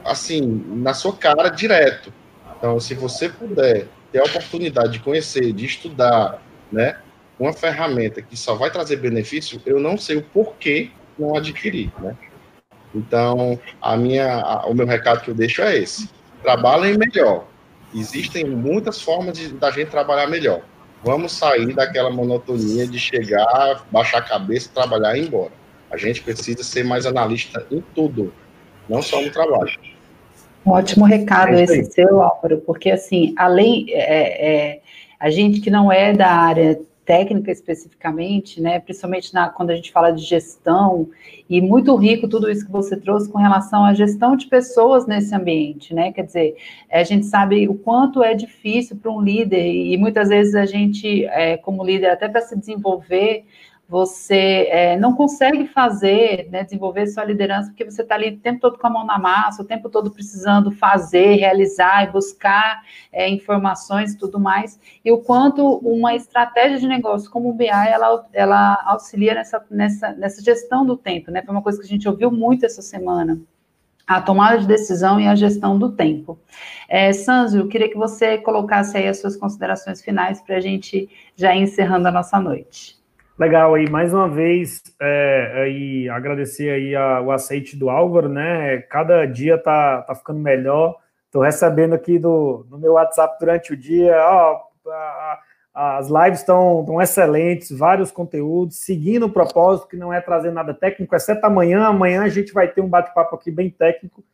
assim 0.05 0.64
na 0.66 0.95
sua 0.95 1.16
cara 1.16 1.49
direto. 1.49 2.12
Então, 2.57 2.80
se 2.80 2.95
você 2.95 3.28
puder 3.28 3.87
ter 4.12 4.20
a 4.20 4.24
oportunidade 4.24 4.93
de 4.93 5.01
conhecer, 5.01 5.53
de 5.53 5.66
estudar, 5.66 6.41
né, 6.72 6.99
uma 7.39 7.53
ferramenta 7.53 8.22
que 8.22 8.37
só 8.37 8.55
vai 8.55 8.70
trazer 8.70 8.97
benefício, 8.97 9.61
eu 9.66 9.78
não 9.78 9.99
sei 9.99 10.16
o 10.16 10.22
porquê 10.22 10.91
não 11.18 11.37
adquirir, 11.37 11.93
né? 11.99 12.16
Então, 12.95 13.59
a 13.80 13.97
minha, 13.97 14.41
a, 14.41 14.66
o 14.66 14.74
meu 14.74 14.87
recado 14.87 15.22
que 15.22 15.30
eu 15.30 15.34
deixo 15.34 15.62
é 15.62 15.76
esse: 15.76 16.09
trabalhem 16.43 16.97
melhor. 16.97 17.47
Existem 17.95 18.45
muitas 18.45 19.01
formas 19.01 19.39
de 19.39 19.53
da 19.53 19.70
gente 19.70 19.91
trabalhar 19.91 20.26
melhor. 20.26 20.62
Vamos 21.05 21.32
sair 21.32 21.74
daquela 21.74 22.11
monotonia 22.11 22.87
de 22.87 22.99
chegar, 22.99 23.84
baixar 23.91 24.18
a 24.18 24.22
cabeça, 24.22 24.70
trabalhar 24.72 25.16
e 25.16 25.22
ir 25.22 25.26
embora. 25.26 25.53
A 25.91 25.97
gente 25.97 26.22
precisa 26.22 26.62
ser 26.62 26.84
mais 26.84 27.07
analista 27.07 27.66
em 27.70 27.82
tudo, 27.95 28.32
não 28.89 29.03
só 29.03 29.20
no 29.22 29.30
trabalho. 29.30 29.70
Um 30.64 30.72
ótimo 30.72 31.05
recado 31.05 31.55
é 31.55 31.62
esse 31.62 31.84
seu, 31.93 32.20
Álvaro, 32.20 32.59
porque 32.66 32.91
assim, 32.91 33.32
além 33.37 33.87
é, 33.91 34.72
é, 34.74 34.80
a 35.20 35.30
gente 35.30 35.61
que 35.61 35.70
não 35.70 35.93
é 35.93 36.12
da 36.12 36.28
área 36.28 36.80
técnica 37.07 37.53
especificamente, 37.53 38.61
né, 38.61 38.80
principalmente 38.80 39.32
na, 39.32 39.49
quando 39.49 39.70
a 39.70 39.76
gente 39.76 39.93
fala 39.93 40.11
de 40.11 40.22
gestão, 40.22 41.09
e 41.49 41.61
muito 41.61 41.95
rico 41.95 42.26
tudo 42.26 42.51
isso 42.51 42.66
que 42.66 42.72
você 42.72 42.97
trouxe 42.97 43.30
com 43.30 43.39
relação 43.39 43.84
à 43.84 43.95
gestão 43.95 44.34
de 44.34 44.47
pessoas 44.49 45.07
nesse 45.07 45.32
ambiente, 45.32 45.95
né, 45.95 46.11
quer 46.11 46.24
dizer, 46.24 46.57
a 46.91 47.05
gente 47.05 47.26
sabe 47.26 47.68
o 47.68 47.74
quanto 47.74 48.24
é 48.24 48.34
difícil 48.34 48.97
para 48.97 49.12
um 49.12 49.22
líder, 49.22 49.64
e 49.64 49.97
muitas 49.97 50.28
vezes 50.28 50.57
a 50.57 50.66
gente, 50.66 51.24
é, 51.26 51.57
como 51.57 51.84
líder, 51.84 52.11
até 52.11 52.28
para 52.28 52.41
se 52.41 52.59
desenvolver, 52.59 53.45
você 53.89 54.68
é, 54.70 54.97
não 54.99 55.14
consegue 55.14 55.66
fazer, 55.68 56.49
né, 56.51 56.64
desenvolver 56.64 57.07
sua 57.07 57.24
liderança, 57.24 57.70
porque 57.70 57.84
você 57.84 58.03
está 58.03 58.16
ali 58.16 58.30
o 58.30 58.41
tempo 58.41 58.61
todo 58.61 58.78
com 58.78 58.87
a 58.87 58.91
mão 58.91 59.07
na 59.07 59.18
massa, 59.18 59.62
o 59.62 59.64
tempo 59.64 59.89
todo 59.89 60.11
precisando 60.11 60.72
fazer, 60.72 61.37
realizar 61.37 62.05
e 62.05 62.11
buscar 62.11 62.82
é, 63.12 63.28
informações 63.28 64.12
e 64.12 64.18
tudo 64.18 64.41
mais, 64.41 64.80
e 65.05 65.12
o 65.12 65.18
quanto 65.18 65.78
uma 65.78 66.14
estratégia 66.14 66.78
de 66.78 66.89
negócio 66.89 67.30
como 67.30 67.51
o 67.51 67.53
BI, 67.53 67.68
ela, 67.68 68.26
ela 68.32 68.82
auxilia 68.87 69.34
nessa, 69.34 69.64
nessa, 69.70 70.12
nessa 70.12 70.43
gestão 70.43 70.84
do 70.84 70.97
tempo, 70.97 71.30
né, 71.30 71.43
foi 71.43 71.55
uma 71.55 71.62
coisa 71.62 71.78
que 71.78 71.84
a 71.84 71.89
gente 71.89 72.09
ouviu 72.09 72.30
muito 72.30 72.66
essa 72.66 72.82
semana, 72.82 73.41
a 74.05 74.20
tomada 74.20 74.59
de 74.59 74.66
decisão 74.66 75.20
e 75.20 75.26
a 75.26 75.34
gestão 75.34 75.78
do 75.78 75.91
tempo. 75.93 76.39
É, 76.89 77.12
Sanzio, 77.12 77.62
eu 77.62 77.68
queria 77.68 77.89
que 77.89 77.97
você 77.97 78.39
colocasse 78.39 78.97
aí 78.97 79.09
as 79.09 79.20
suas 79.20 79.37
considerações 79.37 80.01
finais 80.01 80.41
para 80.41 80.57
a 80.57 80.61
gente 80.61 81.09
já 81.34 81.55
ir 81.55 81.62
encerrando 81.62 82.07
a 82.07 82.12
nossa 82.12 82.39
noite. 82.39 82.97
Legal, 83.39 83.74
aí 83.74 83.87
mais 83.91 84.14
uma 84.14 84.26
vez 84.30 84.82
é, 84.99 85.53
aí, 85.62 86.09
agradecer 86.09 86.70
aí 86.70 86.97
a, 86.97 87.20
o 87.20 87.30
aceite 87.30 87.76
do 87.76 87.91
Álvaro, 87.91 88.30
né? 88.30 88.78
Cada 88.89 89.26
dia 89.26 89.59
tá, 89.59 90.01
tá 90.01 90.14
ficando 90.14 90.41
melhor. 90.41 90.97
Estou 91.26 91.43
recebendo 91.43 91.95
aqui 91.95 92.18
do, 92.18 92.66
no 92.70 92.78
meu 92.78 92.95
WhatsApp 92.95 93.37
durante 93.39 93.74
o 93.74 93.76
dia, 93.76 94.16
ó, 94.18 94.62
a, 94.89 95.39
a, 95.74 95.99
as 95.99 96.09
lives 96.09 96.41
estão 96.41 96.82
tão 96.87 97.03
excelentes, 97.03 97.76
vários 97.76 98.11
conteúdos, 98.11 98.76
seguindo 98.78 99.26
o 99.26 99.30
propósito, 99.30 99.89
que 99.89 99.97
não 99.97 100.11
é 100.11 100.20
trazer 100.22 100.51
nada 100.51 100.72
técnico, 100.72 101.14
exceto 101.14 101.45
amanhã. 101.45 101.84
Amanhã 101.84 102.22
a 102.22 102.30
gente 102.30 102.55
vai 102.55 102.68
ter 102.68 102.80
um 102.80 102.89
bate-papo 102.89 103.37
aqui 103.37 103.51
bem 103.51 103.68
técnico. 103.68 104.24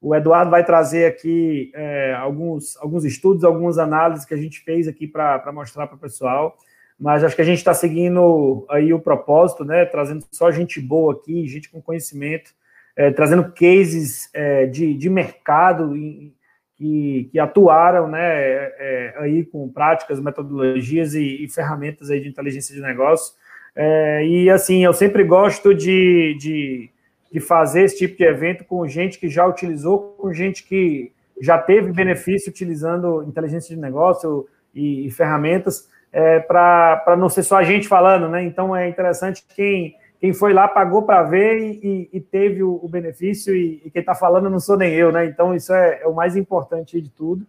O 0.00 0.14
Eduardo 0.14 0.52
vai 0.52 0.64
trazer 0.64 1.06
aqui 1.06 1.72
é, 1.74 2.14
alguns, 2.14 2.76
alguns 2.76 3.04
estudos, 3.04 3.42
algumas 3.42 3.78
análises 3.78 4.24
que 4.24 4.34
a 4.34 4.36
gente 4.38 4.60
fez 4.60 4.86
aqui 4.86 5.08
para 5.08 5.50
mostrar 5.52 5.88
para 5.88 5.96
o 5.96 5.98
pessoal 5.98 6.56
mas 6.98 7.24
acho 7.24 7.34
que 7.34 7.42
a 7.42 7.44
gente 7.44 7.58
está 7.58 7.74
seguindo 7.74 8.64
aí 8.70 8.92
o 8.92 9.00
propósito, 9.00 9.64
né? 9.64 9.84
Trazendo 9.84 10.24
só 10.30 10.50
gente 10.50 10.80
boa 10.80 11.14
aqui, 11.14 11.46
gente 11.48 11.70
com 11.70 11.82
conhecimento, 11.82 12.50
é, 12.96 13.10
trazendo 13.10 13.52
cases 13.52 14.30
é, 14.32 14.66
de, 14.66 14.94
de 14.94 15.10
mercado 15.10 15.96
em, 15.96 16.32
que, 16.76 17.28
que 17.30 17.38
atuaram, 17.38 18.08
né? 18.08 18.20
É, 18.20 19.14
aí 19.18 19.44
com 19.44 19.68
práticas, 19.68 20.20
metodologias 20.20 21.14
e, 21.14 21.44
e, 21.44 21.48
ferramentas 21.48 22.10
aí 22.10 22.20
de 22.20 22.28
inteligência 22.28 22.74
de 22.74 22.80
negócio. 22.80 23.34
É, 23.74 24.26
e 24.26 24.50
assim, 24.50 24.84
eu 24.84 24.92
sempre 24.92 25.24
gosto 25.24 25.74
de, 25.74 26.36
de, 26.38 26.90
de 27.32 27.40
fazer 27.40 27.82
esse 27.82 27.98
tipo 27.98 28.16
de 28.16 28.24
evento 28.24 28.64
com 28.64 28.86
gente 28.86 29.18
que 29.18 29.28
já 29.28 29.46
utilizou, 29.46 30.14
com 30.16 30.32
gente 30.32 30.62
que 30.64 31.12
já 31.40 31.58
teve 31.58 31.92
benefício 31.92 32.50
utilizando 32.50 33.24
inteligência 33.24 33.74
de 33.74 33.80
negócio 33.80 34.46
e, 34.72 35.06
e 35.06 35.10
ferramentas 35.10 35.88
é, 36.14 36.38
para 36.38 37.16
não 37.18 37.28
ser 37.28 37.42
só 37.42 37.56
a 37.56 37.64
gente 37.64 37.88
falando, 37.88 38.28
né? 38.28 38.44
Então 38.44 38.74
é 38.74 38.88
interessante 38.88 39.44
quem, 39.56 39.96
quem 40.20 40.32
foi 40.32 40.52
lá 40.52 40.68
pagou 40.68 41.02
para 41.02 41.24
ver 41.24 41.58
e, 41.58 42.08
e, 42.12 42.20
teve 42.20 42.62
o, 42.62 42.78
o 42.80 42.88
benefício, 42.88 43.52
e, 43.52 43.82
e 43.84 43.90
quem 43.90 43.98
está 43.98 44.14
falando 44.14 44.48
não 44.48 44.60
sou 44.60 44.76
nem 44.76 44.94
eu, 44.94 45.10
né? 45.10 45.26
Então 45.26 45.52
isso 45.52 45.74
é, 45.74 46.02
é 46.02 46.06
o 46.06 46.14
mais 46.14 46.36
importante 46.36 47.00
de 47.00 47.10
tudo. 47.10 47.44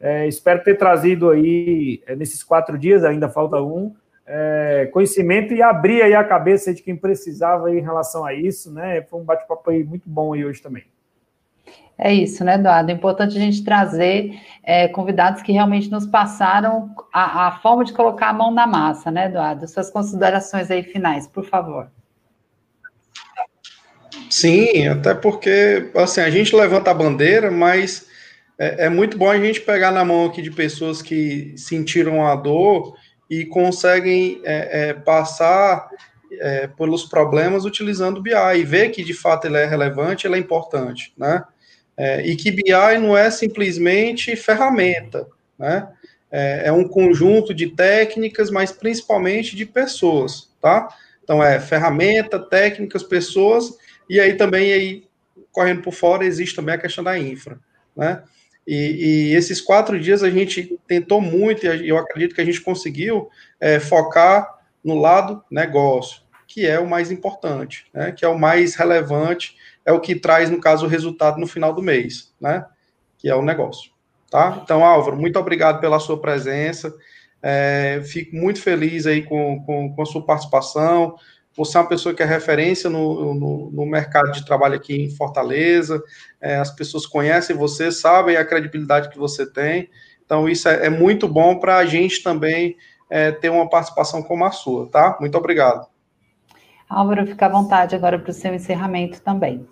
É, 0.00 0.26
espero 0.26 0.64
ter 0.64 0.78
trazido 0.78 1.28
aí, 1.28 2.02
é, 2.06 2.16
nesses 2.16 2.42
quatro 2.42 2.78
dias, 2.78 3.04
ainda 3.04 3.28
falta 3.28 3.60
um, 3.60 3.94
é, 4.26 4.88
conhecimento 4.94 5.52
e 5.52 5.60
abrir 5.60 6.00
aí 6.00 6.14
a 6.14 6.24
cabeça 6.24 6.72
de 6.72 6.82
quem 6.82 6.96
precisava 6.96 7.70
em 7.70 7.82
relação 7.82 8.24
a 8.24 8.32
isso, 8.32 8.72
né? 8.72 9.02
Foi 9.02 9.20
um 9.20 9.24
bate-papo 9.24 9.68
aí 9.68 9.84
muito 9.84 10.08
bom 10.08 10.32
aí 10.32 10.42
hoje 10.42 10.62
também. 10.62 10.84
É 11.98 12.12
isso, 12.12 12.44
né, 12.44 12.56
Eduardo? 12.56 12.90
É 12.90 12.94
importante 12.94 13.36
a 13.36 13.40
gente 13.40 13.64
trazer 13.64 14.38
é, 14.62 14.86
convidados 14.88 15.42
que 15.42 15.52
realmente 15.52 15.90
nos 15.90 16.06
passaram 16.06 16.94
a, 17.12 17.48
a, 17.48 17.52
forma 17.60 17.84
de 17.84 17.92
colocar 17.92 18.28
a 18.28 18.32
mão 18.34 18.50
na 18.50 18.66
massa, 18.66 19.10
né, 19.10 19.26
Eduardo? 19.26 19.66
Suas 19.66 19.90
considerações 19.90 20.70
aí 20.70 20.82
finais, 20.82 21.26
por 21.26 21.44
favor. 21.44 21.90
Sim, 24.28 24.88
até 24.88 25.14
porque, 25.14 25.90
assim, 25.94 26.20
a 26.20 26.28
gente 26.28 26.54
levanta 26.54 26.90
a 26.90 26.94
bandeira, 26.94 27.50
mas 27.50 28.06
é, 28.58 28.86
é 28.86 28.88
muito 28.88 29.16
bom 29.16 29.30
a 29.30 29.38
gente 29.38 29.60
pegar 29.60 29.90
na 29.90 30.04
mão 30.04 30.26
aqui 30.26 30.42
de 30.42 30.50
pessoas 30.50 31.00
que 31.00 31.54
sentiram 31.56 32.26
a 32.26 32.34
dor 32.34 32.94
e 33.30 33.44
conseguem 33.46 34.40
é, 34.44 34.88
é, 34.88 34.94
passar 34.94 35.88
é, 36.40 36.66
pelos 36.66 37.04
problemas 37.04 37.64
utilizando 37.64 38.18
o 38.18 38.22
BI 38.22 38.32
e 38.56 38.64
ver 38.64 38.90
que 38.90 39.02
de 39.02 39.14
fato 39.14 39.46
ele 39.46 39.56
é 39.56 39.64
relevante, 39.64 40.26
ele 40.26 40.36
é 40.36 40.38
importante, 40.38 41.12
né? 41.16 41.42
É, 41.96 42.26
e 42.26 42.36
que 42.36 42.50
BI 42.50 42.98
não 43.00 43.16
é 43.16 43.30
simplesmente 43.30 44.36
ferramenta, 44.36 45.26
né? 45.58 45.88
É, 46.30 46.62
é, 46.66 46.72
um 46.72 46.86
conjunto 46.86 47.54
de 47.54 47.68
técnicas, 47.68 48.50
mas 48.50 48.72
principalmente 48.72 49.54
de 49.54 49.64
pessoas, 49.64 50.50
tá? 50.60 50.88
Então 51.22 51.42
é 51.42 51.58
ferramenta, 51.58 52.38
técnicas, 52.38 53.02
pessoas, 53.02 53.72
e 54.10 54.20
aí 54.20 54.34
também 54.34 54.72
aí 54.72 55.04
correndo 55.52 55.82
por 55.82 55.94
fora 55.94 56.26
existe 56.26 56.54
também 56.54 56.74
a 56.74 56.78
questão 56.78 57.02
da 57.02 57.18
infra, 57.18 57.58
né? 57.96 58.22
E, 58.66 59.30
e, 59.30 59.34
esses 59.34 59.60
quatro 59.60 59.98
dias 59.98 60.24
a 60.24 60.30
gente 60.30 60.78
tentou 60.88 61.20
muito, 61.20 61.64
e 61.64 61.88
eu 61.88 61.96
acredito 61.96 62.34
que 62.34 62.40
a 62.40 62.44
gente 62.44 62.60
conseguiu 62.60 63.30
é, 63.60 63.78
focar 63.78 64.58
no 64.82 64.98
lado 64.98 65.42
negócio, 65.50 66.22
que 66.46 66.66
é 66.66 66.78
o 66.78 66.88
mais 66.88 67.10
importante, 67.10 67.86
né? 67.92 68.12
que 68.12 68.24
é 68.24 68.28
o 68.28 68.38
mais 68.38 68.74
relevante, 68.74 69.56
é 69.86 69.92
o 69.92 70.00
que 70.00 70.16
traz, 70.16 70.50
no 70.50 70.60
caso, 70.60 70.84
o 70.84 70.88
resultado 70.88 71.38
no 71.38 71.46
final 71.46 71.72
do 71.72 71.80
mês, 71.80 72.34
né? 72.40 72.66
que 73.16 73.28
é 73.28 73.34
o 73.34 73.42
negócio. 73.42 73.92
Tá? 74.28 74.60
Então, 74.62 74.84
Álvaro, 74.84 75.16
muito 75.16 75.38
obrigado 75.38 75.80
pela 75.80 76.00
sua 76.00 76.20
presença. 76.20 76.92
É, 77.40 78.02
fico 78.04 78.34
muito 78.34 78.60
feliz 78.60 79.06
aí 79.06 79.22
com, 79.22 79.62
com, 79.64 79.94
com 79.94 80.02
a 80.02 80.06
sua 80.06 80.26
participação. 80.26 81.14
Você 81.56 81.78
é 81.78 81.80
uma 81.80 81.88
pessoa 81.88 82.14
que 82.14 82.22
é 82.22 82.26
referência 82.26 82.90
no, 82.90 83.32
no, 83.32 83.70
no 83.70 83.86
mercado 83.86 84.32
de 84.32 84.44
trabalho 84.44 84.74
aqui 84.74 85.04
em 85.04 85.10
Fortaleza, 85.10 86.02
é, 86.40 86.56
as 86.56 86.70
pessoas 86.70 87.06
conhecem 87.06 87.56
você, 87.56 87.90
sabem 87.90 88.36
a 88.36 88.44
credibilidade 88.44 89.08
que 89.08 89.18
você 89.18 89.50
tem, 89.50 89.88
então 90.22 90.46
isso 90.46 90.68
é, 90.68 90.86
é 90.86 90.90
muito 90.90 91.26
bom 91.26 91.58
para 91.58 91.78
a 91.78 91.86
gente 91.86 92.22
também 92.22 92.76
é, 93.08 93.32
ter 93.32 93.48
uma 93.48 93.70
participação 93.70 94.22
como 94.22 94.44
a 94.44 94.50
sua, 94.50 94.90
tá? 94.90 95.16
Muito 95.18 95.38
obrigado. 95.38 95.86
Álvaro, 96.88 97.26
fica 97.26 97.46
à 97.46 97.48
vontade 97.48 97.94
agora 97.94 98.18
para 98.18 98.30
o 98.30 98.34
seu 98.34 98.54
encerramento 98.54 99.20
também. 99.20 99.66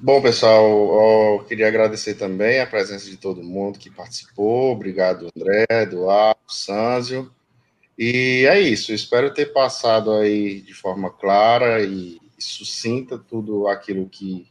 Bom, 0.00 0.20
pessoal, 0.20 1.38
eu 1.38 1.44
queria 1.44 1.68
agradecer 1.68 2.14
também 2.14 2.60
a 2.60 2.66
presença 2.66 3.08
de 3.08 3.16
todo 3.16 3.42
mundo 3.42 3.78
que 3.78 3.88
participou. 3.88 4.72
Obrigado, 4.72 5.28
André, 5.36 5.64
Eduardo, 5.70 6.40
Sanzio. 6.48 7.30
E 7.96 8.44
é 8.48 8.58
isso, 8.58 8.92
espero 8.92 9.32
ter 9.32 9.52
passado 9.52 10.12
aí 10.12 10.60
de 10.60 10.74
forma 10.74 11.08
clara 11.08 11.82
e 11.84 12.20
sucinta 12.36 13.16
tudo 13.16 13.68
aquilo 13.68 14.08
que, 14.08 14.48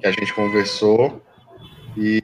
que 0.00 0.06
a 0.06 0.10
gente 0.10 0.32
conversou. 0.32 1.20
E, 1.94 2.22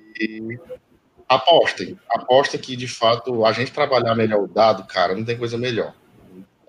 apostem, 1.29 1.99
apostem 2.09 2.59
que 2.59 2.75
de 2.77 2.89
fato 2.89 3.45
a 3.45 3.53
gente 3.53 3.73
trabalhar 3.73 4.15
melhor 4.15 4.43
o 4.43 4.49
dado, 4.49 4.87
cara, 4.87 5.15
não 5.15 5.25
tem 5.25 5.37
coisa 5.37 5.59
melhor. 5.59 5.95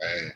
É, 0.02 0.36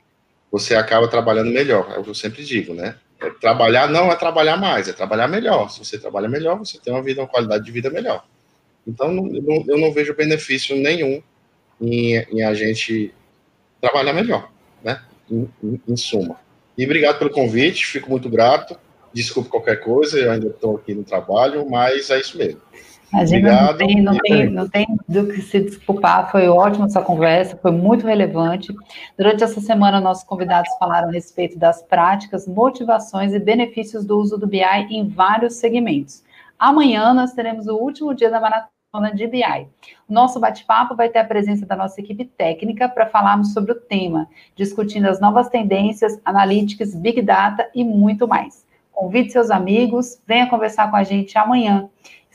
você 0.54 0.76
acaba 0.76 1.08
trabalhando 1.08 1.50
melhor, 1.50 1.92
é 1.96 1.98
o 1.98 2.04
que 2.04 2.12
eu 2.12 2.14
sempre 2.14 2.44
digo, 2.44 2.76
né? 2.76 2.96
É, 3.20 3.28
trabalhar 3.32 3.90
não 3.90 4.12
é 4.12 4.16
trabalhar 4.16 4.56
mais, 4.56 4.88
é 4.88 4.94
trabalhar 4.94 5.28
melhor. 5.28 5.68
Se 5.72 5.80
você 5.80 5.98
trabalha 5.98 6.30
melhor, 6.30 6.60
você 6.60 6.78
tem 6.78 6.94
uma 6.94 7.02
vida, 7.02 7.22
uma 7.22 7.28
qualidade 7.28 7.66
de 7.66 7.72
vida 7.72 7.90
melhor. 7.90 8.24
Então, 8.86 9.08
eu, 9.34 9.42
não, 9.42 9.66
eu 9.68 9.78
não 9.80 9.92
vejo 9.92 10.14
benefício 10.14 10.76
nenhum 10.76 11.24
em, 11.82 12.18
em 12.32 12.44
a 12.44 12.54
gente 12.54 13.12
trabalhar 13.82 14.14
melhor, 14.14 14.52
né? 14.84 15.02
Em, 15.32 15.50
em, 15.64 15.82
em, 15.88 15.98
suma. 15.98 16.40
E 16.78 16.86
obrigado 16.86 17.18
pelo 17.18 17.32
convite, 17.32 17.88
fico 17.88 18.12
muito 18.12 18.30
grato. 18.30 18.78
Desculpe 19.12 19.50
qualquer 19.50 19.78
coisa, 19.78 20.20
eu 20.20 20.30
ainda 20.30 20.50
estou 20.50 20.76
aqui 20.76 20.94
no 20.94 21.04
trabalho, 21.04 21.68
mas 21.68 22.12
é 22.12 22.20
isso 22.20 22.38
mesmo. 22.38 22.62
Imagina, 23.14 23.62
não 23.62 23.78
tem, 23.78 24.02
não, 24.02 24.18
tem, 24.18 24.50
não 24.50 24.68
tem 24.68 24.88
do 25.08 25.28
que 25.28 25.40
se 25.42 25.60
desculpar, 25.60 26.32
foi 26.32 26.48
ótima 26.48 26.86
essa 26.86 27.02
conversa, 27.02 27.56
foi 27.56 27.72
muito 27.72 28.08
relevante. 28.08 28.74
Durante 29.16 29.44
essa 29.44 29.62
semana, 29.62 30.02
nossos 30.02 30.24
convidados 30.24 30.72
falaram 30.80 31.10
a 31.10 31.12
respeito 31.12 31.58
das 31.60 31.84
práticas, 31.84 32.48
motivações 32.48 33.32
e 33.34 33.40
benefícios 33.40 34.04
do 34.04 34.18
uso 34.18 34.36
do 34.36 34.48
BI 34.48 34.64
em 34.90 35.08
vários 35.08 35.56
segmentos. 35.58 36.24
Amanhã 36.58 37.14
nós 37.14 37.34
teremos 37.34 37.68
o 37.68 37.76
último 37.76 38.16
dia 38.16 38.32
da 38.32 38.40
maratona 38.42 39.14
de 39.14 39.28
BI. 39.28 39.68
O 40.10 40.14
nosso 40.14 40.40
bate-papo 40.40 40.96
vai 40.96 41.10
ter 41.10 41.20
a 41.20 41.26
presença 41.26 41.68
da 41.68 41.76
nossa 41.76 42.02
equipe 42.02 42.26
técnica 42.26 42.90
para 42.90 43.06
falarmos 43.06 43.54
sobre 43.54 43.74
o 43.74 43.80
tema, 43.80 44.28
discutindo 44.56 45.06
as 45.06 45.20
novas 45.20 45.50
tendências, 45.50 46.20
analytics, 46.26 46.96
big 46.96 47.22
data 47.22 47.70
e 47.76 47.84
muito 47.84 48.28
mais. 48.28 48.66
Convide 48.92 49.32
seus 49.32 49.52
amigos, 49.52 50.22
venha 50.26 50.50
conversar 50.50 50.90
com 50.90 50.96
a 50.96 51.04
gente 51.04 51.38
amanhã. 51.38 51.90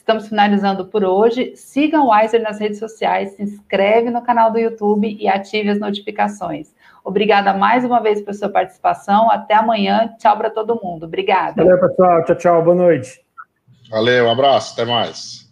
Estamos 0.08 0.26
finalizando 0.26 0.86
por 0.86 1.04
hoje. 1.04 1.52
Siga 1.54 2.00
o 2.00 2.10
Wiser 2.10 2.42
nas 2.42 2.58
redes 2.58 2.78
sociais, 2.78 3.32
se 3.32 3.42
inscreve 3.42 4.08
no 4.08 4.22
canal 4.22 4.50
do 4.50 4.58
YouTube 4.58 5.06
e 5.20 5.28
ative 5.28 5.68
as 5.68 5.78
notificações. 5.78 6.74
Obrigada 7.04 7.52
mais 7.52 7.84
uma 7.84 8.00
vez 8.00 8.22
pela 8.22 8.32
sua 8.32 8.48
participação. 8.48 9.30
Até 9.30 9.52
amanhã. 9.52 10.14
Tchau 10.18 10.34
para 10.38 10.48
todo 10.48 10.80
mundo. 10.82 11.04
Obrigada. 11.04 11.62
Valeu, 11.62 11.78
pessoal. 11.78 12.24
Tchau, 12.24 12.36
tchau. 12.36 12.64
Boa 12.64 12.74
noite. 12.74 13.20
Valeu, 13.90 14.24
um 14.24 14.30
abraço. 14.30 14.72
Até 14.72 14.90
mais. 14.90 15.47